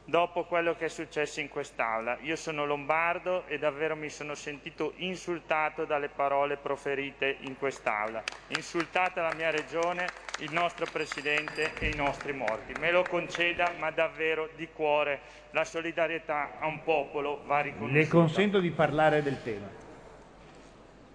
dopo 0.05 0.43
quello 0.45 0.75
che 0.75 0.85
è 0.85 0.89
successo 0.89 1.39
in 1.39 1.49
quest'Aula. 1.49 2.17
Io 2.21 2.35
sono 2.35 2.65
lombardo 2.65 3.45
e 3.47 3.57
davvero 3.57 3.95
mi 3.95 4.09
sono 4.09 4.35
sentito 4.35 4.93
insultato 4.97 5.85
dalle 5.85 6.09
parole 6.09 6.57
proferite 6.57 7.37
in 7.41 7.57
quest'Aula. 7.57 8.23
Insultata 8.47 9.21
la 9.21 9.33
mia 9.35 9.51
regione, 9.51 10.07
il 10.39 10.51
nostro 10.51 10.85
Presidente 10.91 11.73
e 11.79 11.89
i 11.89 11.95
nostri 11.95 12.33
morti. 12.33 12.73
Me 12.79 12.91
lo 12.91 13.03
conceda, 13.03 13.73
ma 13.77 13.91
davvero 13.91 14.49
di 14.55 14.67
cuore 14.73 15.21
la 15.51 15.63
solidarietà 15.63 16.57
a 16.59 16.67
un 16.67 16.81
popolo 16.83 17.43
va 17.45 17.61
riconosciuta. 17.61 17.99
Le 17.99 18.07
consento 18.07 18.59
di 18.59 18.71
parlare 18.71 19.21
del 19.21 19.41
tema. 19.43 19.69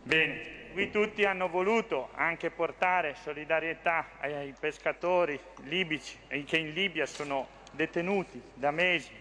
Bene, 0.03 0.55
qui 0.73 0.91
tutti 0.91 1.25
hanno 1.25 1.49
voluto 1.49 2.11
anche 2.15 2.51
portare 2.51 3.15
solidarietà 3.15 4.11
ai, 4.21 4.55
pescatori 4.59 5.39
libici 5.65 6.17
che 6.45 6.59
in 6.59 6.73
Libia 6.73 7.07
sono 7.07 7.56
detenuti 7.77 8.43
da 8.55 8.73
mesi, 8.73 9.13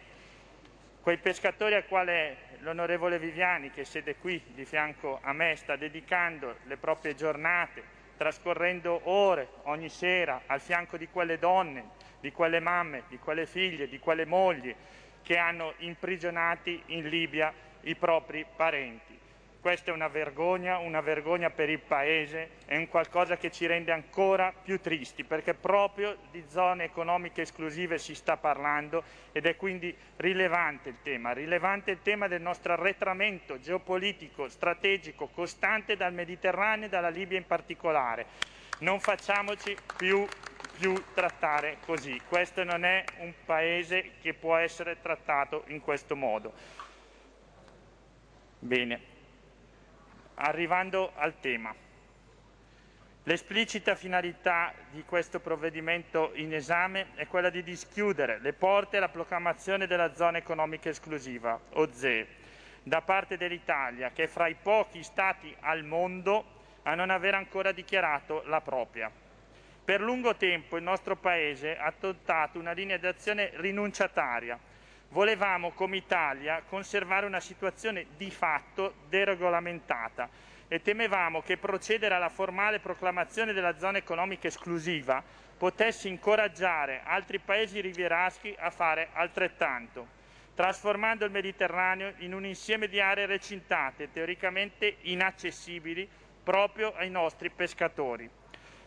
quei 1.01 1.17
pescatori 1.17 1.75
al 1.75 1.85
quale 1.85 2.37
l'onorevole 2.59 3.19
Viviani, 3.19 3.69
che 3.69 3.85
siede 3.85 4.15
qui 4.15 4.41
di 4.47 4.65
fianco 4.65 5.19
a 5.21 5.33
me, 5.33 5.55
sta 5.55 5.75
dedicando 5.75 6.57
le 6.63 6.77
proprie 6.77 7.13
giornate, 7.13 7.83
trascorrendo 8.17 9.01
ore 9.03 9.49
ogni 9.63 9.89
sera 9.89 10.41
al 10.47 10.61
fianco 10.61 10.97
di 10.97 11.07
quelle 11.07 11.37
donne, 11.37 11.89
di 12.19 12.31
quelle 12.31 12.59
mamme, 12.59 13.03
di 13.07 13.19
quelle 13.19 13.45
figlie, 13.45 13.87
di 13.87 13.99
quelle 13.99 14.25
mogli 14.25 14.73
che 15.21 15.37
hanno 15.37 15.73
imprigionati 15.77 16.81
in 16.87 17.07
Libia 17.07 17.53
i 17.81 17.95
propri 17.95 18.45
parenti. 18.55 19.19
Questa 19.65 19.89
è 19.89 19.93
una 19.95 20.09
vergogna, 20.09 20.77
una 20.77 21.01
vergogna 21.01 21.49
per 21.49 21.71
il 21.71 21.79
Paese, 21.79 22.49
è 22.65 22.77
un 22.77 22.87
qualcosa 22.87 23.35
che 23.35 23.49
ci 23.49 23.65
rende 23.65 23.91
ancora 23.91 24.53
più 24.53 24.79
tristi, 24.79 25.23
perché 25.23 25.55
proprio 25.55 26.17
di 26.29 26.43
zone 26.47 26.83
economiche 26.83 27.41
esclusive 27.41 27.97
si 27.97 28.13
sta 28.13 28.37
parlando 28.37 29.03
ed 29.31 29.47
è 29.47 29.55
quindi 29.55 29.97
rilevante 30.17 30.89
il 30.89 30.97
tema, 31.01 31.31
rilevante 31.31 31.89
il 31.89 32.03
tema 32.03 32.27
del 32.27 32.43
nostro 32.43 32.73
arretramento 32.73 33.59
geopolitico, 33.59 34.49
strategico, 34.49 35.29
costante 35.29 35.97
dal 35.97 36.13
Mediterraneo 36.13 36.85
e 36.85 36.89
dalla 36.89 37.09
Libia 37.09 37.39
in 37.39 37.47
particolare. 37.47 38.27
Non 38.81 38.99
facciamoci 38.99 39.75
più 39.97 40.27
più 40.77 40.93
trattare 41.15 41.77
così. 41.85 42.21
Questo 42.27 42.63
non 42.63 42.85
è 42.85 43.03
un 43.19 43.33
paese 43.45 44.11
che 44.21 44.35
può 44.35 44.57
essere 44.57 45.01
trattato 45.01 45.63
in 45.67 45.79
questo 45.81 46.15
modo. 46.15 46.53
Bene, 48.59 49.13
arrivando 50.35 51.11
al 51.15 51.39
tema. 51.39 51.73
L'esplicita 53.23 53.95
finalità 53.95 54.71
di 54.91 55.03
questo 55.03 55.39
provvedimento 55.39 56.31
in 56.35 56.53
esame 56.53 57.07
è 57.15 57.25
quella 57.25 57.49
di 57.49 57.63
dischiudere 57.63 58.39
le 58.39 58.53
porte 58.53 58.97
alla 58.97 59.09
proclamazione 59.09 59.87
della 59.87 60.13
zona 60.13 60.37
economica 60.37 60.89
esclusiva, 60.89 61.59
OZE, 61.71 62.27
da 62.83 63.01
parte 63.01 63.35
dell'Italia, 63.35 64.11
che 64.11 64.23
è 64.23 64.27
fra 64.27 64.47
i 64.47 64.53
pochi 64.53 65.01
Stati 65.01 65.55
al 65.61 65.83
mondo 65.83 66.53
a 66.83 66.93
non 66.93 67.09
aver 67.09 67.33
ancora 67.33 67.71
dichiarato 67.71 68.43
la 68.45 68.61
propria. 68.61 69.11
Per 69.85 70.01
lungo 70.01 70.35
tempo 70.35 70.77
il 70.77 70.83
nostro 70.83 71.15
Paese 71.15 71.77
ha 71.77 71.85
adottato 71.85 72.59
una 72.59 72.73
linea 72.73 72.97
d'azione 72.97 73.51
rinunciataria. 73.55 74.59
Volevamo, 75.15 75.71
come 75.71 75.95
Italia, 75.95 76.61
conservare 76.67 77.25
una 77.25 77.39
situazione 77.39 78.07
di 78.17 78.29
fatto 78.29 78.95
deregolamentata 79.07 80.27
e 80.67 80.81
temevamo 80.81 81.41
che 81.41 81.55
procedere 81.55 82.15
alla 82.15 82.27
formale 82.27 82.81
proclamazione 82.81 83.53
della 83.53 83.77
zona 83.77 83.97
economica 83.97 84.49
esclusiva 84.49 85.23
potesse 85.57 86.09
incoraggiare 86.09 86.99
altri 87.05 87.39
paesi 87.39 87.79
rivieraschi 87.79 88.53
a 88.59 88.69
fare 88.71 89.07
altrettanto, 89.13 90.05
trasformando 90.53 91.23
il 91.23 91.31
Mediterraneo 91.31 92.11
in 92.17 92.33
un 92.33 92.45
insieme 92.45 92.89
di 92.89 92.99
aree 92.99 93.25
recintate, 93.25 94.11
teoricamente 94.11 94.97
inaccessibili 95.03 96.05
proprio 96.43 96.93
ai 96.93 97.09
nostri 97.09 97.49
pescatori. 97.49 98.29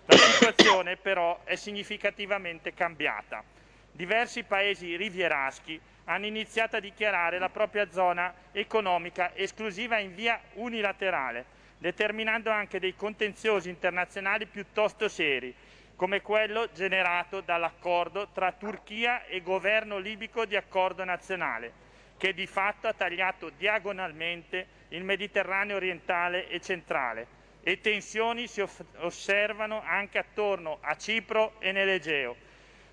La 0.05 0.17
situazione 0.19 0.99
però 0.99 1.41
è 1.45 1.55
significativamente 1.55 2.75
cambiata. 2.75 3.43
Diversi 3.91 4.43
paesi 4.43 4.95
rivieraschi 4.95 5.81
hanno 6.09 6.27
iniziato 6.27 6.77
a 6.77 6.81
dichiarare 6.81 7.39
la 7.39 7.51
propria 7.51 7.91
zona 7.91 8.33
economica 8.53 9.35
esclusiva 9.35 9.99
in 9.99 10.15
via 10.15 10.41
unilaterale, 10.55 11.45
determinando 11.77 12.51
anche 12.51 12.81
dei 12.81 12.97
contenziosi 12.97 13.69
internazionali 13.69 14.47
piuttosto 14.47 15.09
seri, 15.09 15.55
come 15.97 16.23
quello 16.23 16.71
generato 16.73 17.43
dall'accordo 17.43 18.29
tra 18.29 18.53
Turchia 18.53 19.27
e 19.27 19.43
governo 19.43 19.99
libico 19.99 20.47
di 20.47 20.57
accordo 20.57 21.05
nazionale, 21.05 21.87
che 22.17 22.33
di 22.33 22.47
fatto 22.47 22.89
ha 22.89 22.95
tagliato 22.95 23.51
diagonalmente 23.51 24.67
il 24.89 25.05
Mediterraneo 25.05 25.77
orientale 25.77 26.49
e 26.49 26.59
centrale, 26.61 27.37
e 27.63 27.81
tensioni 27.81 28.47
si 28.47 28.65
osservano 28.97 29.83
anche 29.85 30.17
attorno 30.17 30.79
a 30.81 30.97
Cipro 30.97 31.57
e 31.59 31.71
nell'Egeo, 31.73 32.48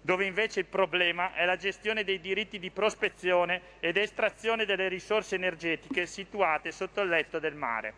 dove 0.05 0.25
invece 0.25 0.59
il 0.59 0.67
problema 0.67 1.33
è 1.33 1.45
la 1.45 1.55
gestione 1.55 2.03
dei 2.03 2.19
diritti 2.19 2.59
di 2.59 2.69
prospezione 2.69 3.59
ed 3.79 3.97
estrazione 3.97 4.63
delle 4.63 4.87
risorse 4.87 5.33
energetiche 5.33 6.05
situate 6.05 6.71
sotto 6.71 7.01
il 7.01 7.09
letto 7.09 7.39
del 7.39 7.55
mare. 7.55 7.93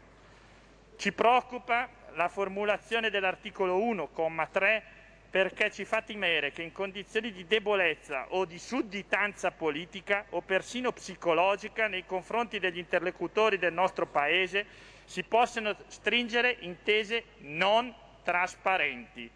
Ci 0.95 1.11
preoccupa 1.11 1.89
la 2.13 2.29
formulazione 2.29 3.09
dell'articolo 3.09 3.77
1,3 3.77 4.81
perché 5.29 5.69
ci 5.69 5.83
fa 5.83 6.01
temere 6.01 6.53
che 6.53 6.61
in 6.61 6.71
condizioni 6.71 7.33
di 7.33 7.45
debolezza 7.45 8.27
o 8.29 8.45
di 8.45 8.57
sudditanza 8.57 9.51
politica 9.51 10.27
o 10.29 10.39
persino 10.39 10.93
psicologica 10.93 11.87
nei 11.87 12.05
confronti 12.05 12.57
degli 12.57 12.77
interlocutori 12.77 13.57
del 13.57 13.73
nostro 13.73 14.05
Paese 14.05 14.65
si 15.03 15.23
possano 15.23 15.75
stringere 15.87 16.55
intese 16.61 17.25
non 17.39 17.93
trasparenti, 18.23 19.29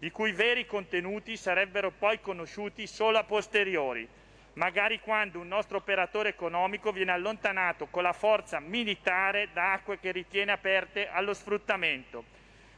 i 0.00 0.10
cui 0.10 0.32
veri 0.32 0.64
contenuti 0.64 1.36
sarebbero 1.36 1.90
poi 1.90 2.20
conosciuti 2.20 2.86
solo 2.86 3.18
a 3.18 3.24
posteriori, 3.24 4.08
magari 4.54 5.00
quando 5.00 5.40
un 5.40 5.48
nostro 5.48 5.78
operatore 5.78 6.30
economico 6.30 6.92
viene 6.92 7.12
allontanato 7.12 7.86
con 7.86 8.02
la 8.02 8.12
forza 8.12 8.60
militare 8.60 9.48
da 9.52 9.72
acque 9.72 9.98
che 9.98 10.12
ritiene 10.12 10.52
aperte 10.52 11.08
allo 11.08 11.34
sfruttamento, 11.34 12.24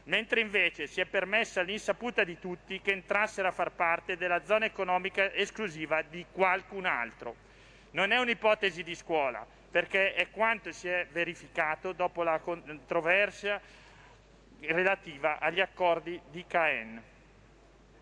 mentre 0.05 0.41
invece 0.41 0.87
si 0.87 0.99
è 0.99 1.05
permessa 1.05 1.61
all'insaputa 1.61 2.23
di 2.23 2.39
tutti 2.39 2.81
che 2.81 2.91
entrassero 2.91 3.47
a 3.47 3.51
far 3.51 3.71
parte 3.71 4.17
della 4.17 4.43
zona 4.43 4.65
economica 4.65 5.31
esclusiva 5.33 6.01
di 6.01 6.25
qualcun 6.31 6.85
altro. 6.85 7.49
Non 7.91 8.11
è 8.11 8.19
un'ipotesi 8.19 8.83
di 8.83 8.95
scuola, 8.95 9.45
perché 9.69 10.13
è 10.13 10.29
quanto 10.31 10.71
si 10.71 10.87
è 10.87 11.07
verificato 11.11 11.93
dopo 11.93 12.23
la 12.23 12.39
controversia 12.39 13.61
relativa 14.61 15.39
agli 15.39 15.59
accordi 15.59 16.19
di 16.29 16.45
Caen. 16.47 17.09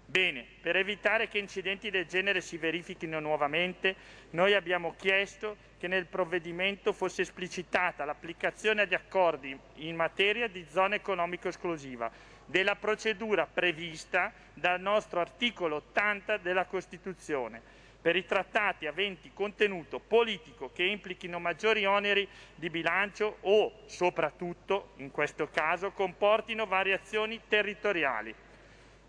Bene, 0.10 0.44
per 0.60 0.76
evitare 0.76 1.28
che 1.28 1.38
incidenti 1.38 1.92
del 1.92 2.08
genere 2.08 2.42
si 2.42 2.58
verifichino 2.58 3.20
nuovamente, 3.20 3.96
noi 4.32 4.56
abbiamo 4.56 4.96
chiesto 4.98 5.56
che 5.78 5.88
nel 5.88 6.08
provvedimento 6.08 6.94
fosse 6.94 7.22
esplicitata 7.22 8.06
l'applicazione 8.06 8.82
agli 8.82 8.96
accordi 8.96 9.56
in 9.76 9.96
materia 9.96 10.48
di 10.48 10.66
zona 10.68 10.96
economico 10.96 11.48
esclusiva 11.48 12.10
della 12.44 12.76
procedura 12.76 13.46
prevista 13.46 14.34
dal 14.56 14.82
nostro 14.82 15.20
articolo 15.20 15.76
80 15.76 16.38
della 16.38 16.66
Costituzione 16.66 17.62
per 18.02 18.16
i 18.16 18.26
trattati 18.26 18.88
aventi 18.88 19.30
contenuto 19.32 20.00
politico 20.00 20.72
che 20.74 20.86
implichino 20.86 21.38
maggiori 21.38 21.86
oneri 21.86 22.28
di 22.56 22.72
bilancio 22.72 23.38
o, 23.42 23.84
soprattutto, 23.86 24.94
in 24.96 25.12
questo 25.12 25.50
caso, 25.50 25.92
comportino 25.92 26.66
variazioni 26.66 27.40
territoriali. 27.48 28.34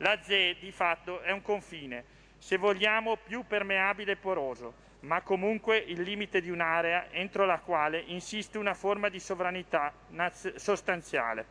La 0.03 0.19
ZE 0.23 0.57
di 0.59 0.73
fatto 0.73 1.21
è 1.21 1.31
un 1.31 1.43
confine, 1.43 2.05
se 2.39 2.57
vogliamo 2.57 3.17
più 3.17 3.45
permeabile 3.47 4.13
e 4.13 4.17
poroso, 4.17 4.73
ma 5.01 5.21
comunque 5.21 5.77
il 5.77 6.01
limite 6.01 6.41
di 6.41 6.49
un'area 6.49 7.11
entro 7.11 7.45
la 7.45 7.59
quale 7.59 8.03
insiste 8.07 8.57
una 8.57 8.73
forma 8.73 9.11
di 9.11 9.21
sovranità 9.21 9.93
naz- 10.09 10.55
sostanziale. 10.55 11.45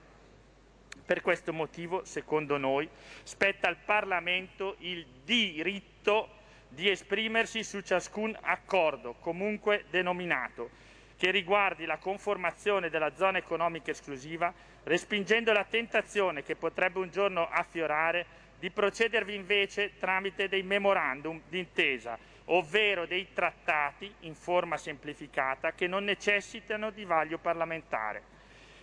Per 1.05 1.21
questo 1.21 1.53
motivo, 1.53 2.03
secondo 2.05 2.57
noi, 2.57 2.89
spetta 3.21 3.67
al 3.67 3.77
Parlamento 3.77 4.77
il 4.79 5.05
diritto 5.23 6.29
di 6.69 6.89
esprimersi 6.89 7.63
su 7.63 7.81
ciascun 7.81 8.35
accordo, 8.41 9.13
comunque 9.19 9.85
denominato, 9.91 10.71
che 11.19 11.31
riguardi 11.31 11.85
la 11.85 11.97
conformazione 11.97 12.89
della 12.89 13.13
zona 13.13 13.39
economica 13.39 13.91
esclusiva, 13.91 14.53
respingendo 14.83 15.51
la 15.51 15.65
tentazione 15.65 16.43
che 16.43 16.55
potrebbe 16.55 16.99
un 16.99 17.09
giorno 17.09 17.49
affiorare 17.49 18.25
di 18.57 18.69
procedervi 18.71 19.35
invece 19.35 19.97
tramite 19.99 20.47
dei 20.47 20.63
memorandum 20.63 21.41
d'intesa, 21.49 22.17
ovvero 22.45 23.05
dei 23.05 23.33
trattati 23.33 24.09
in 24.21 24.33
forma 24.33 24.77
semplificata 24.77 25.73
che 25.73 25.87
non 25.87 26.05
necessitano 26.05 26.89
di 26.89 27.03
vaglio 27.03 27.37
parlamentare, 27.37 28.23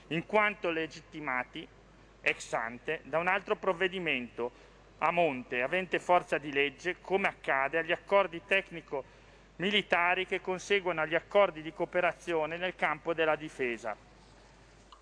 in 0.08 0.26
quanto 0.26 0.68
legittimati 0.68 1.66
ex 2.20 2.52
ante 2.52 3.00
da 3.04 3.16
un 3.16 3.28
altro 3.28 3.56
provvedimento 3.56 4.52
a 4.98 5.10
monte 5.10 5.62
avente 5.62 5.98
forza 5.98 6.36
di 6.36 6.52
legge, 6.52 6.96
come 7.00 7.28
accade 7.28 7.78
agli 7.78 7.92
accordi 7.92 8.42
tecnico-militari 9.56 10.26
che 10.26 10.40
conseguono 10.40 11.00
agli 11.00 11.14
accordi 11.14 11.62
di 11.62 11.72
cooperazione 11.72 12.58
nel 12.58 12.76
campo 12.76 13.14
della 13.14 13.36
difesa. 13.36 13.96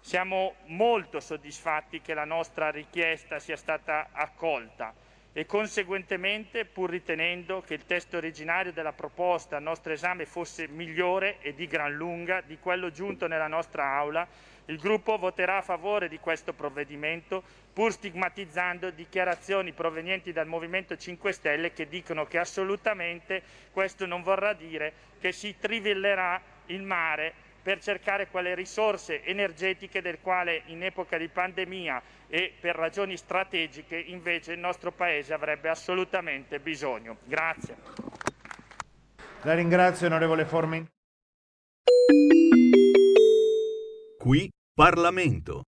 Siamo 0.00 0.54
molto 0.66 1.18
soddisfatti 1.18 2.00
che 2.00 2.14
la 2.14 2.24
nostra 2.24 2.70
richiesta 2.70 3.38
sia 3.38 3.56
stata 3.56 4.08
accolta 4.12 4.94
e 5.32 5.46
conseguentemente, 5.46 6.64
pur 6.64 6.90
ritenendo 6.90 7.62
che 7.62 7.74
il 7.74 7.86
testo 7.86 8.18
originario 8.18 8.72
della 8.72 8.92
proposta 8.92 9.56
al 9.56 9.62
nostro 9.62 9.92
esame 9.92 10.26
fosse 10.26 10.68
migliore 10.68 11.40
e 11.40 11.54
di 11.54 11.66
gran 11.66 11.92
lunga 11.92 12.40
di 12.40 12.58
quello 12.58 12.90
giunto 12.90 13.26
nella 13.26 13.48
nostra 13.48 13.96
Aula, 13.96 14.26
il 14.66 14.78
gruppo 14.78 15.18
voterà 15.18 15.58
a 15.58 15.62
favore 15.62 16.08
di 16.08 16.18
questo 16.18 16.52
provvedimento, 16.52 17.42
pur 17.72 17.92
stigmatizzando 17.92 18.90
dichiarazioni 18.90 19.72
provenienti 19.72 20.32
dal 20.32 20.46
Movimento 20.46 20.96
5 20.96 21.32
Stelle 21.32 21.72
che 21.72 21.88
dicono 21.88 22.24
che 22.24 22.38
assolutamente 22.38 23.42
questo 23.72 24.06
non 24.06 24.22
vorrà 24.22 24.52
dire 24.54 24.92
che 25.20 25.32
si 25.32 25.56
trivellerà 25.58 26.40
il 26.66 26.82
mare 26.82 27.32
per 27.62 27.80
cercare 27.80 28.28
quelle 28.28 28.54
risorse 28.54 29.24
energetiche 29.24 30.02
del 30.02 30.18
quale 30.20 30.62
in 30.66 30.82
epoca 30.82 31.16
di 31.16 31.28
pandemia 31.28 32.02
e 32.28 32.52
per 32.60 32.76
ragioni 32.76 33.16
strategiche 33.16 33.96
invece 33.96 34.52
il 34.52 34.58
nostro 34.58 34.92
Paese 34.92 35.32
avrebbe 35.32 35.70
assolutamente 35.70 36.60
bisogno. 36.60 37.16
Grazie. 37.24 37.76
La 39.42 39.54
ringrazio, 39.54 40.06
onorevole 40.06 40.44
Formin. 40.44 40.86
Qui 44.24 44.48
Parlamento. 44.74 45.64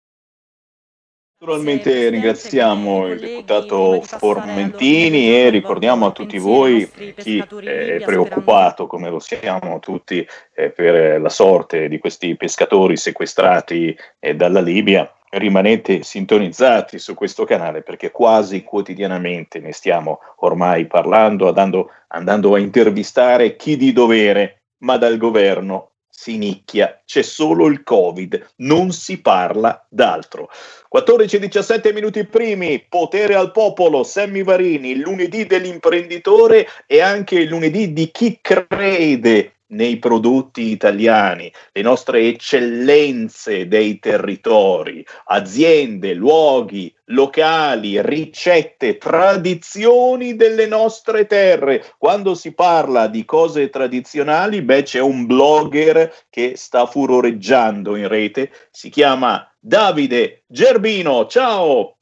Naturalmente 1.40 2.08
ringraziamo 2.08 3.08
il 3.08 3.18
deputato 3.18 4.00
Formentini 4.02 5.28
e 5.34 5.48
ricordiamo 5.48 6.06
a 6.06 6.12
tutti 6.12 6.38
voi, 6.38 6.88
chi 7.16 7.38
è 7.38 8.00
preoccupato 8.04 8.86
come 8.86 9.10
lo 9.10 9.18
siamo 9.18 9.80
tutti 9.80 10.24
eh, 10.54 10.70
per 10.70 11.20
la 11.20 11.28
sorte 11.30 11.88
di 11.88 11.98
questi 11.98 12.36
pescatori 12.36 12.96
sequestrati 12.96 13.92
eh, 14.20 14.36
dalla 14.36 14.60
Libia, 14.60 15.12
rimanete 15.30 16.04
sintonizzati 16.04 17.00
su 17.00 17.14
questo 17.14 17.44
canale 17.44 17.82
perché 17.82 18.12
quasi 18.12 18.62
quotidianamente 18.62 19.58
ne 19.58 19.72
stiamo 19.72 20.20
ormai 20.36 20.86
parlando, 20.86 21.48
andando, 21.48 21.90
andando 22.06 22.54
a 22.54 22.60
intervistare 22.60 23.56
chi 23.56 23.76
di 23.76 23.92
dovere, 23.92 24.62
ma 24.84 24.96
dal 24.96 25.16
governo 25.16 25.93
si 26.16 26.38
nicchia, 26.38 27.02
c'è 27.04 27.22
solo 27.22 27.66
il 27.66 27.82
Covid, 27.82 28.52
non 28.58 28.92
si 28.92 29.20
parla 29.20 29.84
d'altro. 29.88 30.48
14 30.88 31.36
e 31.36 31.38
17 31.40 31.92
minuti 31.92 32.24
primi, 32.24 32.86
potere 32.88 33.34
al 33.34 33.50
popolo, 33.50 34.04
Sammy 34.04 34.44
Varini, 34.44 34.94
lunedì 35.00 35.44
dell'imprenditore 35.44 36.68
e 36.86 37.00
anche 37.00 37.40
il 37.40 37.48
lunedì 37.48 37.92
di 37.92 38.10
chi 38.12 38.38
crede 38.40 39.53
nei 39.68 39.98
prodotti 39.98 40.70
italiani, 40.70 41.50
le 41.72 41.82
nostre 41.82 42.20
eccellenze 42.28 43.66
dei 43.66 43.98
territori, 43.98 45.04
aziende, 45.26 46.14
luoghi, 46.14 46.94
locali, 47.06 48.00
ricette, 48.02 48.98
tradizioni 48.98 50.36
delle 50.36 50.66
nostre 50.66 51.26
terre. 51.26 51.84
Quando 51.98 52.34
si 52.34 52.52
parla 52.52 53.06
di 53.06 53.24
cose 53.24 53.70
tradizionali, 53.70 54.62
beh, 54.62 54.82
c'è 54.82 55.00
un 55.00 55.26
blogger 55.26 56.12
che 56.30 56.52
sta 56.56 56.86
furoreggiando 56.86 57.96
in 57.96 58.08
rete, 58.08 58.50
si 58.70 58.90
chiama 58.90 59.50
Davide 59.58 60.42
Gerbino. 60.46 61.26
Ciao! 61.26 61.96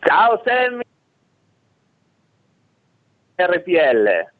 Ciao 0.00 0.42
Sammy! 0.44 0.82
RPL. 3.36 4.31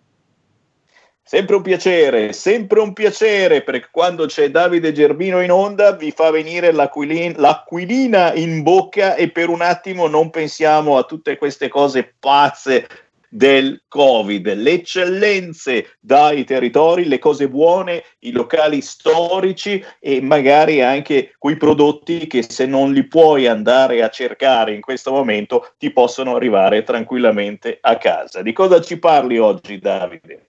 Sempre 1.33 1.57
un 1.57 1.63
piacere, 1.63 2.35
sempre 2.35 2.81
un 2.81 2.93
piacere, 2.93 3.63
perché 3.63 3.89
quando 3.91 4.27
c'è 4.27 4.51
Davide 4.51 4.93
Gerbino 4.93 5.41
in 5.41 5.51
onda 5.51 5.93
vi 5.93 6.11
fa 6.11 6.31
venire 6.31 6.73
l'aquilin- 6.73 7.37
l'aquilina 7.39 8.35
in 8.35 8.63
bocca 8.63 9.15
e 9.15 9.31
per 9.31 9.49
un 9.49 9.63
attimo 9.63 10.09
non 10.09 10.29
pensiamo 10.29 10.99
a 10.99 11.05
tutte 11.05 11.39
queste 11.39 11.69
cose 11.71 12.17
pazze 12.21 12.87
del 13.31 13.85
Covid, 13.89 14.53
le 14.53 14.73
eccellenze 14.73 15.97
dai 16.01 16.45
territori, 16.45 17.07
le 17.07 17.19
cose 17.19 17.49
buone, 17.49 18.05
i 18.19 18.31
locali 18.31 18.83
storici 18.83 19.83
e 20.01 20.21
magari 20.21 20.83
anche 20.83 21.33
quei 21.39 21.57
prodotti 21.57 22.27
che 22.27 22.43
se 22.43 22.67
non 22.67 22.93
li 22.93 23.05
puoi 23.05 23.47
andare 23.47 24.03
a 24.03 24.11
cercare 24.11 24.75
in 24.75 24.83
questo 24.83 25.11
momento 25.11 25.73
ti 25.79 25.91
possono 25.93 26.37
arrivare 26.37 26.83
tranquillamente 26.83 27.79
a 27.81 27.97
casa. 27.97 28.43
Di 28.43 28.53
cosa 28.53 28.83
ci 28.83 28.99
parli 28.99 29.39
oggi 29.39 29.79
Davide? 29.79 30.49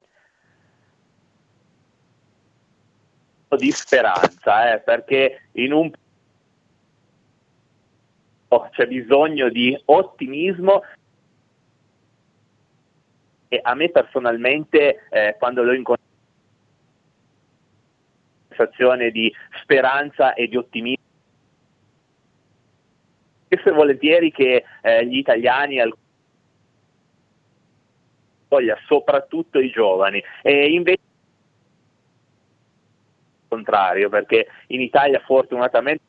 Di 3.55 3.71
speranza, 3.71 4.73
eh, 4.73 4.79
perché 4.79 5.47
in 5.53 5.73
un 5.73 5.91
c'è 8.71 8.85
bisogno 8.85 9.49
di 9.49 9.79
ottimismo. 9.85 10.83
E 13.47 13.59
a 13.61 13.73
me 13.75 13.89
personalmente 13.89 15.07
eh, 15.09 15.35
quando 15.37 15.63
l'ho 15.63 15.73
incontrato 15.73 16.11
sensazione 18.49 19.09
di 19.09 19.33
speranza 19.61 20.33
e 20.33 20.47
di 20.47 20.55
ottimismo 20.55 21.03
spesso 23.53 23.69
e 23.69 23.71
volentieri 23.71 24.31
che 24.31 24.63
eh, 24.81 25.05
gli 25.05 25.17
italiani 25.17 25.79
voglia 28.47 28.77
soprattutto 28.85 29.59
i 29.59 29.69
giovani. 29.69 30.23
E 30.41 30.71
invece 30.71 31.01
contrario 33.53 34.09
perché 34.09 34.47
in 34.67 34.81
Italia 34.81 35.19
fortunatamente 35.19 36.03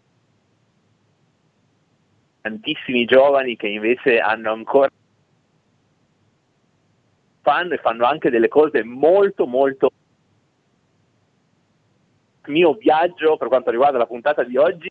tantissimi 2.41 3.05
giovani 3.05 3.57
che 3.57 3.69
invece 3.69 4.19
hanno 4.19 4.53
ancora 4.53 4.89
fanno 7.43 7.75
e 7.75 7.79
fanno 7.79 8.05
anche 8.07 8.31
delle 8.31 8.49
cose 8.49 8.83
molto 8.83 9.47
molto 9.47 9.91
il 12.47 12.53
mio 12.53 12.75
viaggio 12.75 13.37
per 13.37 13.49
quanto 13.49 13.71
riguarda 13.71 13.99
la 13.99 14.07
puntata 14.07 14.43
di 14.43 14.57
oggi 14.57 14.91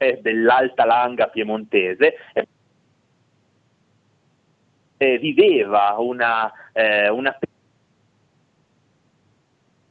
è 0.00 0.18
dell'Alta 0.22 0.86
Langa 0.86 1.28
piemontese. 1.28 2.14
E 4.96 5.18
viveva 5.18 5.96
una, 5.98 6.50
eh, 6.72 7.08
una 7.10 7.36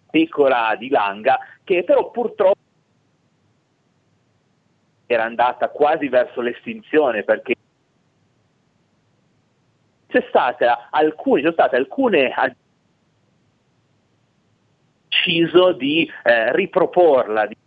pecora 0.10 0.76
di 0.76 0.90
Langa 0.90 1.40
che 1.64 1.84
però 1.84 2.10
purtroppo 2.11 2.57
era 5.06 5.23
andata 5.23 5.69
quasi 5.69 6.07
verso 6.07 6.41
l'estinzione 6.41 7.23
perché 7.23 7.56
c'è 10.07 10.26
stata 10.30 10.88
alcune, 10.90 11.41
c'è 11.44 11.52
state 11.52 11.76
alcune 11.76 12.34
deciso 15.07 15.73
di 15.73 16.10
eh, 16.23 16.53
riproporla 16.56 17.45
di 17.45 17.57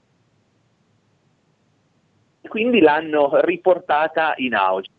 quindi 2.48 2.81
l'hanno 2.81 3.40
riportata 3.40 4.35
in 4.36 4.55
auge. 4.55 4.90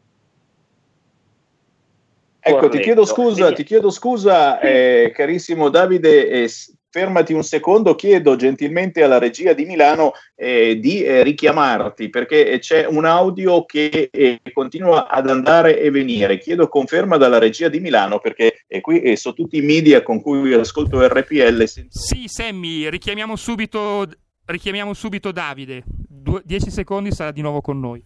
Ecco, 2.40 2.68
ti 2.68 2.80
chiedo 2.80 3.06
scusa, 3.06 3.54
ti 3.54 3.64
chiedo 3.64 3.92
scusa 3.92 4.60
eh, 4.60 5.12
carissimo 5.14 5.70
Davide, 5.70 6.30
eh, 6.30 6.52
fermati 6.94 7.34
un 7.34 7.44
secondo, 7.44 7.96
chiedo 7.96 8.36
gentilmente 8.36 9.02
alla 9.02 9.18
regia 9.18 9.54
di 9.54 9.66
Milano 9.66 10.12
eh, 10.36 10.78
di 10.80 11.04
eh, 11.04 11.24
richiamarti 11.24 12.10
perché 12.10 12.60
c'è 12.60 12.86
un 12.86 13.06
audio 13.06 13.66
che 13.66 14.10
eh, 14.12 14.40
continua 14.54 15.08
ad 15.10 15.28
andare 15.28 15.80
e 15.80 15.90
venire. 15.90 16.38
Chiedo 16.38 16.68
conferma 16.68 17.18
dalla 17.18 17.40
regia 17.40 17.68
di 17.68 17.80
Milano 17.80 18.20
perché 18.20 18.64
eh, 18.68 18.80
qui 18.80 19.02
eh, 19.02 19.16
sono 19.16 19.34
tutti 19.34 19.58
i 19.58 19.62
media 19.62 20.04
con 20.04 20.22
cui 20.22 20.54
ascolto 20.54 21.04
RPL. 21.04 21.64
Sì, 21.90 22.26
Sammy, 22.28 22.88
richiamiamo 22.90 23.36
subito, 23.36 24.08
richiamiamo 24.46 24.94
subito 24.94 25.32
Davide. 25.32 25.84
Due, 25.88 26.44
dieci 26.46 26.70
secondi 26.70 27.12
sarà 27.12 27.32
di 27.32 27.42
nuovo 27.42 27.62
con 27.62 27.80
noi. 27.80 28.04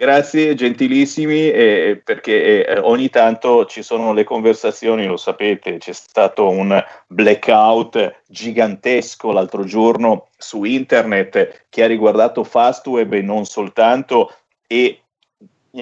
Grazie, 0.00 0.54
gentilissimi, 0.54 1.50
eh, 1.50 2.00
perché 2.02 2.64
eh, 2.64 2.78
ogni 2.78 3.10
tanto 3.10 3.66
ci 3.66 3.82
sono 3.82 4.14
le 4.14 4.24
conversazioni, 4.24 5.04
lo 5.04 5.18
sapete, 5.18 5.76
c'è 5.76 5.92
stato 5.92 6.48
un 6.48 6.82
blackout 7.06 8.22
gigantesco 8.26 9.30
l'altro 9.30 9.62
giorno 9.64 10.28
su 10.38 10.64
internet 10.64 11.66
che 11.68 11.82
ha 11.82 11.86
riguardato 11.86 12.44
Fastweb 12.44 13.12
e 13.12 13.20
non 13.20 13.44
soltanto 13.44 14.34
e 14.66 15.02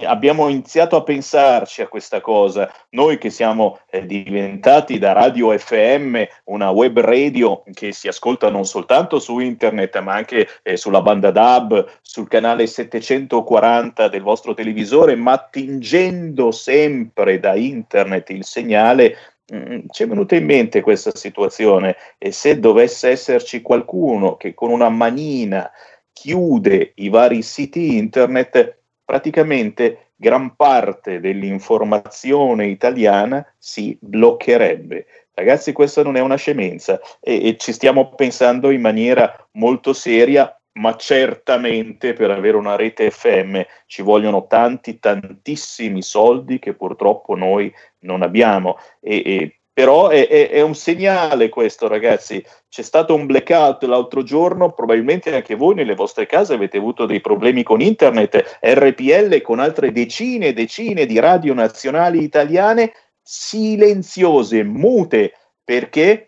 abbiamo 0.02 0.48
iniziato 0.48 0.96
a 0.96 1.02
pensarci 1.02 1.82
a 1.82 1.88
questa 1.88 2.20
cosa, 2.20 2.72
noi 2.90 3.18
che 3.18 3.30
siamo 3.30 3.80
eh, 3.90 4.04
diventati 4.04 4.98
da 4.98 5.12
Radio 5.12 5.56
FM 5.56 6.22
una 6.44 6.70
web 6.70 7.00
radio 7.00 7.62
che 7.72 7.92
si 7.92 8.08
ascolta 8.08 8.50
non 8.50 8.64
soltanto 8.66 9.18
su 9.18 9.38
internet 9.38 9.98
ma 10.00 10.14
anche 10.14 10.46
eh, 10.62 10.76
sulla 10.76 11.00
banda 11.00 11.30
DAB, 11.30 11.86
sul 12.02 12.28
canale 12.28 12.66
740 12.66 14.08
del 14.08 14.22
vostro 14.22 14.54
televisore, 14.54 15.14
ma 15.14 15.32
attingendo 15.32 16.50
sempre 16.50 17.40
da 17.40 17.54
internet 17.54 18.30
il 18.30 18.44
segnale, 18.44 19.16
mm, 19.52 19.86
ci 19.90 20.02
è 20.02 20.06
venuta 20.06 20.34
in 20.36 20.44
mente 20.44 20.82
questa 20.82 21.14
situazione. 21.14 21.96
E 22.18 22.30
se 22.32 22.58
dovesse 22.58 23.10
esserci 23.10 23.62
qualcuno 23.62 24.36
che 24.36 24.52
con 24.54 24.70
una 24.70 24.90
manina 24.90 25.70
chiude 26.12 26.92
i 26.96 27.08
vari 27.08 27.42
siti 27.42 27.96
internet, 27.96 28.77
praticamente 29.08 30.10
gran 30.16 30.54
parte 30.54 31.18
dell'informazione 31.18 32.66
italiana 32.66 33.42
si 33.56 33.96
bloccherebbe. 33.98 35.06
Ragazzi, 35.32 35.72
questa 35.72 36.02
non 36.02 36.16
è 36.16 36.20
una 36.20 36.36
scemenza 36.36 37.00
e, 37.18 37.48
e, 37.48 37.56
ci 37.56 37.72
stiamo 37.72 38.10
pensando 38.14 38.68
in 38.68 38.82
maniera 38.82 39.34
molto 39.52 39.94
seria, 39.94 40.54
ma 40.72 40.94
certamente 40.96 42.12
per 42.12 42.30
avere 42.30 42.58
una 42.58 42.76
rete 42.76 43.10
FM 43.10 43.62
ci 43.86 44.02
vogliono 44.02 44.46
tanti, 44.46 44.98
tantissimi 44.98 46.02
soldi 46.02 46.58
che 46.58 46.74
purtroppo 46.74 47.34
noi 47.34 47.72
non 48.00 48.20
abbiamo. 48.20 48.76
E, 49.00 49.22
e 49.24 49.57
però 49.78 50.08
è, 50.08 50.26
è, 50.26 50.50
è, 50.50 50.60
un 50.60 50.74
segnale 50.74 51.48
questo, 51.48 51.86
ragazzi. 51.86 52.44
C'è 52.68 52.82
stato 52.82 53.14
un 53.14 53.26
blackout 53.26 53.84
l'altro 53.84 54.24
giorno, 54.24 54.72
probabilmente 54.72 55.32
anche 55.32 55.54
voi 55.54 55.76
nelle 55.76 55.94
vostre 55.94 56.26
case 56.26 56.54
avete 56.54 56.78
avuto 56.78 57.06
dei 57.06 57.20
problemi 57.20 57.62
con 57.62 57.80
internet, 57.80 58.58
RPL 58.60 59.40
con 59.40 59.60
altre 59.60 59.92
decine 59.92 60.48
e 60.48 60.52
decine 60.52 61.06
di 61.06 61.20
radio 61.20 61.54
nazionali 61.54 62.24
italiane 62.24 62.92
silenziose, 63.22 64.64
mute, 64.64 65.34
perché? 65.62 66.27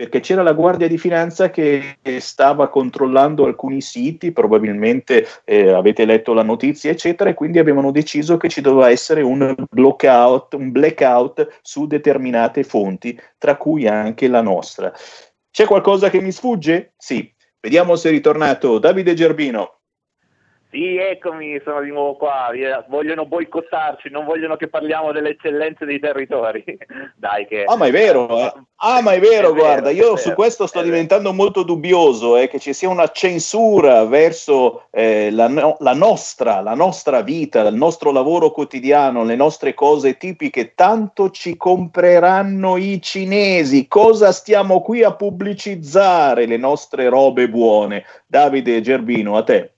Perché 0.00 0.20
c'era 0.20 0.42
la 0.42 0.54
Guardia 0.54 0.88
di 0.88 0.96
Finanza 0.96 1.50
che 1.50 1.98
stava 2.20 2.70
controllando 2.70 3.44
alcuni 3.44 3.82
siti, 3.82 4.32
probabilmente 4.32 5.26
eh, 5.44 5.72
avete 5.72 6.06
letto 6.06 6.32
la 6.32 6.42
notizia, 6.42 6.90
eccetera, 6.90 7.28
e 7.28 7.34
quindi 7.34 7.58
avevano 7.58 7.90
deciso 7.90 8.38
che 8.38 8.48
ci 8.48 8.62
doveva 8.62 8.88
essere 8.88 9.20
un 9.20 9.54
blackout, 9.70 10.54
un 10.54 10.72
blackout 10.72 11.58
su 11.60 11.86
determinate 11.86 12.62
fonti, 12.62 13.20
tra 13.36 13.58
cui 13.58 13.86
anche 13.86 14.26
la 14.26 14.40
nostra. 14.40 14.90
C'è 15.50 15.66
qualcosa 15.66 16.08
che 16.08 16.22
mi 16.22 16.32
sfugge? 16.32 16.94
Sì. 16.96 17.30
Vediamo 17.60 17.94
se 17.94 18.08
è 18.08 18.10
ritornato 18.10 18.78
Davide 18.78 19.12
Gerbino. 19.12 19.79
Sì, 20.70 20.96
eccomi, 20.96 21.60
sono 21.64 21.80
di 21.80 21.90
nuovo 21.90 22.14
qua. 22.14 22.50
Vogliono 22.86 23.26
boicottarci, 23.26 24.08
non 24.08 24.24
vogliono 24.24 24.54
che 24.54 24.68
parliamo 24.68 25.10
delle 25.10 25.30
eccellenze 25.30 25.84
dei 25.84 25.98
territori. 25.98 26.64
Dai, 27.18 27.44
che. 27.48 27.64
Ah, 27.64 27.76
ma 27.76 27.86
è 27.86 27.90
vero, 27.90 28.28
eh. 28.38 28.52
ah, 28.76 29.02
ma 29.02 29.12
è 29.12 29.18
vero, 29.18 29.50
è 29.50 29.52
guarda, 29.52 29.90
vero, 29.90 30.10
io 30.10 30.16
su 30.16 30.28
vero, 30.28 30.36
questo 30.36 30.68
sto 30.68 30.80
diventando 30.80 31.30
vero. 31.30 31.42
molto 31.42 31.64
dubbioso, 31.64 32.36
eh, 32.36 32.46
che 32.46 32.60
ci 32.60 32.72
sia 32.72 32.88
una 32.88 33.08
censura 33.08 34.04
verso 34.04 34.84
eh, 34.92 35.32
la, 35.32 35.48
no- 35.48 35.76
la, 35.80 35.94
nostra, 35.94 36.60
la 36.60 36.74
nostra 36.74 37.22
vita, 37.22 37.66
il 37.66 37.74
nostro 37.74 38.12
lavoro 38.12 38.52
quotidiano, 38.52 39.24
le 39.24 39.34
nostre 39.34 39.74
cose 39.74 40.18
tipiche. 40.18 40.74
Tanto 40.76 41.30
ci 41.30 41.56
compreranno 41.56 42.76
i 42.76 43.02
cinesi. 43.02 43.88
Cosa 43.88 44.30
stiamo 44.30 44.82
qui 44.82 45.02
a 45.02 45.14
pubblicizzare 45.14 46.46
le 46.46 46.56
nostre 46.56 47.08
robe 47.08 47.48
buone? 47.48 48.04
Davide 48.24 48.80
Gerbino, 48.82 49.36
a 49.36 49.42
te. 49.42 49.72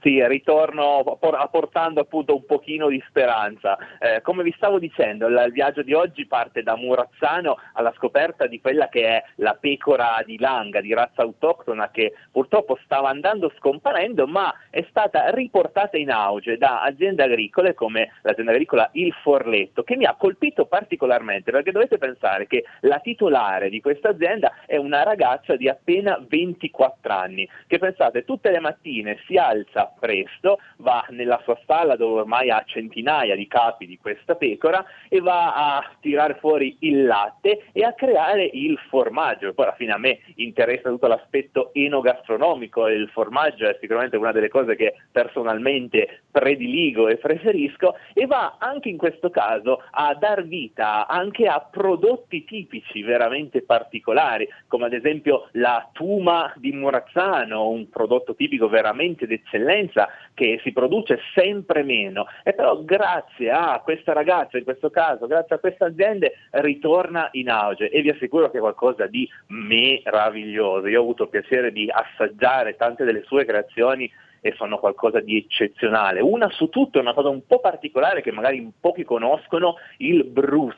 Sì, 0.00 0.24
ritorno 0.26 1.02
portando 1.50 2.00
appunto 2.00 2.34
un 2.34 2.44
pochino 2.44 2.88
di 2.88 3.02
speranza. 3.08 3.76
Eh, 3.98 4.20
come 4.20 4.42
vi 4.42 4.52
stavo 4.56 4.78
dicendo, 4.78 5.26
il 5.26 5.50
viaggio 5.52 5.82
di 5.82 5.94
oggi 5.94 6.26
parte 6.26 6.62
da 6.62 6.76
Murazzano 6.76 7.58
alla 7.72 7.92
scoperta 7.96 8.46
di 8.46 8.60
quella 8.60 8.88
che 8.88 9.06
è 9.06 9.24
la 9.36 9.56
pecora 9.58 10.22
di 10.24 10.38
Langa, 10.38 10.80
di 10.80 10.94
razza 10.94 11.22
autoctona, 11.22 11.90
che 11.90 12.12
purtroppo 12.30 12.78
stava 12.84 13.08
andando 13.08 13.52
scomparendo, 13.58 14.26
ma 14.26 14.54
è 14.70 14.84
stata 14.90 15.30
riportata 15.30 15.96
in 15.96 16.10
auge 16.10 16.56
da 16.58 16.82
aziende 16.82 17.24
agricole 17.24 17.74
come 17.74 18.12
l'azienda 18.22 18.52
agricola 18.52 18.88
Il 18.92 19.12
Forletto, 19.22 19.82
che 19.82 19.96
mi 19.96 20.04
ha 20.04 20.14
colpito 20.14 20.66
particolarmente, 20.66 21.50
perché 21.50 21.72
dovete 21.72 21.98
pensare 21.98 22.46
che 22.46 22.64
la 22.80 22.98
titolare 22.98 23.70
di 23.70 23.80
questa 23.80 24.10
azienda 24.10 24.52
è 24.66 24.76
una 24.76 25.02
ragazza 25.02 25.56
di 25.56 25.68
appena 25.68 26.22
24 26.26 27.12
anni, 27.12 27.48
che 27.66 27.78
pensate 27.78 28.24
tutte 28.24 28.50
le 28.50 28.60
mattine 28.60 29.18
si 29.26 29.36
alza 29.36 29.94
presto, 29.98 30.58
va 30.78 31.04
nella 31.10 31.40
sua 31.44 31.58
stalla 31.62 31.96
dove 31.96 32.20
ormai 32.20 32.50
ha 32.50 32.62
centinaia 32.66 33.34
di 33.34 33.46
capi 33.46 33.86
di 33.86 33.98
questa 33.98 34.34
pecora 34.34 34.84
e 35.08 35.20
va 35.20 35.54
a 35.54 35.90
tirare 36.00 36.36
fuori 36.40 36.76
il 36.80 37.04
latte 37.04 37.66
e 37.72 37.82
a 37.82 37.92
creare 37.92 38.44
il 38.52 38.78
formaggio. 38.88 39.52
Poi 39.52 39.64
alla 39.64 39.74
fine 39.74 39.92
a 39.92 39.98
me 39.98 40.20
interessa 40.36 40.88
tutto 40.88 41.06
l'aspetto 41.06 41.70
enogastronomico 41.72 42.86
e 42.86 42.94
il 42.94 43.08
formaggio 43.08 43.66
è 43.66 43.76
sicuramente 43.80 44.16
una 44.16 44.32
delle 44.32 44.48
cose 44.48 44.76
che 44.76 44.94
personalmente 45.10 46.22
prediligo 46.30 47.08
e 47.08 47.16
preferisco 47.16 47.96
e 48.12 48.26
va 48.26 48.56
anche 48.58 48.88
in 48.88 48.96
questo 48.96 49.30
caso 49.30 49.82
a 49.90 50.14
dar 50.14 50.44
vita 50.44 51.06
anche 51.06 51.46
a 51.46 51.60
prodotti 51.60 52.44
tipici 52.44 53.02
veramente 53.02 53.62
particolari, 53.62 54.48
come 54.66 54.86
ad 54.86 54.92
esempio 54.92 55.48
la 55.52 55.88
tuma 55.92 56.52
di 56.56 56.72
Murazzano, 56.72 57.68
un 57.68 57.88
prodotto 57.88 58.34
tipico 58.34 58.68
veramente 58.68 59.26
d'eccellenza 59.26 59.74
consulenza 59.76 60.08
che 60.34 60.60
si 60.62 60.72
produce 60.72 61.18
sempre 61.34 61.82
meno 61.82 62.26
e 62.42 62.52
però 62.52 62.82
grazie 62.82 63.50
a 63.50 63.80
questa 63.82 64.12
ragazza 64.12 64.58
in 64.58 64.64
questo 64.64 64.90
caso, 64.90 65.26
grazie 65.26 65.56
a 65.56 65.58
queste 65.58 65.84
aziende 65.84 66.32
ritorna 66.50 67.28
in 67.32 67.50
auge 67.50 67.90
e 67.90 68.02
vi 68.02 68.10
assicuro 68.10 68.50
che 68.50 68.58
è 68.58 68.60
qualcosa 68.60 69.06
di 69.06 69.28
meraviglioso. 69.48 70.86
Io 70.88 71.00
ho 71.00 71.02
avuto 71.02 71.24
il 71.24 71.30
piacere 71.30 71.72
di 71.72 71.90
assaggiare 71.90 72.76
tante 72.76 73.04
delle 73.04 73.22
sue 73.24 73.44
creazioni 73.44 74.10
e 74.46 74.54
sono 74.56 74.78
qualcosa 74.78 75.20
di 75.20 75.36
eccezionale. 75.36 76.20
Una 76.20 76.48
su 76.50 76.68
tutte, 76.68 77.00
una 77.00 77.14
cosa 77.14 77.28
un 77.28 77.44
po' 77.46 77.58
particolare 77.58 78.22
che 78.22 78.30
magari 78.30 78.58
in 78.58 78.70
pochi 78.80 79.02
conoscono, 79.02 79.76
il 79.98 80.24
Bruce, 80.24 80.76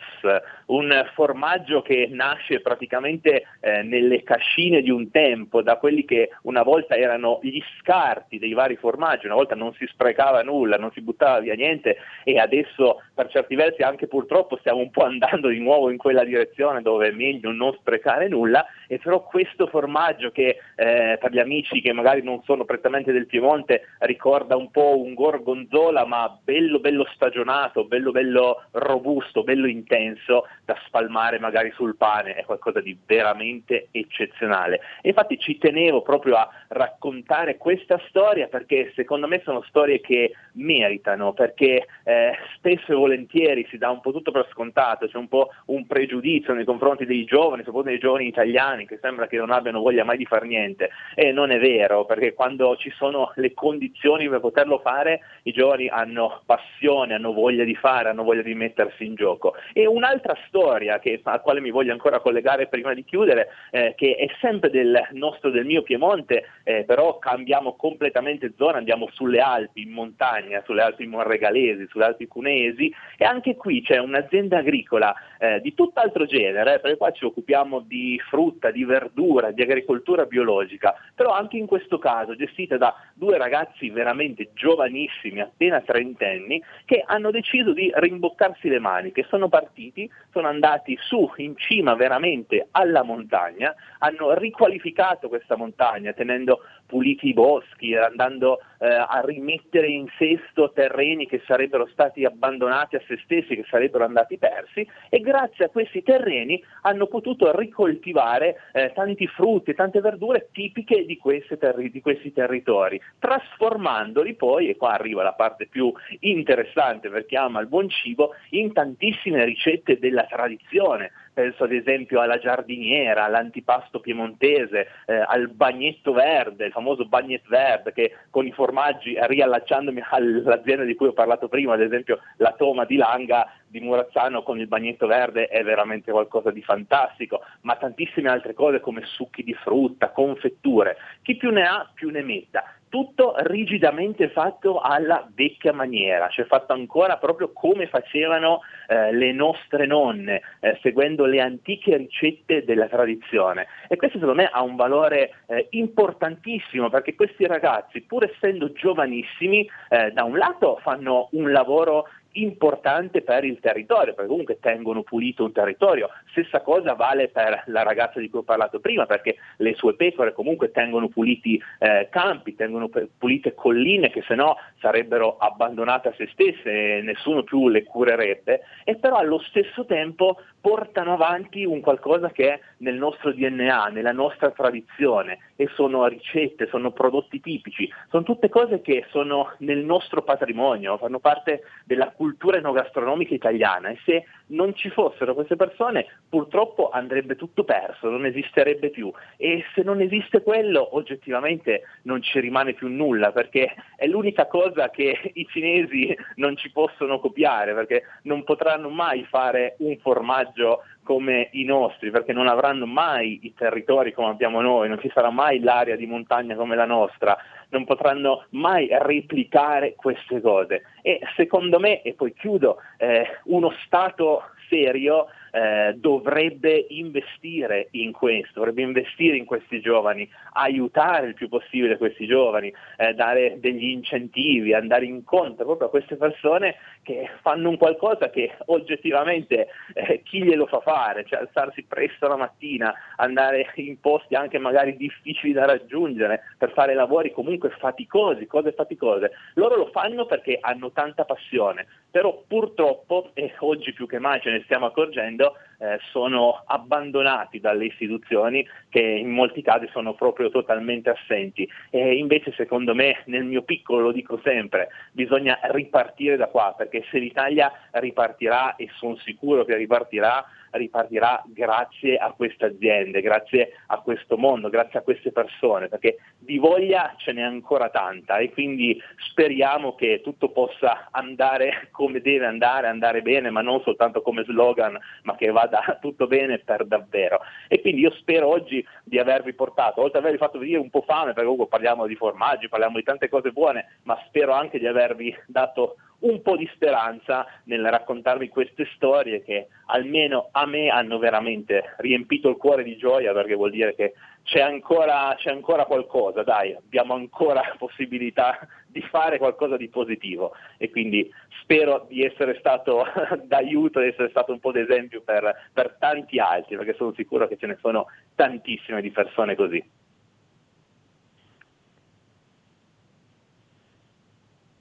un 0.66 0.90
formaggio 1.14 1.82
che 1.82 2.08
nasce 2.10 2.60
praticamente 2.60 3.44
eh, 3.60 3.82
nelle 3.82 4.22
cascine 4.22 4.80
di 4.80 4.90
un 4.90 5.10
tempo, 5.10 5.60
da 5.60 5.76
quelli 5.76 6.04
che 6.04 6.30
una 6.42 6.62
volta 6.62 6.96
erano 6.96 7.40
gli 7.42 7.60
scarti 7.78 8.38
dei 8.38 8.54
vari 8.54 8.76
formaggi, 8.76 9.26
una 9.26 9.34
volta 9.34 9.54
non 9.54 9.74
si 9.74 9.86
sprecava 9.86 10.42
nulla, 10.42 10.76
non 10.76 10.90
si 10.92 11.02
buttava 11.02 11.40
via 11.40 11.54
niente 11.54 11.98
e 12.24 12.38
adesso 12.38 13.02
per 13.14 13.28
certi 13.28 13.54
versi 13.54 13.82
anche 13.82 14.06
purtroppo 14.06 14.56
stiamo 14.56 14.80
un 14.80 14.90
po' 14.90 15.04
andando 15.04 15.48
di 15.48 15.58
nuovo 15.58 15.90
in 15.90 15.98
quella 15.98 16.24
direzione 16.24 16.80
dove 16.80 17.08
è 17.08 17.12
meglio 17.12 17.52
non 17.52 17.74
sprecare 17.74 18.28
nulla 18.28 18.64
e 18.86 18.98
però 18.98 19.22
questo 19.24 19.66
formaggio 19.66 20.30
che 20.30 20.56
eh, 20.76 21.18
per 21.20 21.30
gli 21.30 21.38
amici 21.38 21.80
che 21.80 21.92
magari 21.92 22.22
non 22.22 22.42
sono 22.44 22.64
prettamente 22.64 23.12
del 23.12 23.26
Piemonte 23.26 23.56
ricorda 24.00 24.56
un 24.56 24.70
po' 24.70 25.00
un 25.00 25.14
gorgonzola 25.14 26.04
ma 26.04 26.38
bello 26.42 26.78
bello 26.80 27.06
stagionato, 27.14 27.84
bello 27.84 28.10
bello 28.10 28.64
robusto, 28.72 29.42
bello 29.42 29.66
intenso 29.66 30.46
da 30.64 30.76
spalmare 30.86 31.38
magari 31.38 31.72
sul 31.72 31.96
pane, 31.96 32.34
è 32.34 32.44
qualcosa 32.44 32.80
di 32.80 32.96
veramente 33.06 33.88
eccezionale. 33.90 34.80
E 35.02 35.08
infatti 35.08 35.38
ci 35.38 35.58
tenevo 35.58 36.02
proprio 36.02 36.36
a 36.36 36.48
raccontare 36.68 37.56
questa 37.56 38.00
storia 38.08 38.46
perché 38.48 38.92
secondo 38.94 39.26
me 39.26 39.40
sono 39.44 39.62
storie 39.68 40.00
che 40.00 40.32
meritano, 40.52 41.32
perché 41.32 41.86
eh, 42.04 42.32
spesso 42.56 42.92
e 42.92 42.96
volentieri 42.96 43.66
si 43.70 43.78
dà 43.78 43.90
un 43.90 44.00
po' 44.00 44.12
tutto 44.12 44.30
per 44.30 44.48
scontato, 44.50 45.06
c'è 45.06 45.16
un 45.16 45.28
po' 45.28 45.50
un 45.66 45.86
pregiudizio 45.86 46.54
nei 46.54 46.64
confronti 46.64 47.06
dei 47.06 47.24
giovani, 47.24 47.62
soprattutto 47.62 47.90
dei 47.90 47.98
giovani 47.98 48.26
italiani 48.26 48.86
che 48.86 48.98
sembra 49.00 49.26
che 49.26 49.36
non 49.36 49.50
abbiano 49.50 49.80
voglia 49.80 50.04
mai 50.04 50.16
di 50.16 50.26
fare 50.26 50.46
niente 50.46 50.90
e 51.14 51.32
non 51.32 51.50
è 51.50 51.58
vero, 51.58 52.04
perché 52.04 52.34
quando 52.34 52.76
ci 52.76 52.90
sono 52.96 53.32
le 53.38 53.54
condizioni 53.54 54.28
per 54.28 54.40
poterlo 54.40 54.78
fare, 54.78 55.20
i 55.42 55.52
giovani 55.52 55.88
hanno 55.88 56.42
passione, 56.44 57.14
hanno 57.14 57.32
voglia 57.32 57.64
di 57.64 57.74
fare, 57.74 58.08
hanno 58.08 58.24
voglia 58.24 58.42
di 58.42 58.54
mettersi 58.54 59.04
in 59.04 59.14
gioco. 59.14 59.54
E 59.72 59.86
un'altra 59.86 60.36
storia 60.46 60.98
che, 60.98 61.20
alla 61.22 61.40
quale 61.40 61.60
mi 61.60 61.70
voglio 61.70 61.92
ancora 61.92 62.20
collegare 62.20 62.66
prima 62.66 62.94
di 62.94 63.04
chiudere, 63.04 63.48
eh, 63.70 63.94
che 63.96 64.16
è 64.16 64.26
sempre 64.40 64.70
del 64.70 65.08
nostro, 65.12 65.50
del 65.50 65.64
mio 65.64 65.82
Piemonte, 65.82 66.44
eh, 66.64 66.84
però 66.84 67.18
cambiamo 67.18 67.74
completamente 67.74 68.52
zona, 68.56 68.78
andiamo 68.78 69.08
sulle 69.12 69.40
Alpi, 69.40 69.82
in 69.82 69.90
montagna, 69.90 70.62
sulle 70.64 70.82
Alpi 70.82 71.06
monregalesi, 71.06 71.86
sulle 71.88 72.04
Alpi 72.04 72.26
cuneesi 72.26 72.92
e 73.16 73.24
anche 73.24 73.56
qui 73.56 73.82
c'è 73.82 73.98
un'azienda 73.98 74.58
agricola 74.58 75.14
eh, 75.38 75.60
di 75.60 75.74
tutt'altro 75.74 76.26
genere, 76.26 76.74
eh, 76.74 76.80
perché 76.80 76.96
qua 76.96 77.10
ci 77.12 77.24
occupiamo 77.24 77.80
di 77.80 78.20
frutta, 78.28 78.70
di 78.70 78.84
verdura, 78.84 79.50
di 79.50 79.62
agricoltura 79.62 80.24
biologica, 80.24 80.94
però 81.14 81.30
anche 81.30 81.56
in 81.56 81.66
questo 81.66 81.98
caso 81.98 82.36
gestita 82.36 82.76
da 82.76 82.94
due 83.14 83.27
ragazzi 83.36 83.90
veramente 83.90 84.50
giovanissimi, 84.54 85.40
appena 85.40 85.80
trentenni, 85.80 86.62
che 86.84 87.02
hanno 87.04 87.30
deciso 87.30 87.72
di 87.72 87.92
rimboccarsi 87.94 88.68
le 88.68 88.78
maniche, 88.78 89.26
sono 89.28 89.48
partiti, 89.48 90.10
sono 90.32 90.48
andati 90.48 90.96
su 91.00 91.30
in 91.36 91.56
cima 91.56 91.94
veramente 91.94 92.68
alla 92.70 93.02
montagna, 93.02 93.74
hanno 93.98 94.32
riqualificato 94.34 95.28
questa 95.28 95.56
montagna 95.56 96.12
tenendo 96.12 96.60
puliti 96.88 97.28
i 97.28 97.34
boschi, 97.34 97.94
andando 97.94 98.60
eh, 98.78 98.86
a 98.86 99.20
rimettere 99.22 99.88
in 99.88 100.06
sesto 100.16 100.72
terreni 100.72 101.26
che 101.26 101.42
sarebbero 101.46 101.86
stati 101.92 102.24
abbandonati 102.24 102.96
a 102.96 103.02
se 103.06 103.20
stessi, 103.22 103.54
che 103.54 103.64
sarebbero 103.68 104.04
andati 104.04 104.38
persi 104.38 104.88
e 105.10 105.20
grazie 105.20 105.66
a 105.66 105.68
questi 105.68 106.02
terreni 106.02 106.62
hanno 106.82 107.06
potuto 107.06 107.54
ricoltivare 107.56 108.56
eh, 108.72 108.92
tanti 108.94 109.26
frutti, 109.26 109.74
tante 109.74 110.00
verdure 110.00 110.48
tipiche 110.50 111.04
di, 111.04 111.20
terri- 111.58 111.90
di 111.90 112.00
questi 112.00 112.32
territori, 112.32 113.00
trasformandoli 113.18 114.34
poi, 114.34 114.70
e 114.70 114.76
qua 114.76 114.94
arriva 114.94 115.22
la 115.22 115.34
parte 115.34 115.66
più 115.66 115.92
interessante 116.20 117.10
per 117.10 117.26
chi 117.26 117.36
ama 117.36 117.60
il 117.60 117.68
buon 117.68 117.88
cibo, 117.90 118.34
in 118.50 118.72
tantissime 118.72 119.44
ricette 119.44 119.98
della 119.98 120.24
tradizione. 120.24 121.12
Penso 121.38 121.62
ad 121.62 121.72
esempio 121.72 122.20
alla 122.20 122.40
giardiniera, 122.40 123.22
all'antipasto 123.22 124.00
piemontese, 124.00 124.88
eh, 125.06 125.24
al 125.24 125.48
bagnetto 125.50 126.12
verde, 126.12 126.66
il 126.66 126.72
famoso 126.72 127.06
bagnet 127.06 127.46
verde 127.46 127.92
che 127.92 128.16
con 128.28 128.44
i 128.44 128.50
formaggi, 128.50 129.16
riallacciandomi 129.16 130.02
all'azienda 130.10 130.82
di 130.82 130.96
cui 130.96 131.06
ho 131.06 131.12
parlato 131.12 131.46
prima, 131.46 131.74
ad 131.74 131.80
esempio 131.80 132.18
la 132.38 132.54
Toma 132.58 132.84
di 132.86 132.96
Langa 132.96 133.52
di 133.68 133.78
Murazzano 133.78 134.42
con 134.42 134.58
il 134.58 134.66
bagnetto 134.66 135.06
verde 135.06 135.46
è 135.46 135.62
veramente 135.62 136.10
qualcosa 136.10 136.50
di 136.50 136.60
fantastico, 136.60 137.42
ma 137.60 137.76
tantissime 137.76 138.30
altre 138.30 138.52
cose 138.52 138.80
come 138.80 139.02
succhi 139.04 139.44
di 139.44 139.54
frutta, 139.54 140.10
confetture, 140.10 140.96
chi 141.22 141.36
più 141.36 141.50
ne 141.50 141.62
ha 141.62 141.88
più 141.94 142.10
ne 142.10 142.22
metta 142.22 142.64
tutto 142.88 143.34
rigidamente 143.38 144.28
fatto 144.30 144.80
alla 144.80 145.28
vecchia 145.34 145.72
maniera, 145.72 146.28
cioè 146.28 146.46
fatto 146.46 146.72
ancora 146.72 147.16
proprio 147.16 147.52
come 147.52 147.86
facevano 147.86 148.60
eh, 148.86 149.12
le 149.12 149.32
nostre 149.32 149.86
nonne, 149.86 150.42
eh, 150.60 150.78
seguendo 150.82 151.24
le 151.24 151.40
antiche 151.40 151.96
ricette 151.96 152.64
della 152.64 152.88
tradizione. 152.88 153.66
E 153.88 153.96
questo 153.96 154.18
secondo 154.18 154.40
me 154.40 154.48
ha 154.50 154.62
un 154.62 154.76
valore 154.76 155.42
eh, 155.46 155.66
importantissimo 155.70 156.88
perché 156.90 157.14
questi 157.14 157.46
ragazzi, 157.46 158.00
pur 158.02 158.24
essendo 158.24 158.72
giovanissimi, 158.72 159.68
eh, 159.88 160.10
da 160.10 160.24
un 160.24 160.36
lato 160.36 160.78
fanno 160.82 161.28
un 161.32 161.52
lavoro 161.52 162.06
importante 162.42 163.22
per 163.22 163.44
il 163.44 163.58
territorio, 163.60 164.14
perché 164.14 164.28
comunque 164.28 164.58
tengono 164.60 165.02
pulito 165.02 165.44
un 165.44 165.52
territorio. 165.52 166.08
Stessa 166.30 166.60
cosa 166.60 166.94
vale 166.94 167.28
per 167.28 167.64
la 167.66 167.82
ragazza 167.82 168.20
di 168.20 168.28
cui 168.28 168.40
ho 168.40 168.44
parlato 168.44 168.80
prima, 168.80 169.06
perché 169.06 169.36
le 169.58 169.74
sue 169.74 169.94
pecore 169.94 170.32
comunque 170.32 170.70
tengono 170.70 171.08
puliti 171.08 171.60
eh, 171.78 172.08
campi, 172.10 172.54
tengono 172.54 172.88
pulite 173.18 173.54
colline 173.54 174.10
che 174.10 174.22
se 174.26 174.34
no 174.34 174.56
sarebbero 174.80 175.36
abbandonate 175.38 176.08
a 176.08 176.14
se 176.16 176.28
stesse 176.32 176.98
e 176.98 177.02
nessuno 177.02 177.42
più 177.42 177.68
le 177.68 177.84
curerebbe, 177.84 178.60
e 178.84 178.96
però 178.96 179.16
allo 179.16 179.40
stesso 179.40 179.84
tempo 179.84 180.38
portano 180.60 181.12
avanti 181.12 181.64
un 181.64 181.80
qualcosa 181.80 182.30
che 182.30 182.52
è 182.52 182.60
nel 182.78 182.96
nostro 182.96 183.32
DNA, 183.32 183.86
nella 183.86 184.12
nostra 184.12 184.50
tradizione 184.50 185.38
e 185.56 185.68
sono 185.74 186.06
ricette, 186.06 186.68
sono 186.68 186.92
prodotti 186.92 187.40
tipici, 187.40 187.90
sono 188.08 188.22
tutte 188.22 188.48
cose 188.48 188.80
che 188.80 189.06
sono 189.10 189.54
nel 189.58 189.78
nostro 189.78 190.22
patrimonio, 190.22 190.98
fanno 190.98 191.18
parte 191.18 191.62
della 191.84 192.10
cultura 192.10 192.27
enogastronomica 192.56 193.34
italiana. 193.34 193.88
E 193.88 193.98
se 194.04 194.24
non 194.48 194.74
ci 194.74 194.90
fossero 194.90 195.34
queste 195.34 195.56
persone 195.56 196.06
purtroppo 196.28 196.90
andrebbe 196.90 197.36
tutto 197.36 197.64
perso, 197.64 198.08
non 198.08 198.26
esisterebbe 198.26 198.90
più. 198.90 199.12
E 199.36 199.64
se 199.74 199.82
non 199.82 200.00
esiste 200.00 200.42
quello 200.42 200.96
oggettivamente 200.96 201.82
non 202.02 202.22
ci 202.22 202.40
rimane 202.40 202.74
più 202.74 202.88
nulla 202.88 203.32
perché 203.32 203.74
è 203.96 204.06
l'unica 204.06 204.46
cosa 204.46 204.90
che 204.90 205.32
i 205.34 205.46
cinesi 205.46 206.16
non 206.36 206.56
ci 206.56 206.70
possono 206.70 207.18
copiare 207.18 207.74
perché 207.74 208.04
non 208.22 208.44
potranno 208.44 208.88
mai 208.88 209.24
fare 209.24 209.76
un 209.78 209.96
formaggio 209.98 210.82
come 211.08 211.48
i 211.52 211.64
nostri, 211.64 212.10
perché 212.10 212.34
non 212.34 212.48
avranno 212.48 212.84
mai 212.84 213.40
i 213.44 213.54
territori 213.54 214.12
come 214.12 214.28
abbiamo 214.28 214.60
noi, 214.60 214.90
non 214.90 215.00
ci 215.00 215.10
sarà 215.14 215.30
mai 215.30 215.58
l'area 215.60 215.96
di 215.96 216.04
montagna 216.04 216.54
come 216.54 216.76
la 216.76 216.84
nostra, 216.84 217.34
non 217.70 217.86
potranno 217.86 218.44
mai 218.50 218.88
replicare 218.90 219.94
queste 219.94 220.42
cose. 220.42 220.82
E 221.00 221.20
secondo 221.34 221.78
me, 221.78 222.02
e 222.02 222.12
poi 222.12 222.34
chiudo, 222.34 222.76
eh, 222.98 223.26
uno 223.44 223.72
Stato 223.86 224.42
serio 224.68 225.28
eh, 225.58 225.94
dovrebbe 225.96 226.86
investire 226.90 227.88
in 227.92 228.12
questo, 228.12 228.60
dovrebbe 228.60 228.82
investire 228.82 229.36
in 229.36 229.44
questi 229.44 229.80
giovani, 229.80 230.28
aiutare 230.52 231.26
il 231.26 231.34
più 231.34 231.48
possibile 231.48 231.96
questi 231.96 232.26
giovani, 232.26 232.72
eh, 232.96 233.14
dare 233.14 233.58
degli 233.58 233.88
incentivi, 233.88 234.72
andare 234.72 235.06
incontro 235.06 235.64
proprio 235.64 235.88
a 235.88 235.90
queste 235.90 236.14
persone 236.14 236.76
che 237.02 237.28
fanno 237.40 237.70
un 237.70 237.76
qualcosa 237.76 238.30
che 238.30 238.54
oggettivamente 238.66 239.68
eh, 239.94 240.22
chi 240.22 240.44
glielo 240.44 240.66
fa 240.66 240.80
fare, 240.80 241.24
cioè 241.24 241.40
alzarsi 241.40 241.82
presto 241.82 242.28
la 242.28 242.36
mattina, 242.36 242.94
andare 243.16 243.72
in 243.76 243.98
posti 243.98 244.36
anche 244.36 244.58
magari 244.58 244.96
difficili 244.96 245.52
da 245.52 245.64
raggiungere 245.64 246.42
per 246.56 246.70
fare 246.72 246.94
lavori 246.94 247.32
comunque 247.32 247.70
faticosi, 247.70 248.46
cose 248.46 248.72
faticose. 248.72 249.32
Loro 249.54 249.76
lo 249.76 249.86
fanno 249.86 250.26
perché 250.26 250.58
hanno 250.60 250.92
tanta 250.92 251.24
passione, 251.24 251.86
però 252.10 252.42
purtroppo, 252.46 253.30
e 253.34 253.54
oggi 253.60 253.92
più 253.92 254.06
che 254.06 254.18
mai 254.18 254.40
ce 254.40 254.50
ne 254.50 254.62
stiamo 254.64 254.86
accorgendo, 254.86 255.54
eh, 255.78 255.98
sono 256.10 256.62
abbandonati 256.66 257.60
dalle 257.60 257.86
istituzioni 257.86 258.66
che 258.88 259.00
in 259.00 259.30
molti 259.30 259.62
casi 259.62 259.88
sono 259.92 260.14
proprio 260.14 260.50
totalmente 260.50 261.10
assenti. 261.10 261.68
E 261.90 262.16
invece 262.16 262.52
secondo 262.52 262.94
me, 262.94 263.22
nel 263.26 263.44
mio 263.44 263.62
piccolo 263.62 264.00
lo 264.00 264.12
dico 264.12 264.40
sempre, 264.42 264.88
bisogna 265.12 265.58
ripartire 265.70 266.36
da 266.36 266.48
qua, 266.48 266.74
perché 266.76 267.04
se 267.10 267.18
l'Italia 267.18 267.72
ripartirà, 267.92 268.76
e 268.76 268.88
sono 268.96 269.16
sicuro 269.16 269.64
che 269.64 269.76
ripartirà, 269.76 270.44
ripartirà 270.72 271.42
grazie 271.46 272.16
a 272.16 272.32
queste 272.32 272.66
aziende, 272.66 273.20
grazie 273.20 273.72
a 273.86 273.98
questo 273.98 274.36
mondo, 274.36 274.68
grazie 274.68 274.98
a 274.98 275.02
queste 275.02 275.32
persone, 275.32 275.88
perché 275.88 276.18
di 276.38 276.58
voglia 276.58 277.14
ce 277.16 277.32
n'è 277.32 277.42
ancora 277.42 277.88
tanta 277.88 278.38
e 278.38 278.50
quindi 278.50 279.00
speriamo 279.30 279.94
che 279.94 280.20
tutto 280.22 280.50
possa 280.50 281.08
andare 281.10 281.88
come 281.90 282.20
deve 282.20 282.46
andare, 282.46 282.86
andare 282.86 283.22
bene, 283.22 283.50
ma 283.50 283.62
non 283.62 283.80
soltanto 283.82 284.22
come 284.22 284.44
slogan, 284.44 284.98
ma 285.22 285.36
che 285.36 285.50
vada 285.50 285.67
tutto 286.00 286.26
bene 286.26 286.58
per 286.58 286.86
davvero. 286.86 287.40
E 287.68 287.80
quindi 287.80 288.02
io 288.02 288.10
spero 288.12 288.48
oggi 288.48 288.84
di 289.04 289.18
avervi 289.18 289.52
portato, 289.54 290.00
oltre 290.00 290.18
ad 290.18 290.24
avervi 290.24 290.42
fatto 290.42 290.58
venire 290.58 290.78
un 290.78 290.90
po' 290.90 291.02
fame, 291.02 291.32
perché 291.32 291.42
comunque 291.42 291.68
parliamo 291.68 292.06
di 292.06 292.14
formaggi, 292.14 292.68
parliamo 292.68 292.96
di 292.96 293.04
tante 293.04 293.28
cose 293.28 293.52
buone, 293.52 293.98
ma 294.02 294.18
spero 294.26 294.52
anche 294.52 294.78
di 294.78 294.86
avervi 294.86 295.34
dato 295.46 295.96
un 296.20 296.42
po' 296.42 296.56
di 296.56 296.68
speranza 296.74 297.46
nel 297.64 297.88
raccontarvi 297.88 298.48
queste 298.48 298.88
storie 298.94 299.42
che 299.42 299.68
almeno 299.86 300.48
a 300.50 300.66
me 300.66 300.88
hanno 300.88 301.18
veramente 301.18 301.94
riempito 301.98 302.48
il 302.48 302.56
cuore 302.56 302.82
di 302.82 302.96
gioia 302.96 303.32
perché 303.32 303.54
vuol 303.54 303.70
dire 303.70 303.94
che 303.94 304.14
c'è 304.48 304.60
ancora, 304.60 305.34
c'è 305.36 305.50
ancora 305.50 305.84
qualcosa, 305.84 306.42
dai, 306.42 306.74
abbiamo 306.74 307.12
ancora 307.12 307.60
possibilità 307.76 308.58
di 308.86 309.02
fare 309.02 309.36
qualcosa 309.36 309.76
di 309.76 309.88
positivo 309.88 310.54
e 310.78 310.88
quindi 310.88 311.30
spero 311.60 312.06
di 312.08 312.24
essere 312.24 312.56
stato 312.58 313.04
d'aiuto, 313.44 314.00
di 314.00 314.08
essere 314.08 314.30
stato 314.30 314.52
un 314.52 314.58
po' 314.58 314.72
d'esempio 314.72 315.20
per, 315.20 315.54
per 315.70 315.96
tanti 315.98 316.38
altri 316.38 316.76
perché 316.76 316.94
sono 316.94 317.12
sicuro 317.14 317.46
che 317.46 317.58
ce 317.58 317.66
ne 317.66 317.76
sono 317.78 318.06
tantissime 318.34 319.02
di 319.02 319.10
persone 319.10 319.54
così. 319.54 319.84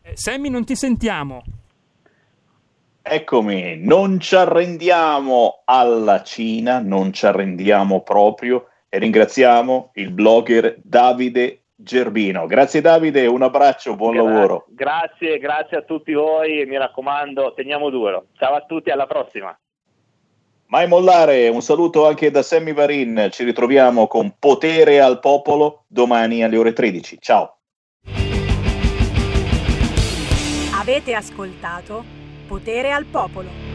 Eh, 0.03 0.15
Sammy, 0.15 0.49
non 0.49 0.64
ti 0.64 0.77
sentiamo. 0.77 1.44
Eccomi, 3.02 3.77
non 3.84 4.22
ci 4.22 4.35
arrendiamo 4.35 5.64
alla 5.65 6.23
Cina, 6.23 6.80
non 6.80 7.11
ci 7.11 7.26
arrendiamo 7.26 8.02
proprio 8.02 8.68
e 8.90 9.00
ringraziamo 9.00 9.92
il 9.96 10.12
blogger 10.12 10.78
Davide 10.84 11.62
Gerbino. 11.76 12.48
Grazie 12.48 12.82
Davide, 12.82 13.28
un 13.28 13.44
abbraccio, 13.44 13.96
buon 13.96 14.14
Gra- 14.14 14.24
lavoro. 14.24 14.66
Grazie, 14.70 15.38
grazie 15.38 15.78
a 15.78 15.82
tutti 15.82 16.14
voi 16.14 16.62
e 16.62 16.66
mi 16.66 16.78
raccomando, 16.78 17.54
teniamo 17.54 17.90
duro. 17.90 18.28
Ciao 18.38 18.56
a 18.56 18.62
tutti, 18.62 18.90
alla 18.90 19.06
prossima. 19.06 19.58
Mai 20.70 20.88
mollare, 20.88 21.48
un 21.48 21.62
saluto 21.62 22.08
anche 22.08 22.30
da 22.30 22.42
Sammy 22.42 22.74
Varin, 22.74 23.30
ci 23.32 23.44
ritroviamo 23.46 24.08
con 24.08 24.36
Potere 24.38 25.00
al 25.00 25.20
Popolo 25.20 25.86
domani 25.88 26.44
alle 26.44 26.58
ore 26.58 26.74
13. 26.74 27.18
Ciao. 27.22 27.60
Avete 30.80 31.14
ascoltato 31.14 32.04
Potere 32.48 32.92
al 32.92 33.06
Popolo. 33.06 33.66